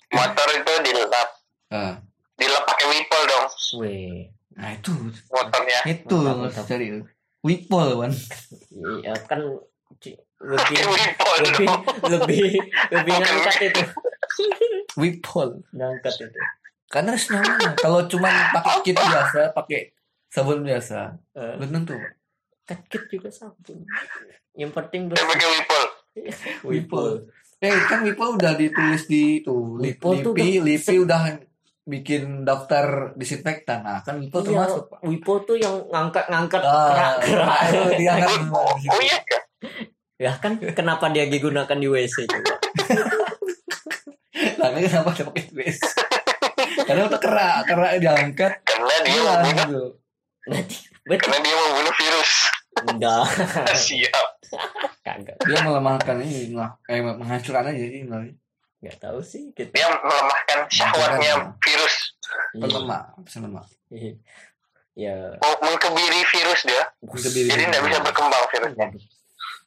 motor 0.10 0.48
itu 0.54 0.74
dilap 0.86 1.30
Ah, 1.70 1.98
dilap 2.34 2.62
pakai 2.64 2.86
wipol 2.88 3.22
dong 3.26 3.46
weh 3.78 4.30
Nah, 4.56 4.72
itu 4.72 4.94
motornya. 5.28 5.80
itu 5.84 6.18
cari. 6.64 6.88
Wipol, 7.42 7.88
Wan. 8.00 8.14
iya 9.02 9.14
kan 9.26 9.42
lebih 10.40 10.78
lebih 10.86 11.66
dong. 11.66 11.82
lebih 12.06 12.42
lebih 12.90 13.14
ngangkat 13.18 13.56
itu 13.66 13.82
Wipol. 14.96 15.62
ngangkat 15.74 16.14
itu 16.22 16.40
Karena 16.96 17.12
harus 17.12 17.28
nyaman. 17.28 17.76
Kalau 17.76 18.08
cuma 18.08 18.32
pakai 18.56 18.74
kit 18.82 18.96
biasa, 18.96 19.52
pakai 19.52 19.92
sabun 20.26 20.64
biasa, 20.64 21.12
Eh, 21.36 21.54
belum 21.60 21.84
tentu. 21.84 22.00
Kakit 22.64 23.04
juga 23.12 23.28
sabun. 23.28 23.84
Yang 24.56 24.72
penting 24.74 25.12
Saya 25.12 25.28
pakai 25.28 25.48
wipol. 25.52 25.84
Wipol. 26.72 27.10
Eh, 27.60 27.76
kan 27.86 28.00
Wipol 28.02 28.40
udah 28.40 28.56
ditulis 28.56 29.04
di 29.06 29.44
tuh. 29.44 29.76
Wipol 29.76 30.24
tuh 30.24 30.32
Lipi, 30.32 30.64
Lipi 30.64 30.96
udah 30.98 31.36
bikin 31.84 32.42
daftar 32.42 33.12
disinfektan. 33.14 33.84
Nah, 33.84 34.00
kan 34.00 34.16
Wipol 34.16 34.40
Iya, 34.42 34.48
termasuk. 34.64 34.84
Pak. 34.88 35.00
Wipo 35.04 35.34
tuh 35.44 35.60
yang 35.60 35.76
ngangkat-ngangkat 35.86 36.62
Ah, 36.64 37.20
kerak-kerak. 37.20 37.58
itu 37.68 37.84
dia 38.00 38.14
kan. 38.18 38.42
Oh 38.50 38.72
iya 38.98 39.18
kah? 39.22 39.44
Ya 40.16 40.32
kan 40.34 40.56
kenapa 40.72 41.12
dia 41.12 41.28
digunakan 41.28 41.76
di 41.76 41.86
WC 41.86 42.24
coba? 42.26 42.56
Nah, 44.56 44.68
ini 44.72 44.84
kenapa 44.84 45.12
dia 45.12 45.24
pakai 45.24 45.44
twist? 45.48 45.84
Karena 46.86 47.02
untuk 47.10 47.22
kerak, 47.22 47.56
kerak 47.66 47.92
diangkat, 47.98 48.54
Karena 48.62 48.96
dia 49.02 49.20
membunuh, 49.20 49.54
gitu. 49.58 49.84
Nanti 50.46 50.76
betul 51.06 51.18
karena 51.22 51.38
dia 51.42 51.56
membunuh 51.58 51.94
virus. 51.98 52.32
enggak 52.76 53.24
Siap. 53.88 54.28
kagak 55.02 55.38
Dia 55.48 55.60
melemahkan 55.66 56.18
ini, 56.22 56.54
nah, 56.54 56.78
eh, 56.86 57.02
menghancurkan 57.02 57.74
aja 57.74 57.86
sih. 57.86 58.04
Nah. 58.06 58.22
nggak 58.84 58.98
tahu 59.02 59.20
sih 59.24 59.50
gitu. 59.58 59.72
Dia 59.74 59.88
melemahkan 59.90 60.70
syahwatnya 60.70 61.58
virus. 61.58 61.96
Kan 62.54 62.70
lemah, 62.70 63.04
bisa 63.26 63.38
lemah. 63.42 63.66
Iya. 63.90 64.14
Ya, 64.96 65.16
Mau 65.44 65.56
mengkebiri 65.60 66.22
virus 66.30 66.62
dia. 66.64 66.84
Mengkebiri. 67.02 67.50
Jadi 67.52 67.64
tidak 67.68 67.82
bisa 67.84 68.00
berkembang 68.00 68.46
virusnya. 68.48 68.88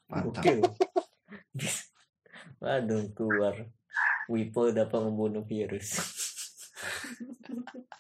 Mantap. 0.09 0.43
Waduh, 2.65 3.05
keluar. 3.13 3.55
Wipo 4.29 4.73
dapat 4.73 5.01
membunuh 5.05 5.45
virus. 5.45 6.01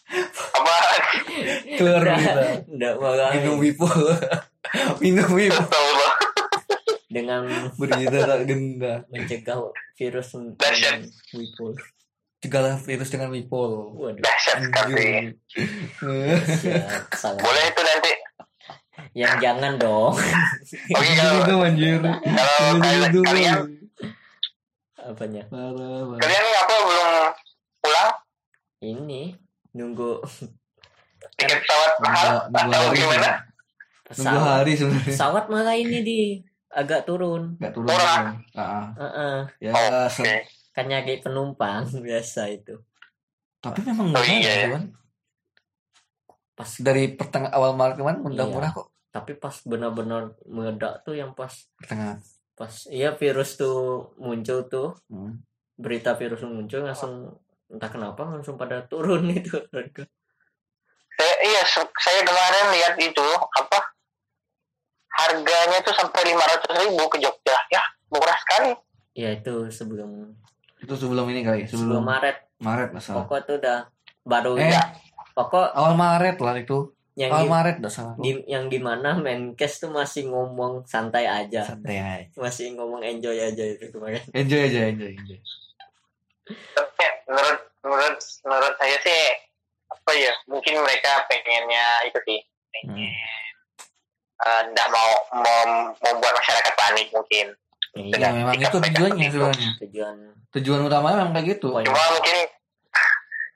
Apaan? 0.08 1.02
Keluar 1.76 2.00
berita. 2.00 2.42
Enggak 2.64 2.94
malah 2.96 3.30
Minum 3.34 3.56
Wipol. 3.60 4.00
Minum. 5.02 5.28
Astagfirullah. 5.28 6.12
dengan 7.08 7.42
Berita 7.74 8.18
tak 8.20 8.40
genda. 8.44 8.94
mencegah 9.08 9.58
virus 9.96 10.28
Dahsyat. 10.56 11.08
Wipo. 11.32 11.72
Segala 12.38 12.76
virus 12.78 13.08
dengan 13.08 13.32
Wipol. 13.32 13.96
Waduh, 13.96 14.20
Dahsyat 14.20 14.58
sekali. 14.62 15.32
Boleh 17.36 17.64
itu 17.64 17.82
nanti. 17.82 18.12
Yang 19.14 19.34
jangan 19.40 19.72
dong. 19.78 20.12
Oke 20.14 21.12
kalau 21.16 21.40
Itu 21.40 21.54
anjir. 21.64 21.98
kalau 22.02 23.22
kalian, 23.24 23.58
Apanya? 24.98 25.42
Kalian 25.48 26.44
apa 26.52 26.74
belum? 26.84 27.17
Ini 28.78 29.34
nunggu 29.72 30.22
Tiket 31.34 31.60
pesawat 31.60 31.92
mahal 31.98 32.36
atau 32.48 32.94
gimana? 32.94 33.42
Nunggu 34.08 34.08
pesawat. 34.08 34.42
hari 34.54 34.72
sebenarnya. 34.72 35.06
Pesawat 35.08 35.44
malah 35.48 35.74
ini 35.74 35.98
di 36.00 36.20
agak 36.68 37.02
turun. 37.04 37.58
Gak 37.58 37.72
turun. 37.72 37.86
Murah. 37.86 38.38
Ah, 38.54 38.86
Heeh. 38.94 39.38
ya, 39.60 39.70
Oh, 39.72 40.06
se- 40.06 40.22
Oke. 40.22 40.36
Kan 40.70 40.86
nyari 40.86 41.18
penumpang 41.18 41.82
biasa 42.06 42.48
itu. 42.48 42.78
tapi 43.58 43.82
memang 43.82 44.06
Oh, 44.06 44.14
murah 44.14 44.22
iya, 44.24 44.38
ya, 44.38 44.54
ya. 44.54 44.62
Cuman. 44.68 44.84
Pas 46.54 46.70
Dari 46.76 47.04
pertengah 47.12 47.50
awal 47.50 47.74
Maret 47.74 47.96
kemarin 47.96 48.22
Iya. 48.24 48.46
murah 48.46 48.72
kok. 48.72 48.88
tapi 49.08 49.34
pas 49.34 49.56
benar-benar 49.64 50.36
meledak 50.44 51.00
tuh 51.00 51.12
yang 51.12 51.32
pas 51.32 51.50
Pertengahan. 51.74 52.20
pas 52.54 52.70
iya 52.86 53.10
virus 53.10 53.56
tuh 53.56 53.78
muncul 54.14 54.62
tuh 54.64 54.94
Hmm. 55.08 55.42
berita 55.74 56.12
virus 56.12 56.44
muncul 56.44 56.84
langsung 56.84 57.34
entah 57.68 57.86
kenapa 57.86 58.24
langsung 58.24 58.54
pada 58.54 58.80
turun 58.82 59.28
itu 59.30 59.54
harga. 59.66 60.04
Saya, 61.10 61.34
iya, 61.42 61.62
saya 61.94 62.20
kemarin 62.22 62.66
lihat 62.72 62.94
itu 62.96 63.26
apa 63.52 63.78
harganya 65.10 65.78
tuh 65.80 65.90
sampai 65.92 66.22
lima 66.24 66.44
ratus 66.44 66.70
ribu 66.78 67.02
ke 67.06 67.18
Jogja. 67.18 67.58
Ya, 67.68 67.82
murah 68.08 68.38
sekali. 68.38 68.70
Ya 69.12 69.32
itu 69.32 69.66
sebelum 69.68 70.30
Itu 70.78 70.94
sebelum 70.94 71.26
ini 71.26 71.42
kali, 71.42 71.66
sebelum 71.66 71.90
sebelum, 71.90 72.04
Maret 72.06 72.36
Maret 72.56 72.90
masalah. 72.92 73.26
pokok 73.26 73.40
tuh 73.44 73.56
udah 73.58 73.78
baru 74.22 74.54
Eh. 74.56 74.70
ya 74.70 74.82
pokok 75.32 75.74
Awal 75.74 75.94
Maret 75.94 76.38
lah 76.38 76.54
itu. 76.56 76.94
yang 77.12 77.34
Awal 77.34 77.42
di, 77.42 77.50
Maret 77.50 77.76
dah 77.80 77.90
salah. 77.90 78.14
di- 78.16 78.46
yang 78.46 78.64
di 78.64 78.78
mana 78.78 79.10
Menkes 79.16 79.82
tuh 79.82 79.90
masih 79.90 80.30
ngomong 80.30 80.86
santai 80.86 81.26
aja 81.26 81.66
Santai 81.66 81.98
aja. 81.98 82.30
masih 82.32 82.78
ngomong 82.78 83.02
enjoy 83.02 83.34
aja 83.34 83.58
itu 83.58 83.90
kemarin 83.90 84.22
Enjoy 84.30 84.62
aja, 84.62 84.86
enjoy, 84.86 85.10
enjoy. 85.12 85.38
Menurut 87.28 87.58
menurut 87.80 88.16
menurut 88.42 88.74
saya 88.74 88.96
sih 88.98 89.20
apa 89.86 90.10
ya 90.12 90.32
mungkin 90.44 90.80
mereka 90.80 91.24
pengennya 91.24 91.86
itu 92.04 92.18
sih. 92.24 92.40
Hmm. 92.80 93.10
tidak 94.38 94.88
mau 94.88 95.10
mem- 95.34 95.92
membuat 95.98 96.32
masyarakat 96.32 96.74
panik 96.74 97.10
mungkin. 97.10 97.46
Iya 97.90 98.16
Ya, 98.16 98.28
memang 98.30 98.54
itu 98.54 98.70
tujuannya 98.72 99.26
sebenarnya. 99.28 99.70
tujuan. 99.82 100.16
Tujuan 100.50 100.80
utamanya 100.84 101.16
memang 101.20 101.34
kayak 101.34 101.46
gitu. 101.52 101.68
Cuma 101.74 102.02
mungkin 102.12 102.36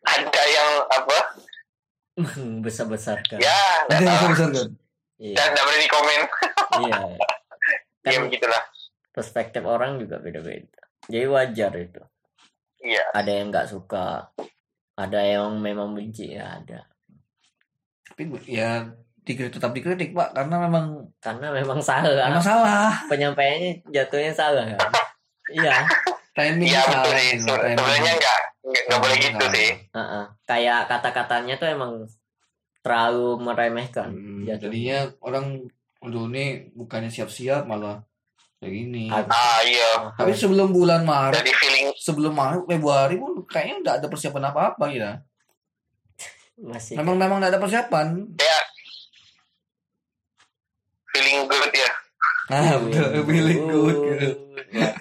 ada 0.02 0.42
yang 0.44 0.68
apa? 0.85 1.18
Besar-besarkan. 2.66 3.38
Ya 3.38 3.54
Ada 3.87 3.94
yang 3.96 4.11
tahu. 4.11 4.28
besar 4.28 4.48
kan? 4.50 4.68
iya. 5.16 5.37
Dan 5.38 5.46
nggak 5.48 5.64
berani 5.64 5.88
komen. 5.88 6.20
Iya. 6.82 6.96
Ya 8.02 8.18
kan 8.18 8.26
begitulah. 8.26 8.62
Perspektif 9.14 9.62
orang 9.62 9.94
juga 9.96 10.18
beda-beda. 10.18 10.82
Jadi 11.06 11.22
wajar 11.24 11.70
itu 11.78 12.02
iya 12.82 13.02
ada 13.10 13.30
yang 13.30 13.48
nggak 13.48 13.66
suka 13.66 14.28
ada 14.94 15.20
yang 15.20 15.56
memang 15.56 15.92
benci 15.92 16.32
ya 16.32 16.58
ada 16.58 16.84
Tapi 18.04 18.22
ya 18.44 18.84
dikritik 19.22 19.56
tetap 19.56 19.72
dikritik 19.72 20.10
pak 20.10 20.30
karena 20.32 20.56
memang 20.60 20.86
karena 21.16 21.48
memang 21.48 21.78
salah 21.80 22.10
memang 22.26 22.42
salah 22.42 22.90
penyampaiannya 23.06 23.86
jatuhnya 23.88 24.32
salah 24.32 24.66
kan 24.68 24.90
iya 25.48 25.76
timing 26.32 26.66
Iya 26.66 26.80
betul 26.82 26.92
salah 26.92 27.16
sih. 27.16 27.30
gitu. 27.32 27.52
Sebenarnya 27.52 28.12
enggak 28.12 28.40
enggak 28.62 28.82
enggak 28.84 28.98
boleh 28.98 29.16
gitu 29.16 29.32
Salah. 29.38 29.54
sih. 29.54 29.70
Heeh. 29.90 30.24
kayak 30.42 30.80
kata-katanya 30.86 31.54
tuh 31.56 31.68
emang 31.68 31.92
terlalu 32.80 33.30
meremehkan 33.38 34.10
Hmm, 34.10 34.42
jadinya 34.44 34.98
orang 35.20 35.46
aduh 35.98 36.26
ini 36.26 36.44
bukannya 36.72 37.08
siap-siap 37.08 37.62
malah 37.62 38.02
kayak 38.62 38.72
gini 38.72 39.11
Ah 39.11 39.59
iya. 39.66 40.07
tapi 40.14 40.31
sebelum 40.31 40.70
bulan 40.70 41.03
Maret 41.03 41.42
Jadi 41.42 41.51
feeling 41.51 41.87
sebelum 41.98 42.31
Maret 42.31 42.62
Februari 42.64 43.18
pun 43.18 43.42
kayaknya 43.44 43.75
nggak 43.83 43.96
ada 43.98 44.07
persiapan 44.07 44.55
apa-apa 44.55 44.85
ya 44.88 45.18
masih 46.62 46.94
memang 46.94 47.18
memang 47.18 47.42
nggak 47.42 47.53
ada 47.53 47.59
persiapan 47.59 48.07
ya 48.38 48.59
feeling 51.11 51.44
good 51.44 51.72
ya. 51.75 51.90
ah 52.53 52.75
betul 52.79 53.09
feeling 53.27 53.62
good 53.66 53.96
gitu. 53.98 54.29
like 54.70 54.94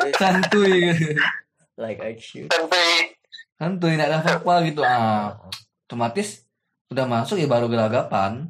I 0.00 0.08
should, 0.08 0.14
santuy 0.16 0.72
gitu. 0.88 1.20
like 1.76 2.00
I 2.00 2.12
should. 2.16 2.48
Santai. 2.48 3.12
santuy 3.60 3.92
nggak 3.94 4.08
ada 4.08 4.18
apa-apa 4.24 4.54
gitu 4.66 4.80
ah 4.80 5.36
otomatis 5.84 6.48
udah 6.88 7.04
masuk 7.04 7.36
ya 7.36 7.44
baru 7.44 7.68
gelagapan 7.68 8.48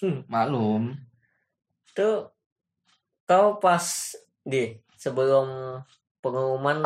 Hmm. 0.00 0.24
maklum 0.32 0.96
tuh 1.92 2.32
kau 3.30 3.62
pas 3.62 3.86
di 4.42 4.74
sebelum 4.98 5.78
pengumuman 6.18 6.82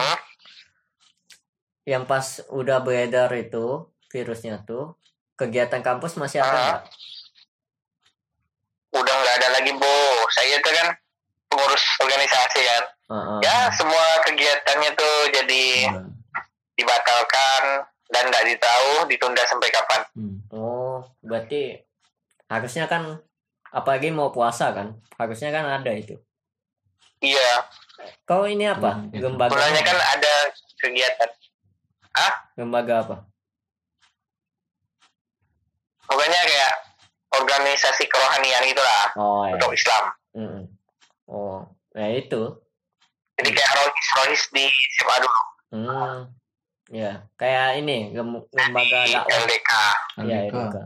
yang 1.89 2.05
pas 2.05 2.45
udah 2.53 2.85
beredar 2.85 3.33
itu 3.33 3.89
virusnya 4.13 4.61
tuh 4.63 4.93
kegiatan 5.41 5.81
kampus 5.81 6.21
masih 6.21 6.45
ada 6.45 6.53
Ah. 6.53 6.61
nggak? 6.61 6.83
Udah 8.95 9.15
nggak 9.17 9.35
ada 9.41 9.49
lagi, 9.57 9.73
Bo. 9.75 9.95
Saya 10.31 10.61
itu 10.61 10.71
kan 10.71 10.89
pengurus 11.49 11.83
organisasi 11.99 12.61
kan. 12.63 12.85
Heeh. 13.05 13.39
Ya, 13.43 13.59
semua 13.73 14.05
kegiatannya 14.23 14.91
tuh 14.95 15.17
jadi 15.33 15.65
Udah. 15.91 16.07
dibatalkan 16.77 17.63
dan 18.13 18.25
nggak 18.29 18.47
ditahu 18.47 19.09
ditunda 19.09 19.43
sampai 19.49 19.69
kapan. 19.73 20.01
Hmm. 20.15 20.37
Oh, 20.53 21.03
berarti 21.21 21.81
harusnya 22.47 22.87
kan 22.87 23.19
apalagi 23.73 24.13
mau 24.13 24.31
puasa 24.31 24.71
kan? 24.71 24.95
Harusnya 25.19 25.51
kan 25.51 25.67
ada 25.67 25.91
itu. 25.91 26.15
Iya, 27.19 27.67
Kau 28.23 28.45
ini 28.45 28.65
apa? 28.65 28.99
Hmm. 28.99 29.11
Lembaga 29.13 29.55
sebenarnya 29.55 29.81
apa? 29.81 29.87
kan 29.87 29.99
ada 30.15 30.33
kegiatan. 30.77 31.31
Lembaga 32.55 32.95
apa? 33.01 33.17
Pokoknya 36.05 36.39
kayak 36.39 36.73
organisasi 37.35 38.05
kerohanian 38.07 38.63
gitulah 38.65 39.05
Oh, 39.17 39.43
ya. 39.43 39.57
untuk 39.57 39.73
Islam. 39.73 40.05
Mm-mm. 40.33 40.63
Oh, 41.27 41.65
ya 41.93 42.07
itu. 42.13 42.43
Jadi 43.35 43.51
kayak 43.51 43.73
rohis 43.75 44.09
rohis 44.15 44.43
di 44.51 44.65
SMA 44.93 45.17
dulu 45.19 45.41
Hmm. 45.75 46.31
Ya, 46.87 47.27
kayak 47.35 47.81
ini 47.81 48.15
lem- 48.15 48.47
lembaga 48.47 49.01
dakwah. 49.03 49.43
LDK. 49.43 49.71
Ya, 50.23 50.47
LDK. 50.47 50.55
LDK. 50.55 50.77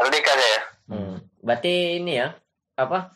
LDK 0.00 0.28
saya. 0.30 0.60
Hmm. 0.86 1.14
Berarti 1.42 1.98
ini 1.98 2.12
ya, 2.16 2.38
apa? 2.74 3.14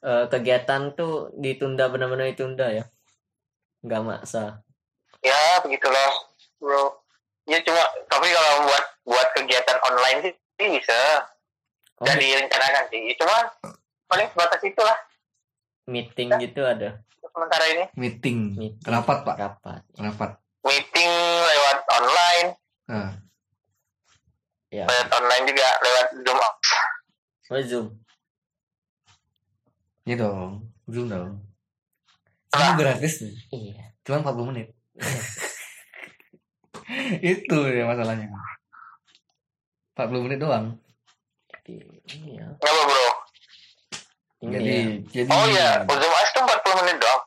Eh, 0.00 0.24
kegiatan 0.32 0.96
tuh 0.96 1.28
ditunda 1.36 1.90
benar-benar 1.92 2.32
ditunda 2.32 2.72
ya. 2.72 2.84
Nggak 3.84 4.02
maksa. 4.02 4.64
Ya 5.20 5.60
begitulah, 5.60 6.08
bro. 6.56 6.96
Ya 7.44 7.60
cuma 7.60 7.82
tapi 8.08 8.30
kalau 8.30 8.52
buat 8.64 8.84
buat 9.04 9.28
kegiatan 9.36 9.78
online 9.84 10.18
sih, 10.24 10.32
sih 10.56 10.68
bisa. 10.72 10.98
Oh, 12.00 12.08
Dan 12.08 12.16
direncanakan 12.16 12.84
sih. 12.88 13.12
Cuma 13.18 13.36
paling 14.08 14.28
sebatas 14.32 14.62
itulah 14.64 14.96
meeting 15.84 16.30
gitu 16.38 16.64
ada. 16.64 16.98
sementara 17.30 17.62
ini. 17.70 17.84
meeting 17.94 18.38
Meeting. 18.58 18.90
rapat 18.90 19.22
pak 19.22 19.36
Rapat. 19.38 19.80
rapat 19.94 20.30
Meeting 20.60 21.12
lewat 21.46 21.78
online, 21.88 22.48
nah, 22.84 23.10
Ya. 24.68 24.82
lewat 24.82 25.08
online 25.14 25.44
juga 25.46 25.68
lewat 25.78 26.06
Zoom. 26.20 26.38
Oh, 27.48 27.62
Zoom. 27.62 27.86
Ya 30.02 30.14
dong 30.16 30.52
zoom 30.86 31.06
dong 31.06 31.30
Zoom 32.50 32.70
gratis 32.74 33.14
nih 33.20 33.34
Iya. 33.50 33.84
cuma 34.02 34.24
40 34.24 34.50
menit 34.50 34.68
itu 37.22 37.58
ya 37.68 37.84
masalahnya 37.84 38.26
40 39.94 40.24
menit 40.24 40.38
doang 40.38 40.66
Di- 41.60 41.78
Ini 42.10 42.40
ya. 42.40 42.46
Kenapa 42.56 42.82
bro? 42.82 43.06
Ini 44.40 44.50
jadi 44.50 44.72
ya. 44.72 44.84
jadi 45.12 45.30
Oh 45.30 45.44
iya, 45.46 45.68
Zoom 45.84 46.14
As 46.14 46.28
itu 46.28 46.40
40 46.40 46.80
menit 46.80 46.96
doang. 46.98 47.22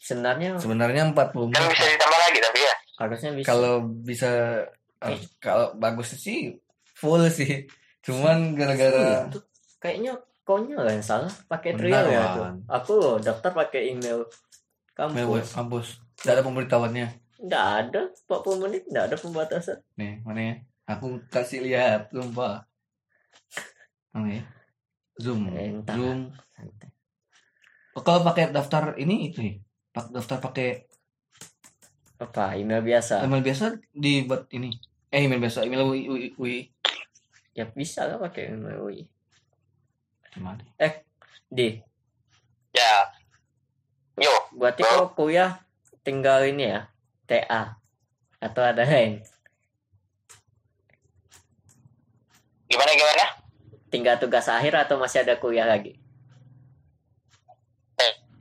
Sebenarnya 0.00 0.48
sebenarnya 0.56 1.02
40 1.06 1.14
Kan 1.14 1.60
menit 1.60 1.70
bisa 1.70 1.86
ditambah 1.86 2.18
lagi 2.18 2.38
tapi 2.40 2.58
ya. 2.60 2.74
harusnya 2.94 3.30
bisa. 3.32 3.46
kalau 3.46 3.74
bisa 4.00 4.30
eh, 5.02 5.18
kalau 5.38 5.66
bagus 5.76 6.16
sih 6.16 6.56
full 6.94 7.26
sih 7.28 7.66
cuman 8.00 8.54
gara-gara 8.54 9.26
kayaknya 9.78 10.14
konyol 10.44 10.84
yang 10.84 11.00
salah 11.00 11.32
pakai 11.48 11.72
Benar, 11.74 12.04
trial 12.04 12.06
ya 12.06 12.22
tuh. 12.30 12.44
Aku 12.68 12.92
loh 12.94 13.16
daftar 13.18 13.50
pakai 13.50 13.90
email 13.90 14.28
kampus. 14.92 15.50
kampus 15.50 15.86
tidak 16.16 16.32
ada 16.38 16.44
pemberitahuannya 16.44 17.06
Nggak 17.44 17.66
ada 17.82 18.00
40 18.24 18.62
menit, 18.62 18.82
nggak 18.86 19.04
ada 19.10 19.16
pembatasan. 19.18 19.78
nih 19.96 20.22
mana 20.22 20.40
ya 20.40 20.54
aku 20.86 21.20
kasih 21.28 21.60
lihat 21.60 22.12
mana 24.12 24.28
ya 24.30 24.42
zoom 25.18 25.50
Eh, 25.50 25.74
zoom 25.88 26.30
Santai. 26.54 26.88
Oh, 27.94 28.02
kalau 28.02 28.22
pakai 28.22 28.50
daftar 28.50 28.94
ini 28.96 29.30
itu 29.30 29.38
nih 29.40 29.58
pak 29.90 30.10
daftar 30.10 30.38
pakai 30.40 30.86
Apa 32.14 32.54
email 32.54 32.80
biasa? 32.80 33.22
email 33.22 33.42
biasa 33.42 33.64
dibuat 33.90 34.46
ini 34.50 34.70
eh 35.08 35.22
email 35.22 35.38
biasa 35.38 35.62
email 35.62 35.86
UI, 35.86 36.34
UI. 36.34 36.58
Ya 37.54 37.66
bisa 37.66 38.06
lah 38.06 38.18
pakai 38.18 38.50
email 38.50 38.82
UI. 38.82 39.06
Gimana 40.34 40.62
Di, 41.54 41.78
Ya. 42.74 43.14
Yo, 44.18 44.34
berarti 44.58 44.82
kalau 44.82 45.14
kuliah 45.14 45.62
tinggal 46.02 46.42
ini 46.46 46.74
ya, 46.74 46.90
TA 47.26 47.78
atau 48.42 48.62
ada 48.62 48.82
lain. 48.82 49.22
gimana 52.66 52.90
gimana? 52.98 53.26
Tinggal 53.94 54.18
tugas 54.18 54.50
akhir 54.50 54.74
atau 54.74 54.98
masih 54.98 55.22
ada 55.22 55.38
kuliah 55.38 55.70
lagi? 55.70 55.94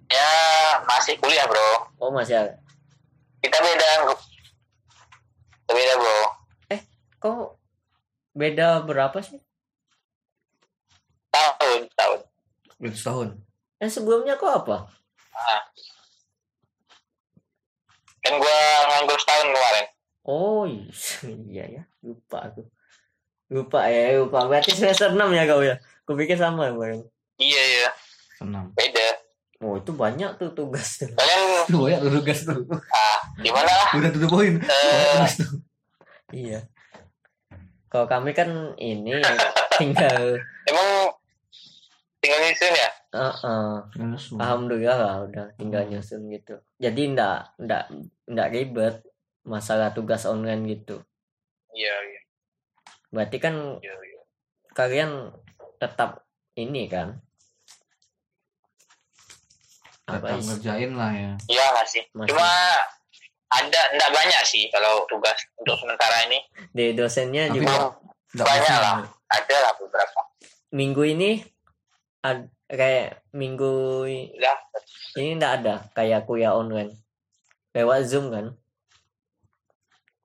Ya 0.10 0.29
masih 0.86 1.17
kuliah 1.21 1.45
bro. 1.45 1.93
Oh 2.01 2.10
masih 2.10 2.38
ada. 2.38 2.53
Kita 3.41 3.58
beda. 3.62 3.89
Kita 5.62 5.71
beda 5.74 5.93
bro. 6.01 6.22
Kok 7.22 7.57
beda 8.34 8.82
berapa 8.86 9.17
sih? 9.22 9.41
Tahun 11.59 11.81
tahun. 11.93 12.19
Udah 12.79 12.93
setahun 12.93 13.29
Yang 13.79 13.91
sebelumnya 13.99 14.33
kok 14.35 14.51
apa? 14.63 14.77
Kan 18.23 18.33
gua 18.39 18.57
nganggur 18.87 19.19
setahun 19.19 19.47
kemarin. 19.51 19.85
Oh 20.23 20.63
iya 21.51 21.65
ya, 21.67 21.83
lupa 21.99 22.47
aku. 22.47 22.63
Lupa 23.51 23.91
ya, 23.91 24.23
lupa. 24.23 24.47
Berarti 24.47 24.71
semester 24.71 25.11
6 25.11 25.19
ya 25.35 25.43
kau 25.43 25.59
ya? 25.59 25.75
Kupikir 26.07 26.39
sama 26.39 26.71
kemarin. 26.71 27.03
Iya 27.35 27.61
iya. 27.61 27.89
senang 28.39 28.71
Beda. 28.71 29.19
Oh 29.63 29.79
itu 29.79 29.91
banyak 29.95 30.35
tuh 30.35 30.51
tugas 30.51 30.99
tuh. 30.99 31.11
Kalian 31.11 31.67
tuh 31.71 31.79
banyak 31.87 31.99
tuh 32.03 32.11
tugas 32.19 32.39
tuh 32.43 32.59
ah 32.91 33.19
gimana 33.39 33.71
lah? 33.71 33.87
udah 33.95 34.09
tutup 34.11 34.29
poin 34.35 34.53
Eh, 34.59 35.07
tugas 35.15 35.33
tuh 35.39 35.51
Iya. 36.33 36.59
Kalau 37.87 38.05
kami 38.09 38.35
kan 38.35 38.49
ini 38.75 39.21
tinggal 39.79 40.39
tinggal 42.24 42.39
nyusun 42.39 42.71
ya? 42.71 42.89
Heeh. 43.11 43.74
Alhamdulillah 44.39 44.97
lah 44.97 45.15
udah 45.28 45.45
tinggal 45.59 45.84
nyusun 45.91 46.32
gitu. 46.32 46.55
Jadi 46.80 47.11
ndak 47.11 47.59
ndak 47.59 47.91
ndak 48.32 48.47
ribet 48.55 49.03
masalah 49.43 49.91
tugas 49.91 50.24
online 50.24 50.63
gitu. 50.71 51.03
Iya 51.76 51.95
iya. 52.07 52.21
Berarti 53.11 53.38
kan 53.43 53.78
iya, 53.84 53.93
iya. 53.99 54.21
kalian 54.71 55.36
tetap 55.84 56.24
ini 56.55 56.88
kan? 56.88 57.19
Apa 60.07 60.36
tetap 60.36 60.39
ngerjain 60.43 60.91
lah 60.95 61.11
ya 61.11 61.32
Iya 61.51 61.63
nggak 61.76 61.88
sih. 61.91 62.03
Masih. 62.15 62.32
Cuma 62.32 62.49
ada 63.53 63.82
enggak 63.93 64.11
banyak 64.15 64.41
sih 64.47 64.71
kalau 64.71 65.03
tugas 65.11 65.38
untuk 65.59 65.76
sementara 65.78 66.24
ini. 66.26 66.39
di 66.71 66.95
dosennya 66.95 67.51
Tapi 67.51 67.59
juga 67.59 67.93
nggak 68.32 68.47
banyak 68.47 68.78
lah. 68.80 68.95
Ada 69.28 69.55
lah 69.59 69.74
beberapa. 69.76 70.19
minggu 70.74 71.05
ini 71.05 71.38
ad, 72.24 72.39
kayak 72.65 73.21
minggu 73.30 74.07
Udah. 74.32 74.57
ini 75.15 75.36
ndak 75.36 75.51
ada 75.61 75.76
kayak 75.91 76.24
kuliah 76.24 76.51
online 76.51 76.95
lewat 77.71 78.07
zoom 78.07 78.32
kan? 78.32 78.55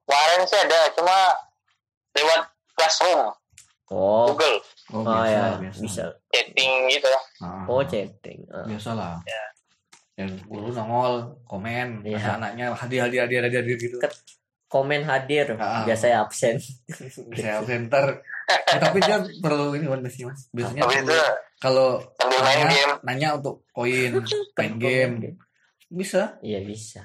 Kemarin 0.03 0.41
sih 0.43 0.57
ada, 0.57 0.79
cuma 0.91 1.17
lewat 2.13 2.41
classroom. 2.73 3.29
Oh, 3.89 4.29
Google 4.29 4.61
Oh, 4.89 5.01
oh, 5.01 5.05
biasa, 5.05 5.29
ya, 5.29 5.57
biasa. 5.59 5.79
bisa. 5.81 6.03
chatting 6.29 6.71
gitu 6.87 7.09
Ah, 7.41 7.65
Oh, 7.65 7.81
chatting. 7.83 8.41
Ah. 8.47 8.65
biasa 8.65 8.89
lah. 8.93 9.13
Ya. 9.21 9.43
Yang 10.15 10.45
dulu 10.45 10.69
nongol, 10.71 11.13
komen, 11.43 12.01
ada 12.05 12.37
anaknya 12.37 12.73
hadir 12.73 12.99
hadir 13.01 13.19
hadir 13.23 13.39
hadir, 13.43 13.59
hadir 13.59 13.77
gitu. 13.77 13.97
Ket- 13.97 14.37
Komen 14.65 15.01
hadir, 15.01 15.57
Ah. 15.57 15.81
biasanya 15.81 16.21
absen. 16.21 16.61
Saya 17.33 17.65
center. 17.65 18.21
Eh, 18.45 18.77
tapi 18.77 19.01
dia 19.01 19.17
perlu 19.41 19.73
ini 19.73 19.85
kan 19.85 20.05
sih 20.05 20.25
mas. 20.25 20.45
Biasanya 20.49 20.85
perlu- 20.85 21.37
kalau 21.59 21.99
nanya, 22.23 22.67
game 22.71 22.93
nanya 23.03 23.27
untuk 23.35 23.67
koin, 23.75 24.23
main 24.55 24.73
game, 24.79 25.13
bisa. 25.91 26.39
Iya 26.39 26.63
bisa. 26.63 27.03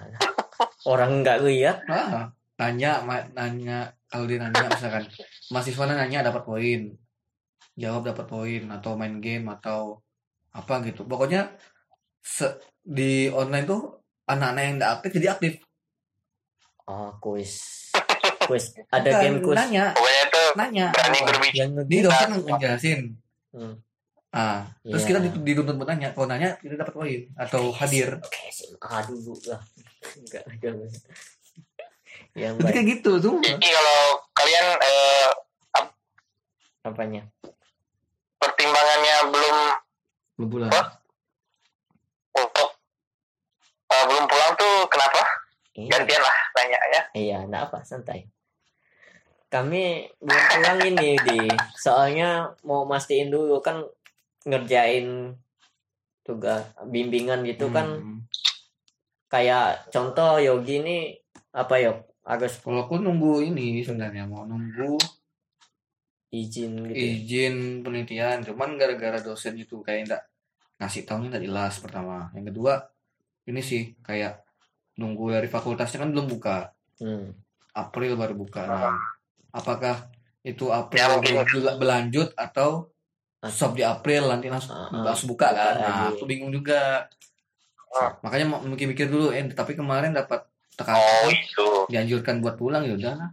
Orang 0.86 1.26
nggak 1.26 1.42
lihat. 1.42 1.82
Ah, 1.90 2.30
nanya, 2.57 3.02
nanya 3.34 3.90
kalau 4.07 4.30
dia 4.30 4.38
nanya 4.38 4.70
misalkan 4.70 5.11
mahasiswa 5.50 5.84
nanya 5.90 6.22
dapat 6.22 6.46
poin, 6.46 6.80
jawab 7.74 8.07
dapat 8.07 8.26
poin 8.30 8.62
atau 8.70 8.94
main 8.94 9.18
game 9.18 9.50
atau 9.50 9.98
apa 10.55 10.86
gitu. 10.86 11.02
Pokoknya 11.02 11.50
se- 12.22 12.62
di 12.78 13.26
online 13.34 13.66
tuh 13.66 13.82
anak-anak 14.30 14.62
yang 14.62 14.74
tidak 14.78 14.90
aktif 14.96 15.11
jadi 15.18 15.28
aktif. 15.34 15.52
Oh, 16.86 17.11
kuis. 17.18 17.52
Kuis. 18.44 18.76
Ada 18.92 19.09
Bukan, 19.09 19.22
game 19.24 19.38
kuis. 19.40 19.57
Nanya, 19.57 19.84
nanya. 20.55 20.86
berani 20.92 21.18
berbicara 21.24 21.57
Yang 21.59 21.70
Di 21.88 21.96
dosen 22.05 22.28
ngejelasin. 22.44 23.00
Hmm. 23.57 23.74
Ah, 24.35 24.66
terus 24.82 25.01
Iya. 25.01 25.09
kita 25.09 25.18
dituntut 25.22 25.47
dituntut 25.47 25.74
buat 25.78 25.89
nanya. 25.89 26.11
Kalau 26.11 26.26
nanya 26.26 26.59
kita 26.59 26.74
dapat 26.74 26.91
poin 26.93 27.20
atau 27.39 27.70
hadir. 27.72 28.18
Kayak 28.20 28.51
SMA 28.51 28.97
dulu 29.07 29.32
lah. 29.47 29.62
Enggak 30.12 30.43
ada. 30.45 30.70
Yang 32.35 32.53
Jadi 32.53 32.61
baik 32.61 32.74
kayak 32.74 32.87
gitu 32.93 33.12
tuh. 33.20 33.35
jadi 33.39 33.68
kalau 33.70 34.01
kalian 34.32 34.66
eh, 34.76 35.28
apanya? 36.85 37.22
pertimbangannya 38.37 39.16
belum 39.30 39.57
Belum 40.35 40.49
pulang. 40.51 40.70
untuk 42.35 42.68
eh, 43.87 44.05
belum 44.05 44.24
pulang 44.26 44.53
tuh 44.55 44.74
kenapa 44.91 45.22
Iya. 45.72 45.91
gantian 45.91 46.20
lah 46.20 46.37
nanya 46.53 46.78
ya 46.89 47.03
Iya, 47.14 47.37
enggak 47.41 47.62
apa, 47.68 47.78
santai. 47.82 48.26
Kami 49.47 49.85
belum 50.18 50.45
pulang 50.51 50.78
ini 50.85 51.14
di 51.16 51.39
soalnya 51.72 52.30
mau 52.62 52.82
mastiin 52.82 53.30
dulu 53.30 53.59
kan 53.59 53.78
ngerjain 54.45 55.34
tugas 56.20 56.62
bimbingan 56.84 57.42
gitu 57.42 57.68
kan 57.68 57.88
Hmm. 57.97 58.18
kayak 59.26 59.88
contoh 59.88 60.38
Yogi 60.38 60.78
ini 60.78 60.99
apa 61.51 61.74
yuk 61.78 61.99
harus 62.22 62.57
Kalau 62.59 62.80
aku 62.82 62.97
nunggu 62.97 63.45
ini 63.45 63.80
sebenarnya 63.80 64.24
mau 64.24 64.42
nunggu 64.42 64.97
izin 66.30 66.72
gitu. 66.82 66.95
ya. 66.95 67.05
izin 67.14 67.55
penelitian 67.80 68.42
cuman 68.42 68.74
gara-gara 68.74 69.18
dosen 69.18 69.55
itu 69.55 69.78
kayak 69.80 70.01
enggak 70.05 70.22
ngasih 70.76 71.03
tahunya 71.05 71.28
enggak 71.30 71.45
jelas 71.45 71.74
pertama 71.78 72.32
yang 72.32 72.47
kedua 72.47 72.90
ini 73.45 73.61
sih 73.61 73.95
kayak 74.01 74.42
nunggu 74.95 75.30
dari 75.30 75.47
fakultasnya 75.47 76.01
kan 76.01 76.11
belum 76.11 76.26
buka 76.28 76.70
Hmm. 76.95 77.34
April 77.72 78.14
baru 78.14 78.34
buka 78.34 78.62
nah, 78.64 78.95
apakah 79.53 80.07
itu 80.40 80.70
Ya, 80.70 80.78
April 80.80 81.18
bel- 81.42 81.74
berlanjut 81.76 82.30
atau 82.34 82.86
stop 83.51 83.76
di 83.76 83.84
April 83.84 84.30
nanti 84.30 84.49
langsung 84.49 84.72
ah. 84.76 84.88
langsung 84.92 85.32
buka 85.32 85.53
kan 85.53 85.74
nah 85.80 85.97
aku 86.12 86.24
bingung 86.24 86.53
juga 86.53 87.09
Ah. 87.95 88.11
makanya 88.26 88.47
mau 88.51 88.59
mikir-mikir 88.59 89.07
dulu 89.07 89.30
eh 89.30 89.47
tapi 89.55 89.78
kemarin 89.78 90.11
dapat 90.11 90.42
oh 90.42 90.74
tekanan 90.74 91.30
itu 91.30 91.68
dianjurkan 91.86 92.42
buat 92.42 92.59
pulang 92.59 92.82
ya 92.82 92.99
udah 92.99 93.14
lah. 93.14 93.30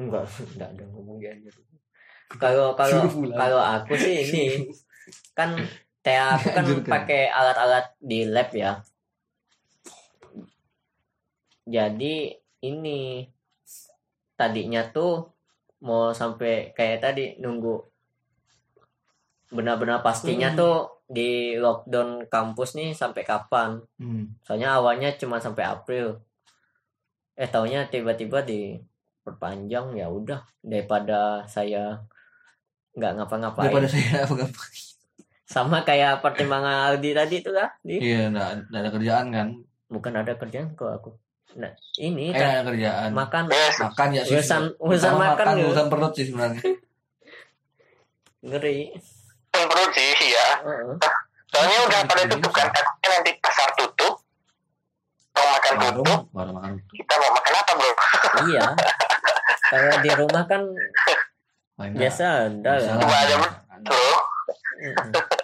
Enggak, 0.00 0.24
enggak 0.56 0.68
ada 0.72 0.84
ngomong 0.88 1.20
gitu. 1.20 1.60
Kalau 2.40 2.72
kalau 2.80 3.04
kalau 3.36 3.60
aku 3.60 3.92
sih 4.00 4.24
ini 4.24 4.44
kan 5.38 5.60
kayak 6.00 6.40
aku 6.40 6.48
kan 6.56 6.64
pakai 6.88 7.28
alat-alat 7.28 7.92
di 8.00 8.24
lab 8.24 8.48
ya. 8.56 8.80
Jadi 11.68 12.32
ini 12.64 13.28
tadinya 14.40 14.88
tuh 14.88 15.28
mau 15.84 16.16
sampai 16.16 16.72
kayak 16.72 17.04
tadi 17.04 17.24
nunggu 17.36 17.89
benar-benar 19.50 20.00
pastinya 20.00 20.48
Hmm. 20.48 20.56
tuh 20.56 20.74
di 21.06 21.30
lockdown 21.54 22.26
kampus 22.26 22.74
nih 22.74 22.90
sampai 22.92 23.22
kapan. 23.22 23.82
Hmm. 23.96 24.30
Soalnya 24.40 24.74
awalnya 24.74 25.10
cuma 25.14 25.36
sampai 25.36 25.64
April. 25.64 26.22
Eh 27.34 27.46
taunya 27.46 27.84
tiba-tiba 27.84 28.40
diperpanjang 28.40 29.92
ya 29.92 30.06
udah 30.06 30.38
daripada 30.60 31.42
saya 31.44 31.98
nggak 32.92 33.12
ngapa-ngapain. 33.16 33.66
daripada 33.66 33.88
saya 33.88 34.22
apa 34.24 34.46
Sama 35.44 35.82
kayak 35.82 36.20
pertimbangan 36.20 36.88
Aldi 36.88 37.10
tadi 37.10 37.36
tuh 37.40 37.50
lah. 37.52 37.66
Di. 37.80 37.98
iya 37.98 38.30
enggak, 38.30 38.48
enggak 38.64 38.80
ada 38.80 38.90
kerjaan 38.92 39.26
kan 39.30 39.48
Bukan 39.90 40.12
ada 40.14 40.32
kerjaan 40.34 40.68
kok 40.72 40.86
aku. 40.88 41.10
Nah, 41.50 41.74
ini 41.98 42.30
eh 42.30 42.38
kan 42.38 42.48
ada 42.54 42.62
kerjaan 42.64 43.10
makan 43.10 43.50
makan 43.50 44.08
ya 44.14 44.22
sih 44.22 44.38
urusan 44.38 44.78
urusan 44.78 45.10
Pertama 45.10 45.34
makan, 45.34 45.46
ya. 45.50 45.64
urusan 45.66 45.86
perut 45.90 46.12
sih 46.14 46.26
sebenarnya 46.30 46.62
ngeri. 48.46 48.94
Perut 49.70 49.90
sih 49.94 50.10
ya 50.26 50.48
Heeh. 50.60 50.94
soalnya 51.46 51.78
udah 51.86 52.00
pada 52.04 52.22
tutup 52.26 52.50
kan 52.50 52.66
takutnya 52.68 53.08
nanti 53.14 53.30
pasar 53.38 53.70
tutup 53.78 54.14
mau 55.30 55.46
makan 55.54 55.72
baru 55.78 56.00
tutup 56.02 56.20
baru 56.34 56.50
makan 56.52 56.70
kita 56.90 57.14
mau 57.16 57.30
makan 57.32 57.52
apa 57.54 57.72
bro 57.72 57.92
iya. 58.50 58.66
Kalau 59.70 60.02
di 60.02 60.10
rumah 60.10 60.42
kan 60.44 60.62
enggak. 61.78 61.94
biasa 61.94 62.24
ada 62.50 62.72
Bisa 62.74 62.90
lah. 62.90 63.06
lah. 63.06 63.22
Ada, 63.22 63.34
bro. 63.86 64.10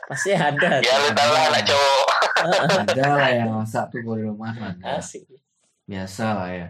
Pasti 0.06 0.30
ada. 0.34 0.70
ya 0.82 0.94
lu 0.98 1.08
tahu 1.12 1.30
lah 1.30 1.42
anak 1.46 1.62
cowok 1.62 2.06
ada 2.82 3.04
lah 3.14 3.30
yang 3.30 3.50
masak 3.54 3.86
tuh 3.88 4.02
di 4.02 4.22
rumah 4.26 4.50
ada 4.50 4.98
Asik. 4.98 5.22
biasa 5.86 6.24
lah 6.34 6.50
ya 6.50 6.68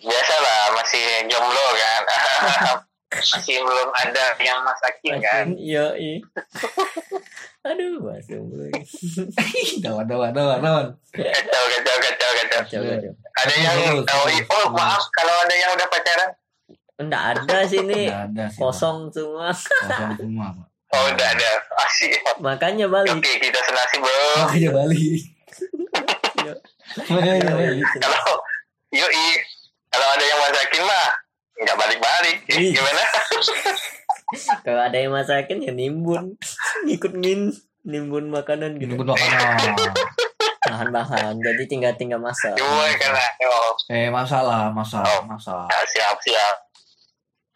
biasa 0.00 0.34
lah 0.38 0.60
masih 0.74 1.04
jomblo 1.28 1.66
kan 1.76 2.02
masih 3.16 3.56
belum 3.58 3.88
ada 3.92 4.24
yang 4.38 4.60
masakin 4.60 5.14
kan 5.18 5.44
Iya, 5.52 5.86
iya. 5.94 6.16
Aduh, 7.66 7.98
masuk 7.98 8.40
gue. 8.46 8.70
dawan 9.84 10.06
dawan 10.06 10.30
dawan 10.30 10.58
dawan 10.60 10.86
kacau 11.10 11.64
kacau 11.66 11.96
kacau 11.98 12.30
kacau 12.32 12.60
Kacau, 12.62 12.80
kacau. 12.80 13.12
ada 13.36 13.52
yang 13.54 13.76
Terus, 14.00 14.46
oh, 14.48 14.66
maaf 14.70 15.02
kalau 15.10 15.34
ada 15.36 15.54
yang 15.54 15.70
udah 15.72 15.88
pacaran 15.88 16.30
Enggak 16.96 17.22
ada 17.36 17.58
sini. 17.62 18.08
Nggak 18.08 18.22
ada 18.32 18.44
sih 18.48 18.56
Pak. 18.56 18.62
Kosong 18.62 18.98
semua. 19.10 19.52
kosong 19.52 20.12
semua 20.16 20.46
Pak. 20.50 20.66
oh 20.88 21.02
udah 21.10 21.28
ada 21.28 21.50
asik 21.82 22.12
Makanya 22.38 22.86
balik. 22.86 23.12
oke 23.12 23.32
kita 23.36 23.60
senasi 23.60 23.96
bro 23.98 24.20
makanya 24.40 24.70
balik 24.72 25.00
Iya. 26.36 26.54
makanya 27.10 27.50
balik 27.50 27.82
kalau 27.98 28.38
yoi 28.88 29.26
kalau 29.90 30.06
ada 30.08 30.24
yang 30.24 30.40
masakin 30.40 30.82
mah 30.84 31.06
nggak 31.56 31.76
balik 31.76 31.98
balik 32.00 32.36
Ih. 32.52 32.72
gimana 32.76 33.02
Kalau 34.66 34.82
ada 34.82 34.98
yang 34.98 35.14
masakin 35.14 35.62
ya 35.62 35.70
nimbun. 35.70 36.34
Ikut 36.90 37.14
min 37.14 37.54
nimbun 37.86 38.26
makanan 38.34 38.74
gitu. 38.82 38.98
pun 38.98 39.14
makanan 39.14 39.78
Bahan-bahan. 40.66 41.38
Jadi 41.38 41.62
tinggal-tinggal 41.70 42.18
masak. 42.18 42.58
cuma 42.58 42.90
karena 42.98 43.22
oh 43.46 43.70
eh 43.94 44.10
masalah 44.10 44.66
masak 44.74 45.06
masak 45.30 45.70
ya, 45.70 45.78
siap 45.86 46.18
siap 46.18 46.56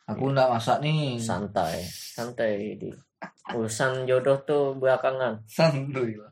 aku 0.06 0.30
enggak 0.30 0.46
masak 0.46 0.78
nih 0.78 1.18
Santai. 1.18 1.82
Santai 1.90 2.78
di 2.78 2.90
urusan 3.50 4.06
jodoh 4.06 4.38
tuh 4.46 4.78
belakangan. 4.78 5.42
santuy 5.50 6.14
Pak. 6.14 6.30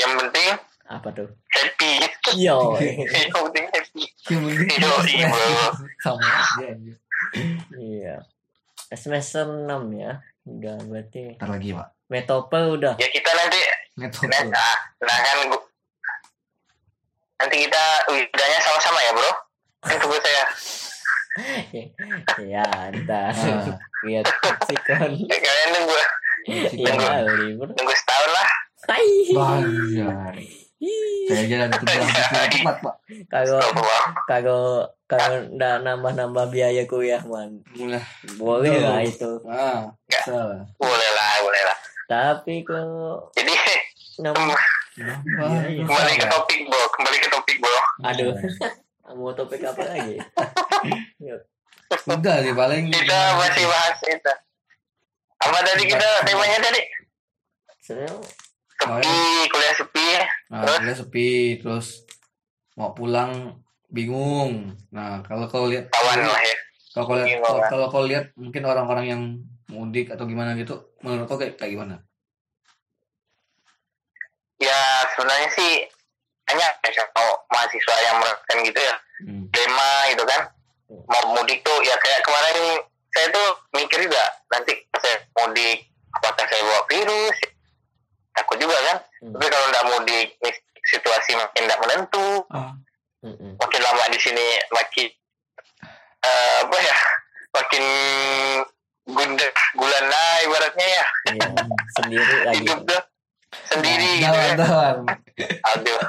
yang 0.00 0.16
penting 0.16 0.48
Apa 0.90 1.08
tuh? 1.12 1.28
happy 1.48 1.90
Yo. 2.44 2.74
yang 2.74 3.30
penting 3.30 3.66
happy 3.68 4.02
yang 4.28 4.42
penting 4.42 4.68
Iya, 4.74 4.90
iya, 5.06 5.26
bro. 5.28 5.70
sama 5.98 6.18
aja. 6.20 6.68
Iya. 7.72 8.14
Semester 8.90 9.46
6 9.46 9.70
ya. 9.94 10.18
Udah 10.42 10.76
berarti 10.82 11.36
ntar 11.36 11.46
lagi 11.48 11.70
pak 11.70 11.88
metopel 12.10 12.74
udah. 12.74 12.96
ya 12.96 13.06
kita 13.06 13.30
nanti 13.30 13.60
network 13.94 14.34
nah, 14.50 14.74
nah, 14.98 15.18
kan 15.20 15.36
gua- 15.46 15.68
nanti 17.38 17.56
kita 17.60 17.82
widanya 18.08 18.58
sama-sama 18.58 18.98
ya 18.98 19.12
bro 19.12 19.30
kan 19.80 19.94
tunggu 19.96 20.18
saya 20.18 20.44
ya, 22.50 22.66
entar. 22.90 23.30
Ah. 23.30 23.78
Lihat 24.02 24.26
sikon. 24.66 25.10
Eh, 25.22 25.38
kalian 25.46 25.68
tunggu 25.70 25.96
Iya, 26.50 27.22
libur. 27.38 27.68
tunggu 27.70 27.94
setahun 27.94 28.30
lah 28.32 28.48
Hai. 28.82 29.06
Banyak. 29.30 30.34
Saya 30.80 31.68
dan 31.68 31.70
tujuh 31.76 32.00
cepat 32.56 32.76
pak. 32.80 32.94
Kalau 33.28 33.60
kalau 34.24 34.62
kalau 35.04 35.36
ndak 35.52 35.84
nambah-nambah 35.84 36.48
biaya 36.48 36.88
kuliah 36.88 37.20
man. 37.28 37.60
Boleh. 37.76 38.00
Betul. 38.40 38.80
lah 38.80 39.00
itu. 39.04 39.30
Ah, 39.44 39.92
boleh 40.80 41.10
lah 41.12 41.32
boleh 41.44 41.62
lah. 41.68 41.76
Tapi 42.08 42.64
kalau 42.64 43.28
jadi 43.36 43.52
nambah 44.24 44.56
Iya, 45.00 45.14
kembali 45.86 46.12
ke 46.18 46.26
topik 46.28 46.60
bro 46.66 46.82
kembali 46.98 47.16
ke 47.22 47.28
topik 47.30 47.56
bro 47.62 47.78
aduh. 48.04 48.34
Mau 49.16 49.32
topik 49.34 49.62
apa 49.64 49.82
lagi? 49.86 50.16
Udah 52.06 52.36
sih 52.42 52.54
paling 52.54 52.84
kita 52.94 53.18
masih 53.38 53.64
bahas 53.66 53.98
itu. 54.06 54.32
Apa 55.40 55.58
tadi 55.66 55.82
kita 55.88 56.06
temanya 56.22 56.58
tadi? 56.62 56.82
Sebenarnya 57.82 58.22
sepi 58.80 59.16
kuliah 59.52 59.74
sepi 59.76 60.06
nah, 60.48 60.64
kuliah 60.80 60.96
sepi 60.96 61.28
terus 61.60 62.08
mau 62.80 62.96
pulang 62.96 63.60
bingung. 63.90 64.72
Nah 64.94 65.20
kalau 65.26 65.44
kau 65.50 65.66
lihat 65.66 65.90
kawan 65.90 66.24
lah 66.24 66.40
ya. 66.40 66.56
kalau 66.94 67.04
kau 67.06 67.16
lihat 67.18 67.28
kalau, 67.68 67.86
kau 67.90 68.04
lihat 68.06 68.24
mungkin 68.38 68.62
orang-orang 68.64 69.06
yang 69.06 69.22
mudik 69.70 70.10
atau 70.10 70.26
gimana 70.26 70.56
gitu 70.58 70.96
menurut 71.02 71.26
kau 71.26 71.36
kayak, 71.36 71.58
kayak 71.58 71.76
gimana? 71.76 72.00
Ya 74.62 75.04
sebenarnya 75.14 75.50
sih 75.52 75.72
banyak 76.46 76.72
ya 76.82 77.04
kalau 77.14 77.34
mahasiswa 77.50 77.94
yang 78.06 78.16
merasakan 78.18 78.58
gitu 78.64 78.80
ya. 78.80 78.96
Hmm. 79.20 79.44
dilema 79.52 79.92
gitu 80.14 80.24
kan. 80.24 80.42
Mau 80.90 81.22
mudik 81.36 81.60
tuh 81.62 81.78
ya 81.84 81.94
kayak 82.00 82.24
kemarin 82.24 82.80
saya 83.10 83.26
tuh 83.34 83.48
mikir 83.74 83.98
juga 84.06 84.24
nanti 84.54 84.72
saya 84.96 85.18
mudik 85.36 85.90
apakah 86.14 86.46
saya 86.46 86.62
bawa 86.62 86.82
virus 86.88 87.36
takut 88.34 88.56
juga 88.58 88.76
kan? 88.90 88.96
Hmm. 89.20 89.32
tapi 89.36 89.46
kalau 89.52 89.66
nggak 89.68 89.86
mudik 89.92 90.28
nih, 90.40 90.54
situasi 90.90 91.30
makin 91.36 91.62
tidak 91.68 91.80
menentu 91.84 92.28
ah, 92.50 92.72
mm-mm. 93.20 93.52
makin 93.60 93.80
lama 93.84 94.04
di 94.08 94.18
sini 94.18 94.46
makin 94.72 95.08
eh, 96.24 96.58
apa 96.64 96.76
ya 96.80 96.96
makin 97.50 97.84
gundah 99.10 99.50
gulana 99.74 100.22
ibaratnya 100.46 100.86
ya. 100.86 101.06
Iya, 101.34 101.48
sendiri 101.98 102.36
lagi. 102.48 102.58
Hidup 102.62 102.80
tuh 102.86 103.02
sendiri 103.50 104.22
gitu 104.22 104.30
dawan 104.30 104.46
ya 104.46 104.54
dawan 104.54 104.96
aduh. 105.74 106.00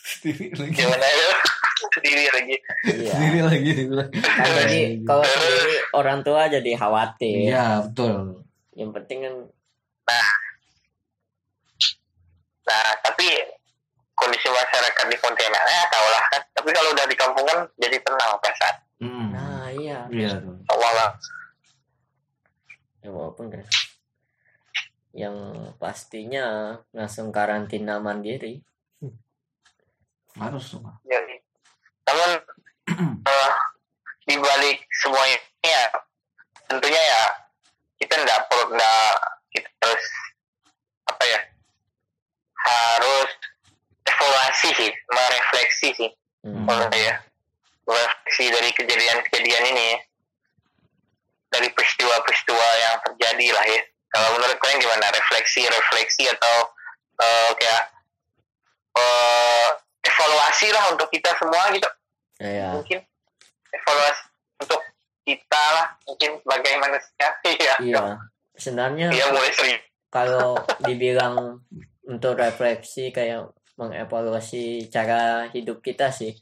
Sendiri 0.00 0.46
lagi. 0.56 0.72
Gimana 0.72 1.06
ya? 1.06 1.30
Sendiri 1.94 2.24
lagi. 2.32 2.56
Iya. 2.88 3.12
Sendiri 3.12 3.40
lagi. 3.44 3.70
Dibilang. 3.76 4.10
Kan 4.10 4.48
jadi 4.64 4.80
kalau 5.04 5.24
sendiri 5.24 5.74
orang 5.94 6.18
tua 6.24 6.42
jadi 6.48 6.70
khawatir. 6.74 7.52
Iya 7.52 7.66
betul. 7.84 8.42
Yang 8.74 8.90
penting 8.96 9.18
kan 9.28 9.34
nah 10.08 10.28
tapi 13.00 13.26
kondisi 14.18 14.50
masyarakat 14.50 15.04
di 15.08 15.16
Pontianak 15.22 15.62
ya 15.62 15.82
tau 15.88 16.06
lah 16.10 16.22
kan. 16.34 16.42
Tapi 16.58 16.68
kalau 16.74 16.90
udah 16.90 17.06
di 17.06 17.16
kampung 17.16 17.46
kan 17.46 17.58
jadi 17.78 17.96
tenang 18.02 18.34
perasaan 18.42 18.76
hmm. 19.00 19.28
nah 19.32 19.66
iya. 19.70 19.98
Iya 20.10 20.30
tuh. 20.42 20.56
Allah 20.74 20.90
lah 20.94 21.10
ya 22.98 23.08
walaupun 23.14 23.46
kan 23.48 23.62
yang 25.16 25.34
pastinya 25.80 26.76
langsung 26.92 27.32
karantina 27.32 27.98
mandiri. 27.98 28.62
Harus 30.38 30.70
tuh 30.70 30.84
ya. 31.08 31.18
namun 32.06 32.30
eh, 33.26 33.52
di 34.28 34.36
balik 34.38 34.78
semua 35.02 35.24
ini 35.26 35.66
ya 35.66 35.84
tentunya 36.68 37.00
ya 37.00 37.22
kita 37.98 38.14
nggak 38.22 38.40
perlu 38.46 38.76
nggak 38.76 39.12
kita 39.50 39.68
harus 39.82 40.06
harus 42.68 43.30
evaluasi 44.04 44.68
sih 44.76 44.90
merefleksi 45.10 45.88
sih. 45.96 46.10
Hmm. 46.38 46.70
kalau 46.70 46.86
saya 46.86 47.18
refleksi 47.82 48.46
dari 48.54 48.70
kejadian-kejadian 48.70 49.64
ini 49.74 49.84
ya. 49.90 49.98
dari 51.48 51.68
peristiwa-peristiwa 51.72 52.68
yang 52.78 52.94
terjadi 53.02 53.46
lah 53.56 53.64
ya. 53.66 53.80
Kalau 54.12 54.28
menurut 54.36 54.56
kalian 54.60 54.78
gimana? 54.84 55.08
Refleksi 55.10 55.64
refleksi 55.64 56.28
atau 56.28 56.56
eh, 57.18 57.50
kayak 57.56 57.84
eh, 58.96 59.68
evaluasi 60.04 60.68
lah 60.70 60.84
untuk 60.92 61.08
kita 61.08 61.32
semua 61.40 61.72
gitu. 61.72 61.88
Ya 62.38 62.76
mungkin 62.76 63.00
evaluasi 63.72 64.22
untuk 64.62 64.80
kita 65.24 65.64
lah 65.74 65.86
mungkin 66.06 66.30
sebagai 66.44 66.72
manusia. 66.80 67.28
Iya. 67.48 67.74
Iya. 67.80 68.02
Sebenarnya 68.58 69.08
iya 69.08 69.26
mulai 69.32 69.52
sering 69.56 69.78
kalau 70.12 70.60
dibilang 70.84 71.64
untuk 72.08 72.40
refleksi 72.40 73.12
kayak 73.12 73.52
mengevaluasi 73.76 74.88
cara 74.88 75.46
hidup 75.52 75.84
kita 75.84 76.08
sih. 76.10 76.32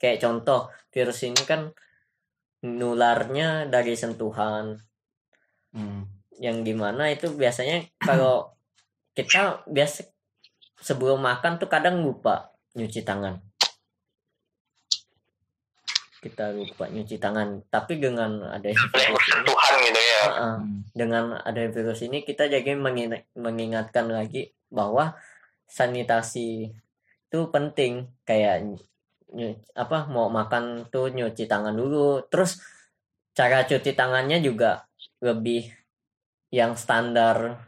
Kayak 0.00 0.24
contoh 0.24 0.72
virus 0.90 1.22
ini 1.22 1.44
kan 1.44 1.70
nularnya 2.64 3.68
dari 3.68 3.94
sentuhan. 3.94 4.80
Hmm. 5.70 6.02
yang 6.40 6.64
gimana 6.66 7.12
itu 7.12 7.30
biasanya 7.30 7.84
kalau 8.00 8.50
kita 9.12 9.62
biasa 9.68 10.08
sebelum 10.80 11.20
makan 11.22 11.60
tuh 11.60 11.68
kadang 11.68 12.00
lupa 12.00 12.50
nyuci 12.74 13.04
tangan. 13.04 13.38
Kita 16.18 16.50
lupa 16.52 16.90
nyuci 16.90 17.16
tangan 17.16 17.64
tapi 17.70 17.96
dengan 17.96 18.50
adanya 18.50 18.76
mulai 18.82 19.08
virus 19.08 19.28
ini 19.30 19.52
gitu 19.84 20.00
ya. 20.00 20.20
Uh-uh, 20.20 20.56
Hmm. 20.58 20.80
dengan 20.90 21.24
adanya 21.38 21.70
virus 21.70 22.00
ini 22.02 22.18
kita 22.24 22.48
jadi 22.48 22.72
mengin- 22.74 23.28
mengingatkan 23.38 24.10
lagi 24.10 24.50
bahwa 24.70 25.18
sanitasi 25.66 26.70
itu 27.26 27.38
penting. 27.50 28.08
Kayak 28.24 28.80
apa 29.74 30.10
mau 30.10 30.26
makan 30.26 30.88
tuh 30.88 31.10
nyuci 31.10 31.44
tangan 31.44 31.74
dulu. 31.74 32.22
Terus 32.26 32.58
cara 33.30 33.62
cuci 33.62 33.94
tangannya 33.94 34.40
juga 34.40 34.86
lebih 35.20 35.70
yang 36.50 36.74
standar 36.74 37.66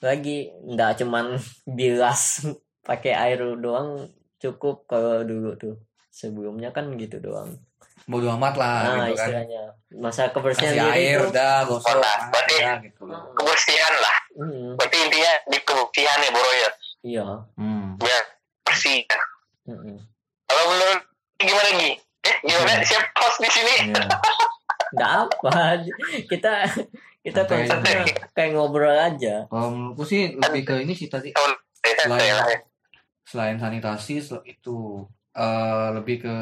lagi. 0.00 0.50
Nggak 0.64 1.04
cuman 1.04 1.38
bilas 1.78 2.46
pakai 2.82 3.14
air 3.14 3.38
doang 3.58 4.08
cukup 4.40 4.88
kalau 4.88 5.22
dulu 5.22 5.54
tuh. 5.54 5.76
Sebelumnya 6.10 6.74
kan 6.74 6.90
gitu 6.98 7.22
doang. 7.22 7.54
Bodo 8.10 8.26
amat 8.34 8.54
lah 8.58 8.74
nah 8.82 9.06
gitu 9.06 9.14
kan. 9.14 9.28
istilahnya. 9.30 9.62
Masa 9.94 10.34
kebersihan 10.34 10.74
kasih 10.74 10.82
diri 10.82 10.98
air 11.06 11.18
tuh. 11.20 11.30
udah 11.30 11.54
gosok 11.68 11.94
Nah, 11.94 12.18
berarti- 12.32 12.58
ya 12.58 12.72
gitu 12.82 13.02
kebersihan 13.38 13.94
lah 14.02 14.16
Hmm, 14.40 14.72
berarti 14.72 14.96
intinya 14.98 15.32
di 15.44 15.58
kebersihan 15.60 16.18
ya 16.18 16.30
bro 16.30 16.50
ya 16.50 16.70
iya 17.02 17.26
hmm. 17.54 18.00
ya. 18.00 18.18
Mm-mm. 19.66 19.96
kalau 20.46 20.64
menurut 20.66 21.00
gimana 21.36 21.70
Gi? 21.74 21.90
eh 22.20 22.36
gimana 22.42 22.72
Hmm. 22.74 22.84
siap 22.84 23.04
host 23.14 23.38
di 23.38 23.48
sini 23.50 23.74
Iya. 23.86 24.04
nggak 24.92 25.12
apa 25.20 25.52
kita 26.26 26.52
kita 27.20 27.40
konsepnya 27.44 28.00
kayak 28.32 28.50
ngobrol 28.50 28.90
aja 28.90 29.44
kalau 29.46 29.68
menurutku 29.70 30.02
sih 30.04 30.34
lebih 30.34 30.62
ke 30.64 30.74
ini 30.80 30.92
sih 30.92 31.06
tadi 31.06 31.30
Selain- 31.98 32.24
ya. 32.26 32.58
selain 33.22 33.56
sanitasi 33.56 34.18
sel- 34.18 34.42
itu 34.42 35.04
eh, 35.32 35.88
lebih 35.92 36.16
ke 36.20 36.34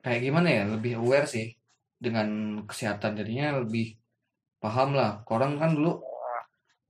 kayak 0.00 0.20
gimana 0.20 0.48
ya 0.50 0.64
lebih 0.66 0.98
aware 0.98 1.26
sih 1.26 1.54
dengan 1.96 2.28
kesehatan 2.64 3.14
jadinya 3.14 3.56
lebih 3.56 3.94
paham 4.62 4.94
lah. 4.94 5.26
Orang 5.26 5.58
kan 5.58 5.74
dulu 5.74 5.98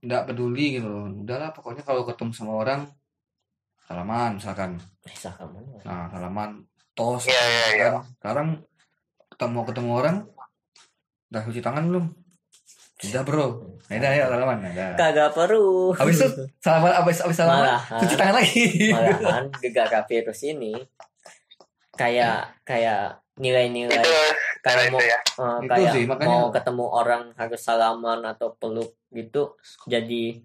nggak 0.04 0.28
peduli 0.28 0.76
gitu 0.76 0.86
loh. 0.86 1.08
Udahlah 1.08 1.50
pokoknya 1.50 1.82
kalau 1.82 2.04
ketemu 2.04 2.30
sama 2.30 2.52
orang 2.60 2.80
salaman 3.82 4.36
misalkan. 4.36 4.76
Eh 5.02 5.16
mana 5.40 5.70
nah 5.82 6.04
salaman 6.06 6.50
tos 6.92 7.24
Iya, 7.24 7.32
iya, 7.40 7.64
iya. 7.72 7.86
kan. 7.88 7.92
sekarang 8.20 8.48
ketemu 9.32 9.58
ketemu 9.64 9.90
orang 9.90 10.16
udah 11.32 11.42
cuci 11.42 11.60
tangan 11.60 11.84
belum? 11.88 12.06
Sudah 13.02 13.24
bro. 13.26 13.46
Nah, 13.90 13.96
udah 13.98 14.10
ya 14.14 14.24
salaman. 14.28 14.56
Udah. 14.62 14.94
Kagak 14.94 15.30
perlu. 15.34 15.90
Habis 15.96 16.22
itu 16.22 16.28
salaman 16.60 16.92
habis 16.94 17.18
habis 17.18 17.34
salaman 17.34 17.64
Malahan. 17.66 17.98
cuci 17.98 18.14
tangan 18.14 18.34
lagi. 18.36 18.64
malahan 18.92 19.44
gegara 19.58 20.00
virus 20.06 20.40
ini 20.44 20.72
kayak 21.92 22.52
kayak 22.62 23.18
nilai-nilai 23.36 24.04
kayak 24.62 24.88
mau 24.88 24.96
itu 24.96 25.04
ya. 25.04 25.18
eh, 25.18 25.58
Itu 25.58 25.68
kayak 25.68 25.90
sih, 25.92 26.04
makanya- 26.06 26.30
mau 26.30 26.46
ketemu 26.48 26.84
orang 26.86 27.22
harus 27.34 27.60
salaman 27.60 28.20
atau 28.24 28.54
peluk 28.54 28.94
gitu 29.10 29.58
jadi 29.84 30.38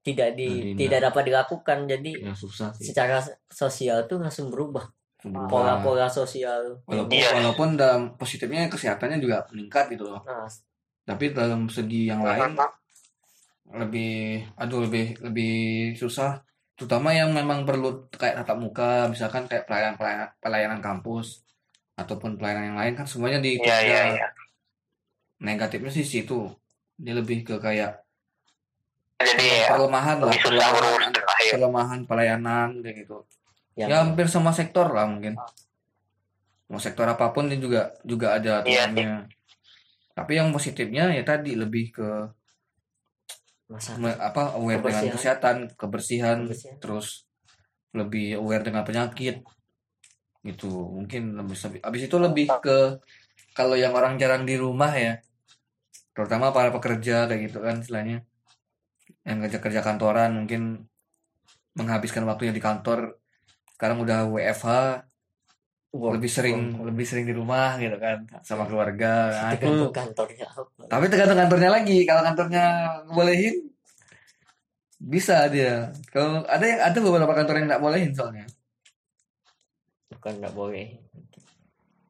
tidak 0.00 0.32
di 0.32 0.48
Jadi 0.72 0.80
tidak 0.80 1.00
dapat 1.06 1.22
dilakukan. 1.24 1.78
Jadi 1.84 2.12
ya 2.18 2.32
susah 2.32 2.72
sih. 2.72 2.88
secara 2.88 3.20
sosial 3.46 4.04
tuh 4.04 4.16
langsung 4.18 4.48
berubah. 4.48 4.88
Berubah. 5.20 5.44
pola-pola 5.46 6.08
sosial. 6.08 6.80
Walaupun 6.84 7.12
Iya. 7.12 7.36
walaupun 7.36 7.76
dalam 7.76 8.16
positifnya 8.16 8.64
kesehatannya 8.66 9.20
juga 9.20 9.44
meningkat 9.52 9.92
gitu 9.92 10.08
loh. 10.08 10.24
Nah 10.24 10.48
tapi 11.04 11.30
dalam 11.30 11.68
segi 11.68 12.08
yang 12.08 12.24
lain 12.24 12.56
lebih 13.70 14.42
aduh 14.56 14.82
lebih 14.82 15.20
lebih 15.20 15.54
susah. 15.94 16.40
Terutama 16.74 17.12
yang 17.12 17.30
memang 17.30 17.68
perlu 17.68 18.08
kayak 18.08 18.40
tatap 18.40 18.56
muka 18.56 19.04
misalkan 19.06 19.44
kayak 19.44 19.68
pelayanan 19.68 19.94
pelayanan, 19.94 20.28
pelayanan 20.40 20.80
kampus 20.80 21.44
ataupun 22.00 22.40
pelayanan 22.40 22.72
yang 22.72 22.78
lain 22.80 22.94
kan 22.96 23.04
semuanya 23.04 23.38
di 23.44 23.60
iya 23.60 23.76
iya 23.84 24.02
iya. 24.16 24.26
negatifnya 25.44 25.92
sih 25.92 26.04
situ. 26.04 26.48
Dia 26.96 27.12
lebih 27.16 27.44
ke 27.44 27.60
kayak 27.60 28.00
jadi 29.20 29.44
ya 29.44 29.52
lah 29.52 29.76
pelemahan, 29.76 30.16
berurusan 30.16 30.52
lah 30.56 31.40
ya 31.44 31.52
pelemahan 31.60 32.00
pelayanan 32.08 32.68
kayak 32.80 33.04
gitu. 33.04 33.28
Yang 33.76 33.90
ya 33.92 33.96
hampir 34.00 34.26
semua 34.32 34.52
sektor 34.56 34.88
lah 34.88 35.04
mungkin. 35.04 35.36
Mau 36.72 36.80
sektor 36.80 37.04
apa 37.04 37.28
pun 37.36 37.52
dia 37.52 37.60
juga 37.60 37.92
juga 38.04 38.40
ada 38.40 38.64
Iya 38.64 38.88
aturannya 38.88 39.28
tapi 40.20 40.36
yang 40.36 40.52
positifnya 40.52 41.08
ya 41.16 41.24
tadi 41.24 41.56
lebih 41.56 41.96
ke 41.96 42.08
masa 43.72 43.96
me- 43.96 44.18
apa 44.20 44.58
aware 44.58 44.82
dengan 44.84 45.00
Kebersihan. 45.00 45.14
kesehatan 45.16 45.56
kebersihan 45.80 46.38
Kebersihan. 46.44 46.76
terus 46.82 47.24
lebih 47.96 48.36
aware 48.36 48.60
dengan 48.60 48.84
penyakit 48.84 49.40
gitu. 50.40 50.70
Mungkin 50.96 51.36
lebih 51.36 51.56
habis 51.84 52.02
itu 52.08 52.16
lebih 52.16 52.46
ke 52.60 53.00
kalau 53.52 53.76
yang 53.76 53.92
orang 53.92 54.16
jarang 54.16 54.48
di 54.48 54.56
rumah 54.56 54.92
ya. 54.96 55.20
Terutama 56.16 56.52
para 56.52 56.72
pekerja 56.72 57.28
kayak 57.28 57.40
gitu 57.50 57.58
kan 57.60 57.80
istilahnya. 57.84 58.24
Yang 59.24 59.38
kerja 59.48 59.58
kerja 59.60 59.80
kantoran 59.84 60.32
mungkin 60.36 60.88
menghabiskan 61.76 62.24
waktunya 62.24 62.54
di 62.56 62.62
kantor. 62.62 63.20
Sekarang 63.76 64.04
udah 64.04 64.28
WFH 64.28 64.68
Work 65.90 66.22
lebih 66.22 66.30
sering 66.30 66.70
home. 66.78 66.86
lebih 66.86 67.02
sering 67.02 67.26
di 67.26 67.34
rumah 67.34 67.74
gitu 67.82 67.98
kan 67.98 68.22
sama 68.46 68.62
keluarga. 68.62 69.26
Nah, 69.50 69.58
itu 69.58 69.66
tergantung 69.66 69.90
kantornya 69.90 70.46
apa? 70.46 70.82
Tapi 70.86 71.04
tergantung 71.10 71.38
kantornya 71.42 71.70
lagi. 71.74 71.98
Kalau 72.06 72.22
kantornya 72.22 72.64
ngebolehin 73.10 73.56
bisa 75.02 75.50
dia. 75.50 75.90
Kalau 76.14 76.46
ada 76.46 76.62
yang 76.62 76.78
ada 76.78 76.98
beberapa 77.02 77.34
kantor 77.34 77.54
yang 77.58 77.66
nggak 77.74 77.82
bolehin 77.82 78.14
soalnya 78.14 78.46
bukan 80.20 80.34
nggak 80.44 80.52
boleh. 80.52 81.00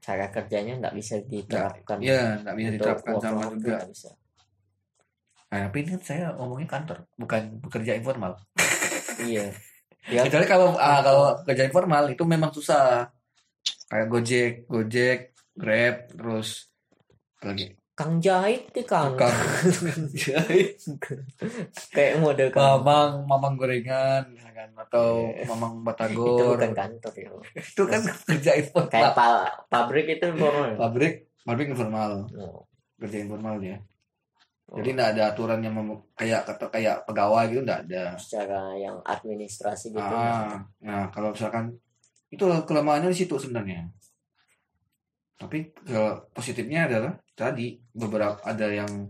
Cara 0.02 0.26
kerjanya 0.34 0.82
nggak 0.82 0.94
bisa 0.98 1.22
diterapkan 1.22 2.02
ya 2.02 2.42
nggak 2.42 2.54
bisa 2.58 2.70
diterapkan 2.74 3.14
sama 3.22 3.42
juga. 3.54 3.78
bisa. 3.86 4.10
Nah, 5.50 5.66
tapi 5.66 5.82
ini 5.82 5.88
kan 5.94 6.02
saya 6.02 6.34
ngomongin 6.34 6.66
kantor 6.66 7.06
bukan 7.14 7.42
bekerja 7.62 7.94
informal. 7.94 8.34
Iya. 9.22 9.46
Ya. 10.08 10.24
Kecuali 10.24 10.48
kalau 10.48 10.80
ah, 10.80 11.04
kalau 11.04 11.44
kerja 11.44 11.68
informal 11.68 12.08
itu 12.08 12.24
memang 12.24 12.48
susah. 12.48 13.12
Kayak 13.84 14.08
Gojek 14.08 14.52
Gojek 14.64 15.36
Grab 15.52 16.08
terus 16.16 16.72
lagi 17.44 17.76
kang 18.00 18.16
jahit 18.16 18.64
di 18.72 18.80
kang? 18.80 19.12
Tukang 19.12 20.08
jahit. 20.16 20.80
Kayak 21.92 22.16
mode 22.16 22.48
kang. 22.48 22.80
Mamang 22.80 23.28
mamang 23.28 23.54
gorengan 23.60 24.24
kan 24.60 24.68
atau 24.76 25.28
Iya. 25.28 25.44
mamang 25.48 25.72
itu 25.76 25.84
batagor 25.84 26.56
bukan 26.56 26.72
kantor 26.76 27.12
ya 27.16 27.28
itu 27.56 27.82
kan 27.88 28.00
kerja 28.04 28.50
kayak 28.52 28.60
informal 28.60 29.12
pa- 29.16 29.52
pabrik 29.68 30.06
itu 30.08 30.26
formal 30.36 30.76
pabrik 30.76 31.14
pabrik 31.44 31.68
informal. 31.72 32.28
Oh. 32.36 32.64
kerja 33.00 33.24
informal 33.24 33.56
dia. 33.56 33.76
Oh. 34.68 34.76
jadi 34.76 34.88
nggak 34.92 35.10
ada 35.16 35.22
aturan 35.32 35.60
yang 35.64 35.72
kayak 36.12 36.44
kata 36.44 36.68
kayak 36.68 36.96
pegawai 37.08 37.44
gitu 37.48 37.64
nggak 37.64 37.80
ada. 37.88 38.16
Secara 38.16 38.76
yang 38.76 39.00
administrasi 39.00 39.92
gitu 39.92 40.00
ah 40.00 40.60
nah 40.80 41.08
kalau 41.08 41.32
misalkan 41.32 41.76
itu 42.28 42.44
kelemahannya 42.64 43.08
di 43.08 43.18
situ 43.24 43.36
sebenarnya. 43.36 43.88
Tapi 45.40 45.72
kalau 45.88 46.20
positifnya 46.36 46.84
adalah 46.84 47.16
tadi 47.40 47.80
beberapa 47.96 48.36
ada 48.44 48.68
yang 48.68 49.08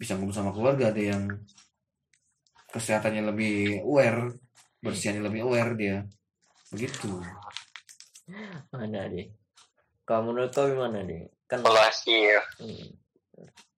bisa 0.00 0.16
ngumpul 0.16 0.32
sama 0.32 0.56
keluarga 0.56 0.88
ada 0.88 1.02
yang 1.12 1.28
kesehatannya 2.72 3.28
lebih 3.28 3.84
aware 3.84 4.32
bersihnya 4.80 5.28
lebih 5.28 5.44
aware 5.44 5.76
dia 5.76 6.08
begitu 6.72 7.20
mana 8.72 9.04
deh 9.12 9.28
kamu 10.08 10.32
menurut 10.32 10.50
kau 10.56 10.64
gimana 10.64 11.04
deh 11.04 11.28
kan 11.44 11.60
evaluasi 11.60 12.32
ya. 12.32 12.40
Hmm. 12.62 12.88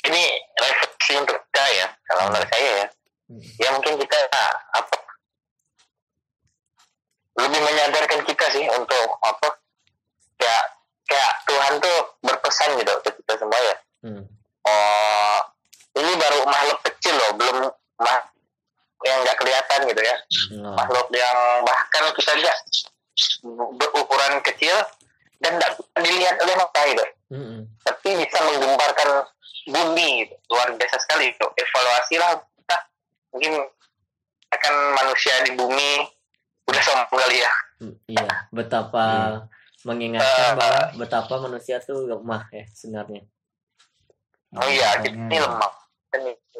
ini 0.06 0.22
refleksi 0.62 1.18
untuk 1.18 1.42
kita 1.50 1.64
ya 1.74 1.86
kalau 2.06 2.30
menurut 2.30 2.48
saya 2.54 2.70
ya 2.84 2.88
Hmm. 3.32 3.40
ya 3.56 3.68
mungkin 3.72 3.96
kita 3.96 4.18
apa 4.76 4.96
lebih 7.40 7.60
menyadarkan 7.64 8.20
kita 8.28 8.46
sih 8.52 8.68
untuk 8.68 9.08
apa 9.24 9.48
kayak 10.36 10.64
kayak 11.08 11.32
Tuhan 11.48 11.72
tuh 11.80 11.98
berpesan 12.20 12.76
gitu 12.76 12.92
ke 13.00 13.10
kita 13.24 13.40
semua 13.40 13.56
ya 13.56 13.76
Hmm. 14.03 14.26
oh 14.66 15.38
ini 15.94 16.12
baru 16.18 16.42
makhluk 16.42 16.80
kecil 16.90 17.14
loh 17.14 17.32
belum 17.38 17.57
mah 18.03 18.18
yang 19.03 19.18
nggak 19.26 19.38
kelihatan 19.38 19.80
gitu 19.90 20.03
ya. 20.03 20.16
Nah, 20.62 20.74
makhluk 20.78 21.11
yang 21.14 21.38
bahkan 21.66 22.05
kita 22.14 22.32
lihat 22.38 22.59
berukuran 23.78 24.38
kecil 24.46 24.74
dan 25.42 25.59
tidak 25.59 25.72
dilihat 25.98 26.36
oleh 26.38 26.55
mata 26.55 26.80
gitu. 26.86 27.05
Mm-mm. 27.32 27.64
tapi 27.80 28.12
bisa 28.20 28.38
menggemparkan 28.44 29.24
bumi 29.64 30.28
gitu. 30.28 30.34
luar 30.53 30.68
biasa 30.76 30.96
sekali 31.03 31.32
itu. 31.32 31.46
Evaluasi 31.57 32.14
lah 32.20 32.36
kita 32.38 32.76
mungkin 33.32 33.53
akan 34.53 34.74
manusia 34.94 35.34
di 35.48 35.57
bumi 35.57 36.05
udah 36.68 36.82
sombong 36.84 37.18
kali 37.18 37.42
ya. 37.42 37.53
Hmm, 37.82 37.96
iya 38.07 38.26
betapa 38.55 39.07
mengingatkan 39.82 40.55
bahwa 40.55 40.82
betapa 40.94 41.34
manusia 41.42 41.82
tuh 41.82 42.07
lemah 42.07 42.46
ya 42.55 42.62
sebenarnya 42.70 43.26
oh 44.59 44.68
iya 44.68 45.00
kita 45.00 45.16
ini 45.16 45.38
lemah 45.40 45.72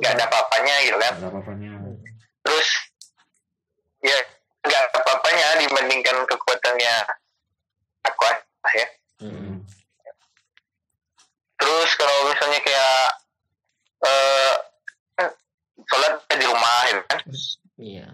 nggak 0.01 0.13
ada 0.17 0.25
apa-apanya 0.25 0.75
gitu 0.89 0.97
kan? 0.97 1.13
Ada 1.21 1.29
apa-apanya. 1.29 1.71
Hmm. 1.77 1.97
terus 2.43 2.69
ya 4.03 4.19
nggak 4.65 4.81
ada 4.81 4.89
apa-apanya 4.99 5.47
dibandingkan 5.63 6.17
kekuatannya 6.27 6.95
aku 8.03 8.23
ya. 8.73 8.87
Mm-mm. 9.23 9.63
terus 11.61 11.91
kalau 11.95 12.17
misalnya 12.27 12.61
kayak 12.65 12.99
eh 14.03 14.55
sholat 15.87 16.15
di 16.33 16.47
rumah 16.47 16.79
gitu 16.89 17.03
kan? 17.07 17.19
Iya. 17.79 18.09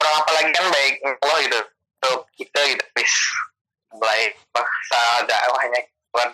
Orang 0.00 0.14
apalagi 0.24 0.50
kan 0.54 0.66
baik 0.72 0.94
Allah 1.04 1.38
gitu 1.44 1.58
untuk 2.00 2.20
kita 2.38 2.60
gitu 2.72 2.84
bis 2.96 3.14
mulai 3.92 4.32
paksa 4.54 5.26
dakwahnya 5.28 5.80
kan? 6.14 6.30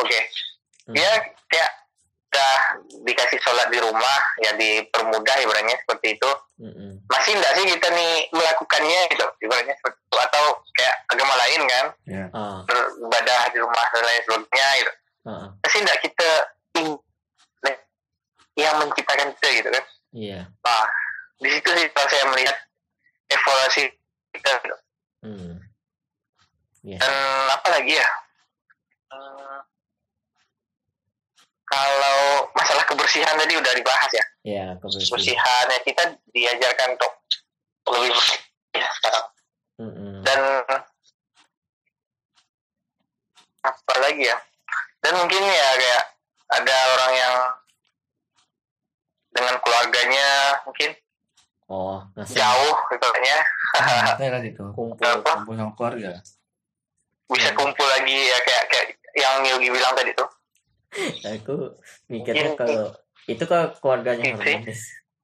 Oke. 0.00 0.18
Hmm. 0.88 0.96
ya 0.96 1.12
kayak 1.52 1.70
udah 2.30 2.54
dikasih 3.02 3.42
sholat 3.42 3.66
di 3.74 3.82
rumah 3.82 4.20
ya 4.38 4.54
dipermudah 4.54 5.36
ibaratnya 5.42 5.74
seperti 5.82 6.14
itu. 6.14 6.30
Mm-mm. 6.60 7.00
masih 7.08 7.32
enggak 7.40 7.56
sih 7.56 7.64
kita 7.64 7.88
nih 7.90 8.28
melakukannya 8.36 9.00
gitu 9.10 9.26
ibaratnya 9.42 9.74
seperti 9.82 9.98
itu? 9.98 10.16
Atau 10.20 10.44
kayak 10.78 10.94
agama 11.10 11.34
lain 11.42 11.60
kan? 11.66 11.86
Ya. 12.06 12.24
Ah. 12.30 12.60
Beribadah 12.70 13.40
di 13.50 13.58
rumah 13.58 13.84
dan 13.90 14.02
lain 14.06 14.22
sebagainya 14.22 14.68
gitu. 14.78 14.92
Ah, 15.26 15.46
masih 15.58 15.78
enggak 15.82 16.00
kita 16.06 16.30
yang 18.60 18.76
menciptakan 18.76 19.32
kita 19.40 19.48
gitu 19.56 19.68
kan? 19.72 19.84
Iya. 20.12 20.40
Nah 20.46 20.84
di 21.40 21.48
situ 21.48 21.68
sih 21.72 21.86
kalau 21.96 22.08
saya 22.12 22.24
melihat 22.30 22.56
evaluasi 23.32 23.82
kita 24.36 24.50
gitu. 24.62 24.76
Hmm. 25.20 25.54
Iya. 26.80 26.96
dan 26.96 27.12
apa 27.52 27.68
lagi 27.76 27.92
ya? 27.92 28.08
Hmm, 29.12 29.58
kalau 31.70 32.18
masalah 32.52 32.82
kebersihan 32.82 33.38
tadi 33.38 33.54
udah 33.54 33.72
dibahas 33.72 34.10
ya. 34.10 34.24
Ya 34.42 34.66
kebersihan. 34.76 35.06
Kebersihannya 35.06 35.78
kita 35.86 36.02
diajarkan 36.28 36.88
untuk 36.94 37.12
lebih 37.88 38.10
bersih 38.12 38.40
ya 38.74 38.88
sekarang. 38.98 39.26
Mm-mm. 39.80 40.20
dan 40.20 40.40
apa 43.60 43.94
lagi 44.00 44.24
ya? 44.24 44.36
Dan 45.00 45.16
mungkin 45.16 45.40
ya 45.40 45.68
kayak 45.76 46.02
ada 46.50 46.76
orang 46.98 47.12
yang 47.14 47.34
dengan 49.30 49.54
keluarganya 49.62 50.28
mungkin 50.66 50.90
oh 51.70 52.02
ngasih. 52.18 52.34
jauh 52.42 52.76
katanya 52.90 53.36
saya 54.18 54.28
kan 54.34 54.42
itu 54.42 54.58
kumpul 54.76 54.98
apa? 55.00 55.30
kumpul 55.38 55.54
sama 55.56 55.72
keluarga. 55.78 56.12
Bisa 57.30 57.48
Hmm. 57.54 57.58
kumpul 57.62 57.86
lagi 57.86 58.18
ya 58.26 58.38
kayak 58.42 58.64
kayak 58.68 58.86
yang 59.14 59.46
Yogi 59.46 59.70
bilang 59.70 59.94
tadi 59.94 60.10
tuh 60.12 60.26
aku 61.26 61.78
mikirnya 62.10 62.58
kalau 62.58 62.90
itu 63.30 63.44
kalau 63.46 63.70
keluarganya 63.78 64.34
harmonis. 64.34 64.80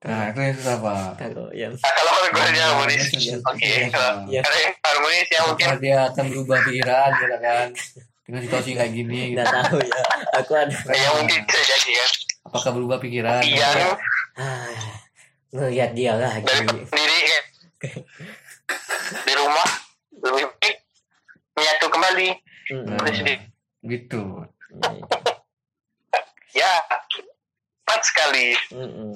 Nah 0.07 0.31
itu 0.31 0.39
yang 0.39 0.55
susah 0.55 0.77
pak. 0.79 1.09
Kalau 1.19 1.47
yang 1.51 1.73
nah, 1.75 1.93
kalau 1.93 2.11
keluarganya 2.31 2.63
harmonis 2.71 3.03
Iya, 3.17 3.37
oke. 3.43 3.67
Iya, 3.67 3.87
kalau 3.91 4.13
ya 4.31 4.41
ada 4.47 4.59
yang 4.63 4.75
harmonis 4.79 5.29
ya 5.29 5.41
mungkin 5.43 5.69
dia 5.83 5.97
akan 6.13 6.25
berubah 6.31 6.59
pikiran 6.63 7.11
gitu 7.19 7.37
kan. 7.43 7.67
Dengan 8.27 8.41
situasi 8.43 8.71
kayak 8.75 8.93
gini 8.95 9.19
gitu. 9.33 9.35
nggak 9.39 9.49
tahu 9.51 9.79
ya. 9.83 10.01
Aku 10.43 10.53
ada 10.55 10.75
ya 10.95 11.09
mungkin 11.19 11.39
bisa 11.47 11.63
jadi 11.63 11.91
ya. 11.91 12.07
Apakah 12.47 12.71
berubah 12.75 12.99
pikiran? 13.03 13.43
Iya. 13.43 13.99
Ah, 14.37 14.71
ngelihat 15.51 15.91
dia 15.97 16.13
lagi 16.15 16.45
dari 16.45 16.67
sendiri 16.87 17.19
kan 17.27 17.45
di 19.27 19.33
rumah 19.39 19.69
lebih 20.19 20.45
baik 20.59 20.77
menyatu 21.57 21.87
kembali. 21.89 22.29
Nah, 22.85 22.99
gitu 23.87 24.23
ya 26.57 26.73
cepat 27.13 28.01
sekali. 28.01 28.57
Mm-mm. 28.73 29.13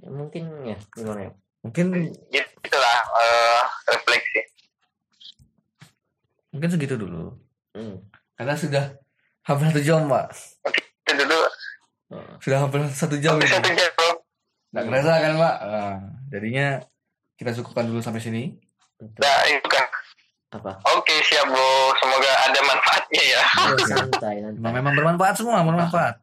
Ya, 0.00 0.08
mungkin 0.08 0.44
ya 0.64 0.76
gimana 0.96 1.20
ya? 1.28 1.32
Mungkin 1.60 1.86
gitu 2.32 2.50
itulah 2.64 2.98
eh, 3.20 3.62
refleksi. 3.92 4.40
Mungkin 6.56 6.68
segitu 6.72 6.96
dulu. 6.96 7.36
Mm. 7.74 7.98
karena 8.38 8.54
sudah 8.54 8.84
hampir 9.42 9.66
satu 9.74 9.82
jam 9.82 10.06
pak. 10.06 10.30
Itu 11.02 11.12
dulu. 11.26 11.38
Sudah 12.38 12.58
hampir 12.62 12.80
satu 12.94 13.18
jam 13.18 13.34
hampir 13.34 13.50
ini. 13.50 13.54
satu 13.58 13.70
jam 13.74 14.14
nggak 14.74 14.84
kerasa 14.90 15.12
kan 15.22 15.32
pak? 15.38 15.56
Nah, 15.62 15.96
jadinya 16.34 16.66
kita 17.38 17.50
cukupkan 17.54 17.86
dulu 17.86 18.02
sampai 18.02 18.22
sini. 18.22 18.42
Nah 18.98 19.38
itu 19.50 19.66
kan 19.70 19.86
apa 20.54 20.70
oke 20.88 21.14
siap 21.20 21.46
bro 21.46 21.70
semoga 21.98 22.30
ada 22.40 22.60
manfaatnya 22.62 23.22
ya 23.24 23.42
Oh, 23.64 23.74
santai 23.80 24.34
nanti 24.38 24.56
memang, 24.56 24.74
memang 24.78 24.92
bermanfaat 24.94 25.34
semua 25.34 25.60
bermanfaat 25.60 26.14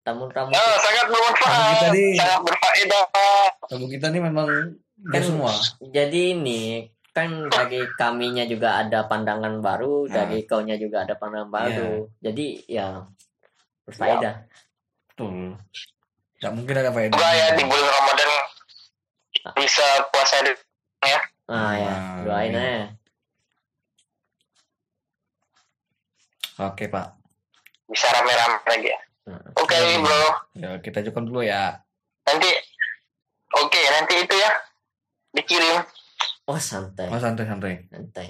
tamu-tamu 0.00 0.48
oh, 0.50 0.74
sangat 0.80 1.04
Tamu 1.04 1.12
bermanfaat 1.12 1.60
kita 1.70 1.86
nih. 1.92 2.12
sangat 2.16 2.40
berfaedah 2.42 3.04
tamu 3.62 3.86
kita 3.86 4.06
ini 4.08 4.20
memang 4.22 4.48
Kan- 5.06 5.22
semua 5.22 5.52
jadi 5.84 6.22
ini 6.32 6.88
kan 7.08 7.28
bagi 7.46 7.82
kaminya 7.94 8.46
juga 8.46 8.78
ada 8.78 9.02
pandangan 9.02 9.58
baru, 9.58 10.06
Nah. 10.06 10.22
dari 10.22 10.46
kaunya 10.46 10.78
juga 10.78 11.02
ada 11.02 11.18
pandangan 11.18 11.50
baru. 11.50 12.06
Jadi 12.22 12.62
ya 12.64 13.02
berfaedah. 13.82 14.46
Betul. 15.08 15.58
Gak 16.38 16.52
mungkin 16.54 16.78
ada 16.78 16.94
faedah. 16.94 17.10
Semoga 17.10 17.34
ya 17.34 17.46
di 17.58 17.64
bulan 17.66 17.90
Ramadan 17.90 18.30
bisa 19.58 19.82
puasa 20.08 20.46
di 20.46 20.52
Nah 21.02 21.10
ya, 21.74 21.90
Nah, 21.90 22.22
doain 22.22 22.52
iya. 22.52 22.60
aja. 22.60 22.97
Oke 26.58 26.86
pak. 26.86 27.14
bisa 27.88 28.04
rame-rame 28.12 28.60
lagi 28.68 28.88
ya. 28.90 29.00
Nah, 29.24 29.40
Oke 29.56 29.76
bro, 29.98 30.22
Ya 30.54 30.76
kita 30.78 31.00
cukup 31.04 31.24
dulu 31.24 31.40
ya. 31.40 31.80
nanti 32.22 32.48
oke 33.50 33.80
nanti 33.80 34.14
itu 34.20 34.34
ya 34.34 34.50
dikirim. 35.32 35.80
Oh 36.44 36.56
santai, 36.56 37.08
Oh 37.08 37.16
santai 37.16 37.44
santai. 37.44 37.74
santai. 37.88 38.28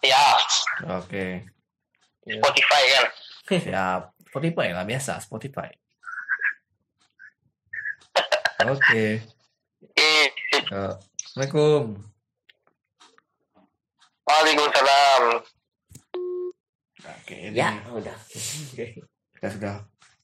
Ya 0.00 0.34
Oke. 0.94 1.46
Ya. 2.24 2.38
Spotify 2.38 2.82
kan. 2.90 3.04
Siap. 3.46 4.02
Spotify 4.28 4.68
lah 4.72 4.82
biasa 4.82 5.20
Spotify. 5.20 5.70
Oke. 8.64 9.20
Eh, 9.94 10.26
Ya. 10.64 10.96
Assalamualaikum. 10.96 11.98
Waalaikumsalam. 14.24 15.22
Oke, 17.04 17.52
ini 17.52 17.56
Ya, 17.60 17.76
udah. 17.92 18.16
kita 19.36 19.48
sudah 19.52 19.74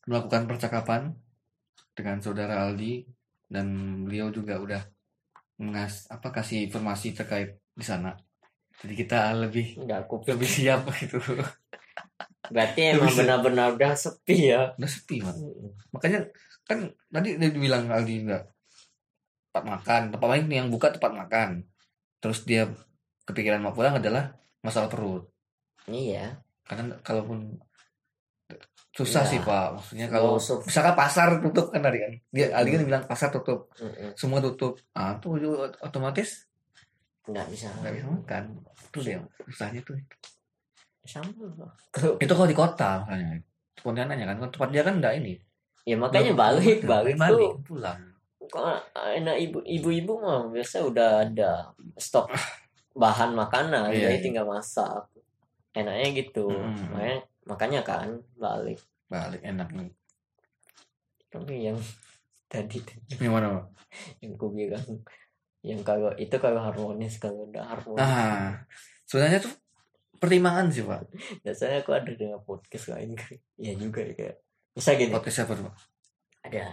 melakukan 0.09 0.49
percakapan 0.49 1.13
dengan 1.93 2.17
saudara 2.25 2.65
Aldi 2.65 3.05
dan 3.53 3.67
beliau 4.09 4.33
juga 4.33 4.57
udah 4.57 4.83
mengas 5.61 6.09
apa 6.09 6.33
kasih 6.33 6.65
informasi 6.73 7.13
terkait 7.13 7.61
di 7.77 7.85
sana. 7.85 8.17
Jadi 8.81 8.95
kita 8.97 9.37
lebih 9.37 9.77
Enggak 9.77 10.09
aku 10.09 10.25
lebih 10.25 10.49
siap 10.49 10.89
gitu. 10.97 11.21
Berarti 12.49 12.97
emang 12.97 13.13
benar-benar 13.13 13.77
udah 13.77 13.93
sepi 13.93 14.57
ya. 14.57 14.73
Udah 14.81 14.89
sepi, 14.89 15.21
Mak. 15.21 15.37
Makanya 15.93 16.21
kan 16.65 16.89
tadi 17.13 17.37
dia 17.37 17.51
bilang 17.53 17.93
Aldi 17.93 18.25
enggak 18.25 18.49
tempat 19.51 19.65
makan, 19.67 20.03
tempat 20.15 20.29
lain 20.33 20.47
yang 20.49 20.67
buka 20.73 20.95
tempat 20.97 21.13
makan. 21.13 21.69
Terus 22.25 22.47
dia 22.49 22.73
kepikiran 23.29 23.61
mau 23.61 23.77
pulang 23.77 24.01
adalah 24.01 24.33
masalah 24.65 24.89
perut. 24.89 25.29
Iya. 25.85 26.41
Karena 26.71 26.95
kalaupun 27.03 27.59
susah 28.91 29.23
Iya. 29.23 29.29
sih 29.29 29.41
Pak, 29.41 29.67
maksudnya 29.73 30.07
kalau 30.07 30.35
usah. 30.35 30.63
misalkan 30.63 30.95
pasar 30.95 31.29
tutup 31.39 31.67
kan 31.69 31.81
tadi 31.81 31.99
kan. 31.99 32.13
Dia 32.29 32.47
Aldi 32.53 32.71
kan 32.73 32.83
bilang 32.85 33.03
pasar 33.05 33.29
tutup, 33.29 33.71
Mm-mm. 33.77 34.15
semua 34.15 34.39
tutup. 34.39 34.79
Ah, 34.93 35.15
tuh 35.17 35.35
otomatis 35.81 36.47
Nggak 37.25 37.47
bisa. 37.49 37.67
nggak 37.73 37.93
bisa 37.93 38.07
makan. 38.07 38.45
Itu 38.85 38.99
dia 39.01 39.19
susahnya 39.45 39.83
tuh. 39.83 39.99
Sama. 41.03 41.31
Itu 42.19 42.33
kalau 42.33 42.47
di 42.47 42.55
kota 42.55 43.03
misalnya. 43.03 43.43
Pontianaknya 43.77 44.27
kan 44.29 44.37
tempat 44.47 44.69
dia 44.69 44.83
kan 44.85 44.95
enggak 44.99 45.15
ini. 45.17 45.35
Ya 45.83 45.97
makanya 45.97 46.31
Belum- 46.31 46.43
balik, 46.61 46.79
balik 46.85 47.17
balik 47.17 47.51
tuh. 47.51 47.65
pulang. 47.65 47.99
Kok 48.43 48.67
enak 49.17 49.37
ibu 49.41 49.59
ibu-ibu 49.65 50.13
mah 50.19 50.45
biasa 50.47 50.83
udah 50.83 51.25
ada 51.25 51.71
stok 51.97 52.29
bahan 52.93 53.33
makanan, 53.33 53.89
Iya, 53.89 54.11
jadi 54.11 54.17
iya. 54.19 54.23
tinggal 54.23 54.45
masak. 54.45 55.07
Enaknya 55.73 56.09
gitu. 56.19 56.51
Mm. 56.51 56.95
Makanya 56.95 57.19
makanya 57.47 57.81
kan 57.87 58.09
balik. 58.37 58.79
Balik 59.07 59.43
enak 59.43 59.69
nih. 59.75 59.91
Tapi 61.31 61.55
yang 61.71 61.79
tadi 62.53 62.83
Gimana, 63.15 63.55
Pak? 63.55 63.67
yang 64.23 64.39
ku 64.39 64.55
bilang 64.55 64.87
yang 65.67 65.83
kalau 65.83 66.15
itu 66.15 66.33
kalau 66.39 66.63
harmonis 66.63 67.19
kalau 67.19 67.51
udah 67.51 67.63
harmonis 67.67 67.99
Nah, 67.99 68.55
sebenarnya 69.03 69.43
tuh 69.43 69.53
pertimbangan 70.17 70.71
sih 70.71 70.87
pak. 70.87 71.03
biasanya 71.45 71.83
aku 71.83 71.91
ada 71.91 72.13
dengan 72.15 72.39
podcast 72.47 72.95
lain 72.95 73.19
kan 73.19 73.35
ya 73.59 73.75
juga 73.75 74.07
ya 74.07 74.15
kayak 74.15 74.37
bisa 74.71 74.95
gini 74.95 75.11
Podcast 75.11 75.51
tuh 75.51 75.67
pak? 75.67 75.75
ada 76.47 76.71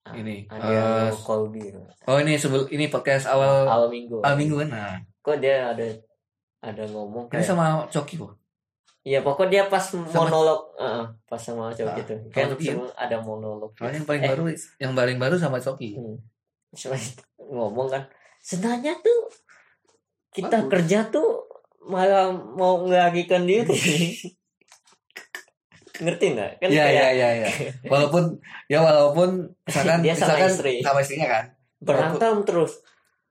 Ah, 0.00 0.16
Ini. 0.16 0.48
ada 0.48 1.12
eh, 1.12 1.12
Colby 1.12 1.76
oh 2.08 2.16
ini 2.16 2.40
sebelum 2.40 2.64
ini 2.72 2.88
podcast 2.88 3.28
awal 3.28 3.68
awal 3.68 3.92
minggu 3.92 4.24
awal 4.24 4.36
minggu 4.40 4.56
kan. 4.64 4.68
Nah, 4.72 4.96
kok 5.20 5.36
dia 5.44 5.76
ada 5.76 5.84
ada 6.60 6.84
ngomong 6.86 7.24
ini 7.26 7.32
kayak 7.32 7.46
sama 7.46 7.64
Coki 7.86 8.14
kok. 8.16 8.36
Iya 9.00 9.20
pokoknya 9.20 9.48
dia 9.50 9.64
pas 9.66 9.80
monolog 9.96 10.76
Heeh, 10.76 11.04
pas 11.24 11.40
sama 11.40 11.72
cowok 11.72 11.88
Ah, 11.88 11.96
gitu 11.96 12.14
sama 12.20 12.30
kan 12.30 12.44
Coki 12.50 12.60
ya? 12.62 12.72
semua 12.74 12.88
ada 12.94 13.16
monolog 13.18 13.70
Soalnya 13.72 13.96
yang 13.96 14.06
paling 14.06 14.22
Eh. 14.22 14.28
baru 14.28 14.42
yang 14.76 14.92
paling 14.92 15.16
baru 15.18 15.34
sama 15.36 15.56
Coki. 15.58 15.90
Hmm. 15.96 16.16
Ngomong 17.50 17.88
kan 17.88 18.02
sebenarnya 18.38 18.92
tuh 18.98 19.20
kita 20.30 20.56
Bagus. 20.58 20.70
kerja 20.70 20.98
tuh 21.08 21.28
malah 21.82 22.28
mau 22.30 22.84
ngelagikan 22.84 23.42
diri 23.42 23.72
ngerti 25.98 26.26
nggak 26.32 26.50
kan 26.56 26.68
Iya 26.70 26.80
kayak 26.82 26.92
iya 26.92 27.08
iya 27.10 27.28
iya. 27.34 27.48
Walaupun 27.92 28.36
ya 28.66 28.80
walaupun 28.80 29.28
misalkan 29.62 30.00
Dia 30.00 30.12
sama 30.12 30.32
misalkan 30.32 30.50
istri. 30.50 30.74
sama 30.80 30.98
istrinya 31.00 31.28
kan. 31.30 31.44
berantem 31.78 32.34
terus 32.44 32.72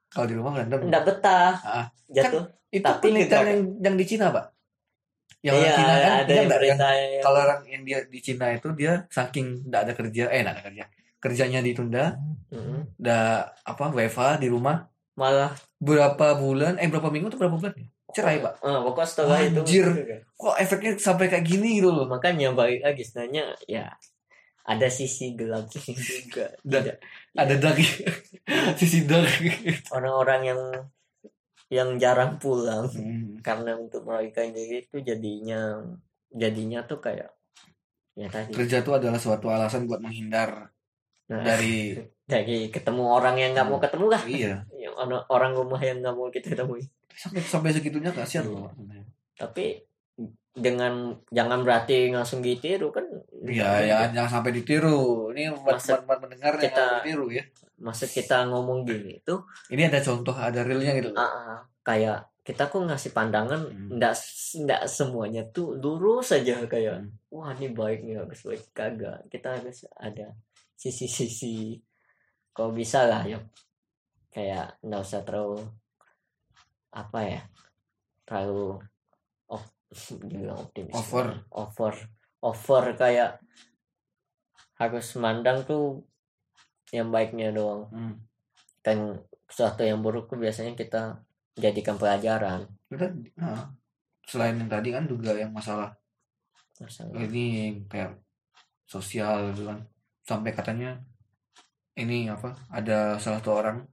Kalau 0.08 0.26
di 0.26 0.34
rumah 0.34 0.52
berantem. 0.52 0.82
nggak 0.84 1.04
betah 1.04 1.54
Ah. 1.62 1.86
jatuh 2.08 2.46
Itu 2.70 2.82
Tapi 2.82 3.02
penelitian 3.04 3.46
yang 3.46 3.62
yang 3.80 3.96
di 3.96 4.06
Cina 4.06 4.30
pak. 4.30 4.46
Yang 5.40 5.56
iya 5.56 5.64
orang 5.64 5.76
Cina 5.76 5.94
kan, 5.96 6.12
ada 6.12 6.24
dia 6.26 6.36
yang 6.36 6.50
berita 6.50 6.88
yang- 6.92 7.12
yang- 7.12 7.24
kalau 7.24 7.40
orang 7.40 7.62
yang 7.66 7.84
dia 7.84 8.00
di 8.04 8.20
Cina 8.20 8.46
itu 8.50 8.68
dia 8.74 8.94
saking 9.08 9.48
nggak 9.66 9.82
ada 9.82 9.94
kerja, 9.94 10.24
eh 10.28 10.40
nggak 10.40 10.54
ada 10.54 10.64
kerja, 10.64 10.84
kerjanya 11.18 11.60
ditunda, 11.60 12.06
Mm-mm. 12.50 12.80
udah 12.96 13.24
apa 13.58 13.84
WFA 13.90 14.38
di 14.38 14.48
rumah 14.48 14.84
malah 15.14 15.52
berapa 15.78 16.36
bulan, 16.36 16.76
eh 16.76 16.86
berapa 16.86 17.08
minggu 17.08 17.28
atau 17.28 17.40
berapa 17.40 17.56
bulan? 17.56 17.74
Cerai 18.10 18.38
pak. 18.38 18.54
eh, 18.60 18.80
pokoknya 18.80 19.06
setelah 19.08 19.38
itu 19.40 19.60
Anjir. 19.60 19.86
gitu 19.88 20.02
kan. 20.04 20.20
Kok 20.36 20.56
efeknya 20.58 20.92
sampai 20.98 21.26
kayak 21.28 21.46
gini 21.46 21.78
gitu 21.78 21.90
loh? 21.90 22.06
makanya 22.06 22.52
balik 22.52 22.82
lagi 22.82 23.02
sebenarnya 23.02 23.44
ya 23.66 23.86
ada 24.62 24.88
sisi 24.88 25.34
gelapnya 25.34 25.78
juga 25.94 26.46
Dan- 26.60 26.84
Tidak. 26.84 26.98
Ada 27.32 27.56
daging, 27.56 27.94
sisi 28.80 29.00
daging. 29.04 29.88
orang-orang 29.90 30.42
yang 30.44 30.62
yang 31.70 31.96
jarang 32.02 32.42
pulang. 32.42 32.90
Hmm. 32.90 33.40
karena 33.40 33.78
untuk 33.80 34.04
merayakan 34.04 34.52
diri 34.52 34.84
itu 34.84 35.00
jadinya 35.00 35.80
jadinya 36.28 36.84
tuh 36.84 37.00
kayak 37.00 37.32
ya 38.18 38.28
tadi. 38.28 38.52
Kerja 38.52 38.84
itu 38.84 38.92
adalah 38.92 39.16
suatu 39.16 39.48
alasan 39.48 39.88
buat 39.88 40.04
menghindar 40.04 40.68
nah, 41.32 41.44
dari 41.46 41.96
dari 42.32 42.68
ketemu 42.68 43.04
orang 43.06 43.40
yang 43.40 43.56
nggak 43.56 43.68
mau 43.70 43.80
ketemu 43.80 44.06
lah. 44.12 44.22
Iya. 44.28 44.54
Yang 44.84 44.94
orang- 45.32 45.56
rumah 45.56 45.82
yang 45.82 46.04
nggak 46.04 46.16
mau 46.18 46.28
kita 46.28 46.58
temui. 46.58 46.84
Sampai 47.16 47.42
sampai 47.42 47.72
segitunya 47.72 48.12
kasihan 48.12 48.46
loh. 48.50 48.70
tapi 49.40 49.80
dengan 50.52 51.16
jangan 51.30 51.62
berarti 51.62 52.10
langsung 52.10 52.40
ditiru 52.40 52.90
kan 52.90 53.06
Iya, 53.40 53.70
ya 53.82 53.98
jangan 54.12 54.42
sampai 54.42 54.52
ditiru. 54.52 55.32
Ini 55.32 55.56
buat 55.56 55.80
buat 56.04 56.20
pendengar 56.20 56.54
yang 56.56 56.64
kita- 56.66 57.00
ditiru 57.02 57.28
ya. 57.32 57.44
maksud 57.80 58.12
kita 58.12 58.44
ngomong 58.46 58.84
gini 58.84 59.24
tuh 59.24 59.48
Ini 59.68 59.88
ada 59.88 60.00
contoh, 60.00 60.36
ada 60.36 60.60
realnya 60.62 60.92
gitu. 60.94 61.16
ah, 61.16 61.24
ah, 61.24 61.60
kayak 61.80 62.28
kita 62.42 62.68
kok 62.68 62.82
ngasih 62.82 63.14
pandangan 63.14 63.62
Hmm. 63.64 63.96
nggak 63.96 64.14
nggak 64.60 64.84
semuanya 64.86 65.48
tuh 65.48 65.78
lurus 65.78 66.34
saja 66.34 66.60
kayak 66.66 67.00
Hmm. 67.00 67.14
wah 67.30 67.54
ini 67.54 67.72
baik 67.72 68.04
nih 68.04 68.20
harus 68.20 68.42
baik 68.42 68.64
kagak 68.74 69.24
kita 69.30 69.56
harus 69.56 69.88
ada 69.96 70.36
sisi-sisi 70.74 71.80
kalau 72.52 72.74
bisa 72.74 73.06
lah 73.06 73.24
ya 73.24 73.40
kayak 74.30 74.76
nggak 74.82 75.00
usah 75.00 75.22
terlalu 75.22 75.64
apa 76.92 77.20
ya 77.22 77.42
terlalu 78.26 78.82
dibilang 79.90 80.60
optimis 80.60 80.94
Over. 80.96 81.28
over 81.50 81.94
over 82.40 82.84
kayak 82.96 83.42
harus 84.76 85.08
mandang 85.18 85.66
tuh 85.66 86.06
yang 86.90 87.10
baiknya 87.10 87.52
doang 87.52 87.90
Hmm. 87.90 88.16
kan 88.80 88.98
sesuatu 89.46 89.82
yang 89.82 90.00
buruk 90.00 90.30
tuh 90.30 90.38
biasanya 90.38 90.74
kita 90.74 91.20
jadikan 91.54 91.98
pelajaran 91.98 92.64
Kita 92.88 93.06
nah, 93.36 93.70
selain 94.24 94.56
yang 94.56 94.70
tadi 94.70 94.90
kan 94.90 95.06
juga 95.06 95.34
yang 95.34 95.52
masalah 95.52 95.94
Masalah. 96.80 97.12
ini 97.20 97.76
kayak 97.86 98.16
sosial 98.86 99.52
gitu 99.52 99.68
kan. 99.68 99.84
Sampai 100.24 100.56
katanya 100.56 100.96
ini 101.94 102.26
apa? 102.26 102.56
Ada 102.72 103.20
salah 103.20 103.44
satu 103.44 103.52
orang 103.54 103.84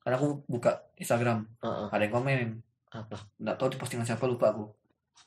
karena 0.00 0.16
aku 0.16 0.40
buka 0.48 0.80
Instagram, 0.96 1.44
Heeh, 1.60 1.86
ada 1.92 2.00
yang 2.00 2.14
komen, 2.16 2.56
apa 2.88 3.20
nggak 3.36 3.56
tahu 3.60 3.68
di 3.68 3.78
postingan 3.78 4.08
siapa 4.08 4.24
lupa 4.24 4.50
aku. 4.50 4.64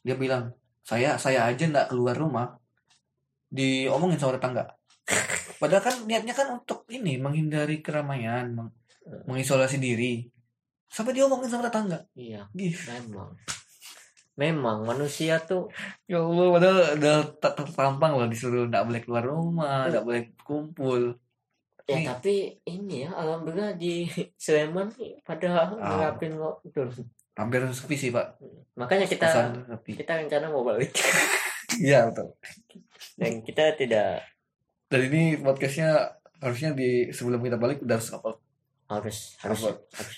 Dia 0.01 0.15
bilang, 0.15 0.49
"Saya 0.81 1.15
saya 1.15 1.45
aja 1.45 1.63
nggak 1.63 1.89
keluar 1.89 2.15
rumah 2.15 2.47
diomongin 3.47 4.17
sama 4.17 4.35
tetangga." 4.35 4.65
Padahal 5.61 5.83
kan 5.83 5.95
niatnya 6.03 6.31
kan 6.31 6.47
untuk 6.51 6.83
ini 6.89 7.15
menghindari 7.15 7.79
keramaian, 7.79 8.49
meng- 8.49 8.73
mengisolasi 9.25 9.77
diri. 9.77 10.25
Sampai 10.87 11.11
diomongin 11.11 11.47
sama 11.47 11.65
tetangga. 11.65 11.99
iya 12.13 12.45
Gih. 12.51 12.73
memang 12.87 13.33
memang 14.33 14.81
manusia 14.83 15.37
tuh 15.39 15.69
Ya 16.05 16.17
Allah, 16.17 16.49
padahal 16.49 16.77
udah 16.97 17.17
tertampang 17.35 18.13
loh 18.13 18.25
disuruh 18.25 18.65
nggak 18.65 18.81
boleh 18.83 19.01
keluar 19.01 19.23
rumah, 19.23 19.85
nggak 19.87 20.03
boleh 20.03 20.21
kumpul. 20.41 21.17
Ya 21.83 21.99
Ini- 21.99 22.07
tapi 22.07 22.35
ini 22.63 23.03
ya 23.03 23.11
alhamdulillah 23.11 23.75
di 23.75 24.07
Sleman 24.35 24.87
nih 24.95 25.19
pada 25.21 25.67
Ah. 25.73 25.99
nerapin 25.99 26.33
lockdown. 26.33 26.89
Hampir 27.33 27.61
sepi 27.69 27.95
sih 27.95 28.09
pak 28.09 28.37
Makanya 28.73 29.05
kita 29.05 29.25
kosan 29.25 29.51
sepi 29.65 29.91
kita 29.97 30.17
rencana 30.17 30.49
mau 30.49 30.61
balik 30.61 30.93
iya 31.83 32.05
betul 32.05 32.33
dan 33.15 33.41
kita 33.41 33.73
tidak 33.73 34.21
dan 34.87 35.01
ini 35.03 35.37
podcastnya 35.37 36.13
harusnya 36.37 36.73
di 36.73 37.09
sebelum 37.09 37.39
kita 37.39 37.55
balik 37.55 37.81
udah 37.81 37.95
harus 37.95 38.09
upload 38.11 38.37
harus 38.85 39.17
harus 39.39 39.59
Upload. 39.61 39.77
harus 39.95 40.17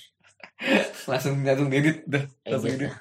langsung 1.11 1.36
langsung 1.41 1.70
edit 1.70 2.03
udah 2.05 2.24
langsung 2.43 2.72
edit. 2.74 2.91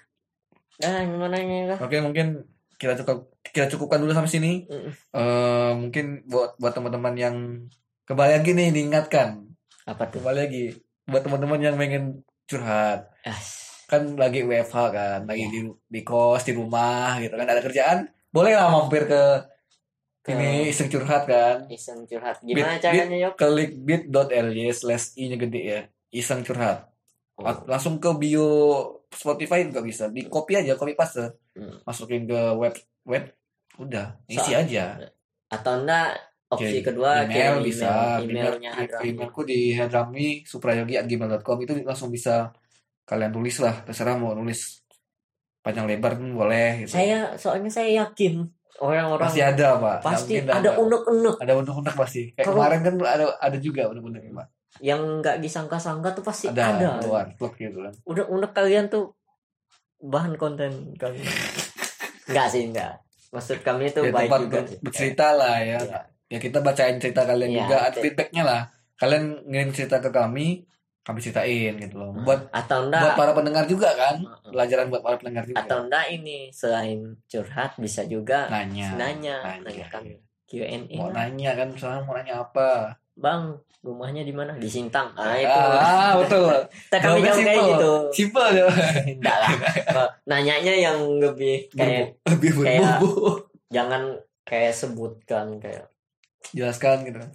Nah, 0.74 1.00
gimana 1.02 1.36
ini 1.38 1.58
lah? 1.66 1.78
oke 1.78 1.96
mungkin 1.98 2.42
kita 2.74 2.98
cukup 3.00 3.30
kita 3.40 3.70
cukupkan 3.70 3.98
dulu 3.98 4.10
sampai 4.10 4.30
sini 4.30 4.52
Mm. 4.66 4.90
Eh 4.90 5.72
mungkin 5.74 6.06
buat 6.26 6.58
buat 6.58 6.74
teman-teman 6.74 7.14
yang 7.14 7.36
kembali 8.04 8.30
lagi 8.34 8.50
nih 8.52 8.68
diingatkan 8.70 9.46
Apa 9.86 10.10
tuh? 10.10 10.20
kembali 10.20 10.38
lagi 10.44 10.64
buat 11.06 11.22
teman-teman 11.22 11.60
yang 11.62 11.74
pengen 11.74 12.04
curhat 12.44 13.08
As. 13.22 13.63
Kan 13.94 14.18
lagi 14.18 14.42
WFH 14.42 14.76
kan 14.90 15.20
lagi 15.24 15.46
di 15.46 15.60
di 15.86 16.00
kos 16.02 16.42
di 16.42 16.52
rumah 16.52 17.16
gitu 17.18 17.32
kan. 17.32 17.46
Ada 17.46 17.62
kerjaan 17.62 17.98
boleh 18.28 18.52
lah 18.52 18.66
mampir 18.66 19.06
ke 19.06 19.22
Ke- 20.20 20.32
ini 20.32 20.72
iseng 20.72 20.88
curhat 20.88 21.28
kan. 21.28 21.68
Iseng 21.68 22.02
curhat. 22.04 22.40
Gimana 22.40 22.74
Bit- 22.74 22.82
caranya, 22.82 23.16
Yok? 23.28 23.34
klik 23.36 23.72
bit.ly 23.78 24.72
slash 24.72 25.14
i 25.14 25.28
nya 25.28 25.36
gede 25.36 25.60
ya. 25.62 25.80
Iseng 26.10 26.40
curhat. 26.42 26.88
Oh. 27.36 27.44
Lang- 27.44 27.68
langsung 27.68 28.00
ke 28.00 28.08
bio 28.16 28.48
Spotify 29.12 29.62
juga 29.62 29.84
bisa. 29.84 30.08
Di 30.08 30.24
copy 30.24 30.56
aja 30.56 30.74
copy 30.74 30.92
paste. 30.92 31.38
Hmm. 31.54 31.78
masukin 31.86 32.26
ke 32.26 32.40
web 32.58 32.74
web 33.06 33.30
udah. 33.78 34.18
Isi 34.26 34.50
So- 34.50 34.58
aja. 34.58 34.98
Atau 35.46 35.84
enggak 35.84 36.18
opsi 36.50 36.80
Oke, 36.80 36.90
kedua 36.90 37.22
email 37.22 37.60
kirim 37.60 37.66
bisa. 37.66 37.90
email, 38.18 38.22
emailnya 38.24 38.70
email, 38.72 38.90
Hadrami. 38.90 39.06
emailku 39.12 39.40
di 39.44 39.60
hadrami@gmail.com 39.76 41.58
itu 41.60 41.72
langsung 41.82 42.10
bisa 42.10 42.50
kalian 43.04 43.30
tulis 43.30 43.56
lah 43.58 43.74
terserah 43.82 44.16
mau 44.16 44.32
nulis 44.32 44.80
panjang 45.60 45.84
lebar 45.84 46.16
pun 46.16 46.34
boleh 46.34 46.82
gitu. 46.82 46.96
Saya 46.96 47.36
soalnya 47.36 47.68
saya 47.68 48.02
yakin 48.02 48.44
orang-orang 48.76 49.24
pasti 49.24 49.40
ada 49.40 49.68
pak 49.76 49.96
Nggak 49.96 50.02
pasti 50.02 50.32
nggak 50.36 50.56
ada 50.58 50.70
unek-unek 50.76 51.36
ada 51.38 51.52
unek-unek 51.54 51.94
pasti 51.94 52.20
kayak 52.30 52.42
Kalau- 52.42 52.58
kemarin 52.58 52.80
kan 52.82 52.94
ada 53.00 53.24
ada 53.38 53.56
juga 53.56 53.82
unek-unek 53.86 54.22
pak 54.34 54.46
yang 54.82 55.00
nggak 55.22 55.38
disangka-sangka 55.38 56.10
tuh 56.12 56.20
pasti 56.20 56.50
ada, 56.50 56.74
ada. 56.74 56.98
keluar 56.98 57.30
vlog 57.32 57.54
gitu 57.54 57.78
kan 57.78 57.94
Unek-unek 58.04 58.50
kalian 58.50 58.86
tuh 58.88 59.14
bahan 60.00 60.34
konten 60.34 60.92
kami. 60.98 61.22
Enggak 62.28 62.46
sih, 62.48 62.66
enggak. 62.66 63.00
Maksud 63.30 63.60
kami 63.60 63.88
itu 63.88 64.00
ya, 64.00 64.10
baik 64.10 64.30
juga 64.42 64.60
bercerita 64.80 65.26
lah 65.32 65.60
ya 65.60 65.76
Iya. 65.76 66.00
ya 66.28 66.38
kita 66.38 66.58
bacain 66.60 66.96
cerita 66.96 67.22
kalian 67.22 67.50
Iya, 67.50 67.60
juga 67.60 67.76
ada 67.84 67.96
feedbacknya 67.96 68.42
lah 68.42 68.60
kalian 68.94 69.44
ngirim 69.44 69.70
cerita 69.70 69.98
ke 69.98 70.08
kami 70.08 70.64
kami 71.04 71.20
ceritain 71.20 71.76
gitu 71.76 71.94
loh. 71.94 72.16
Buat 72.16 72.48
atau 72.48 72.80
buat 72.82 72.88
enggak 72.90 73.14
para 73.14 73.32
pendengar 73.32 73.64
juga 73.68 73.92
kan? 73.92 74.16
Heeh. 74.18 74.50
pelajaran 74.50 74.86
buat 74.88 75.02
para 75.04 75.16
pendengar 75.16 75.44
juga. 75.44 75.60
Atau 75.60 75.78
enggak 75.84 76.04
ini? 76.10 76.48
Selain 76.48 76.98
curhat 77.28 77.76
bisa 77.76 78.02
juga 78.04 78.48
nanya. 78.48 78.88
nanya. 78.96 79.36
Nanya. 79.44 79.62
nanya 79.62 79.86
kami 79.86 80.16
Q&A 80.44 80.80
mau 80.96 81.12
lah. 81.12 81.28
nanya 81.28 81.50
kan? 81.54 81.68
Misalnya 81.68 82.00
mau 82.02 82.16
nanya 82.16 82.40
apa? 82.40 82.96
Bang 83.14 83.60
rumahnya 83.84 84.24
di 84.24 84.32
mana? 84.32 84.56
Di 84.56 84.64
Sintang. 84.64 85.12
Ah 85.12 85.36
itu. 85.36 85.60
Ah 85.76 86.12
betul. 86.16 86.48
Kita 86.88 86.96
kami 86.98 87.20
jawab 87.20 87.36
kayak 87.38 87.64
gitu. 87.68 87.92
Simple 88.10 88.44
aja 88.48 88.62
enggak 89.12 89.36
lah. 89.38 89.50
Nanyanya 90.24 90.74
yang 90.74 90.98
lebih 91.20 91.68
kayak 91.70 92.16
lebih 92.24 92.50
kayak- 92.64 93.00
jangan 93.68 94.16
kayak 94.42 94.72
sebutkan 94.72 95.60
kayak 95.60 95.84
jelaskan 96.52 97.02
gitu 97.02 97.18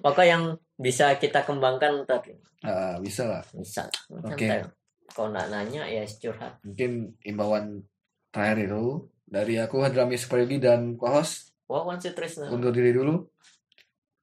pokok 0.00 0.26
yang 0.26 0.42
bisa 0.76 1.16
kita 1.16 1.42
kembangkan 1.42 2.04
ntar 2.04 2.22
Ah, 2.66 2.98
bisa 2.98 3.28
lah. 3.28 3.42
Bisa. 3.54 3.86
Oke. 4.10 4.48
Ntar. 4.48 4.72
kalau 5.06 5.30
nggak 5.30 5.48
nanya 5.48 5.86
ya 5.86 6.02
curhat. 6.18 6.58
Mungkin 6.66 7.14
imbauan 7.22 7.86
terakhir 8.34 8.68
itu 8.68 9.06
dari 9.24 9.54
aku 9.56 9.80
Hadrami 9.80 10.18
Supriyadi 10.18 10.58
dan 10.60 10.98
co-host 10.98 11.56
Wawan 11.66 11.98
Trisna 11.98 12.46
undur 12.50 12.70
diri 12.70 12.94
dulu. 12.94 13.26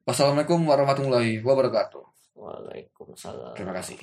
Wassalamualaikum 0.08 0.64
warahmatullahi 0.64 1.40
wabarakatuh. 1.44 2.04
Waalaikumsalam. 2.36 3.56
Terima 3.56 3.76
kasih 3.76 4.00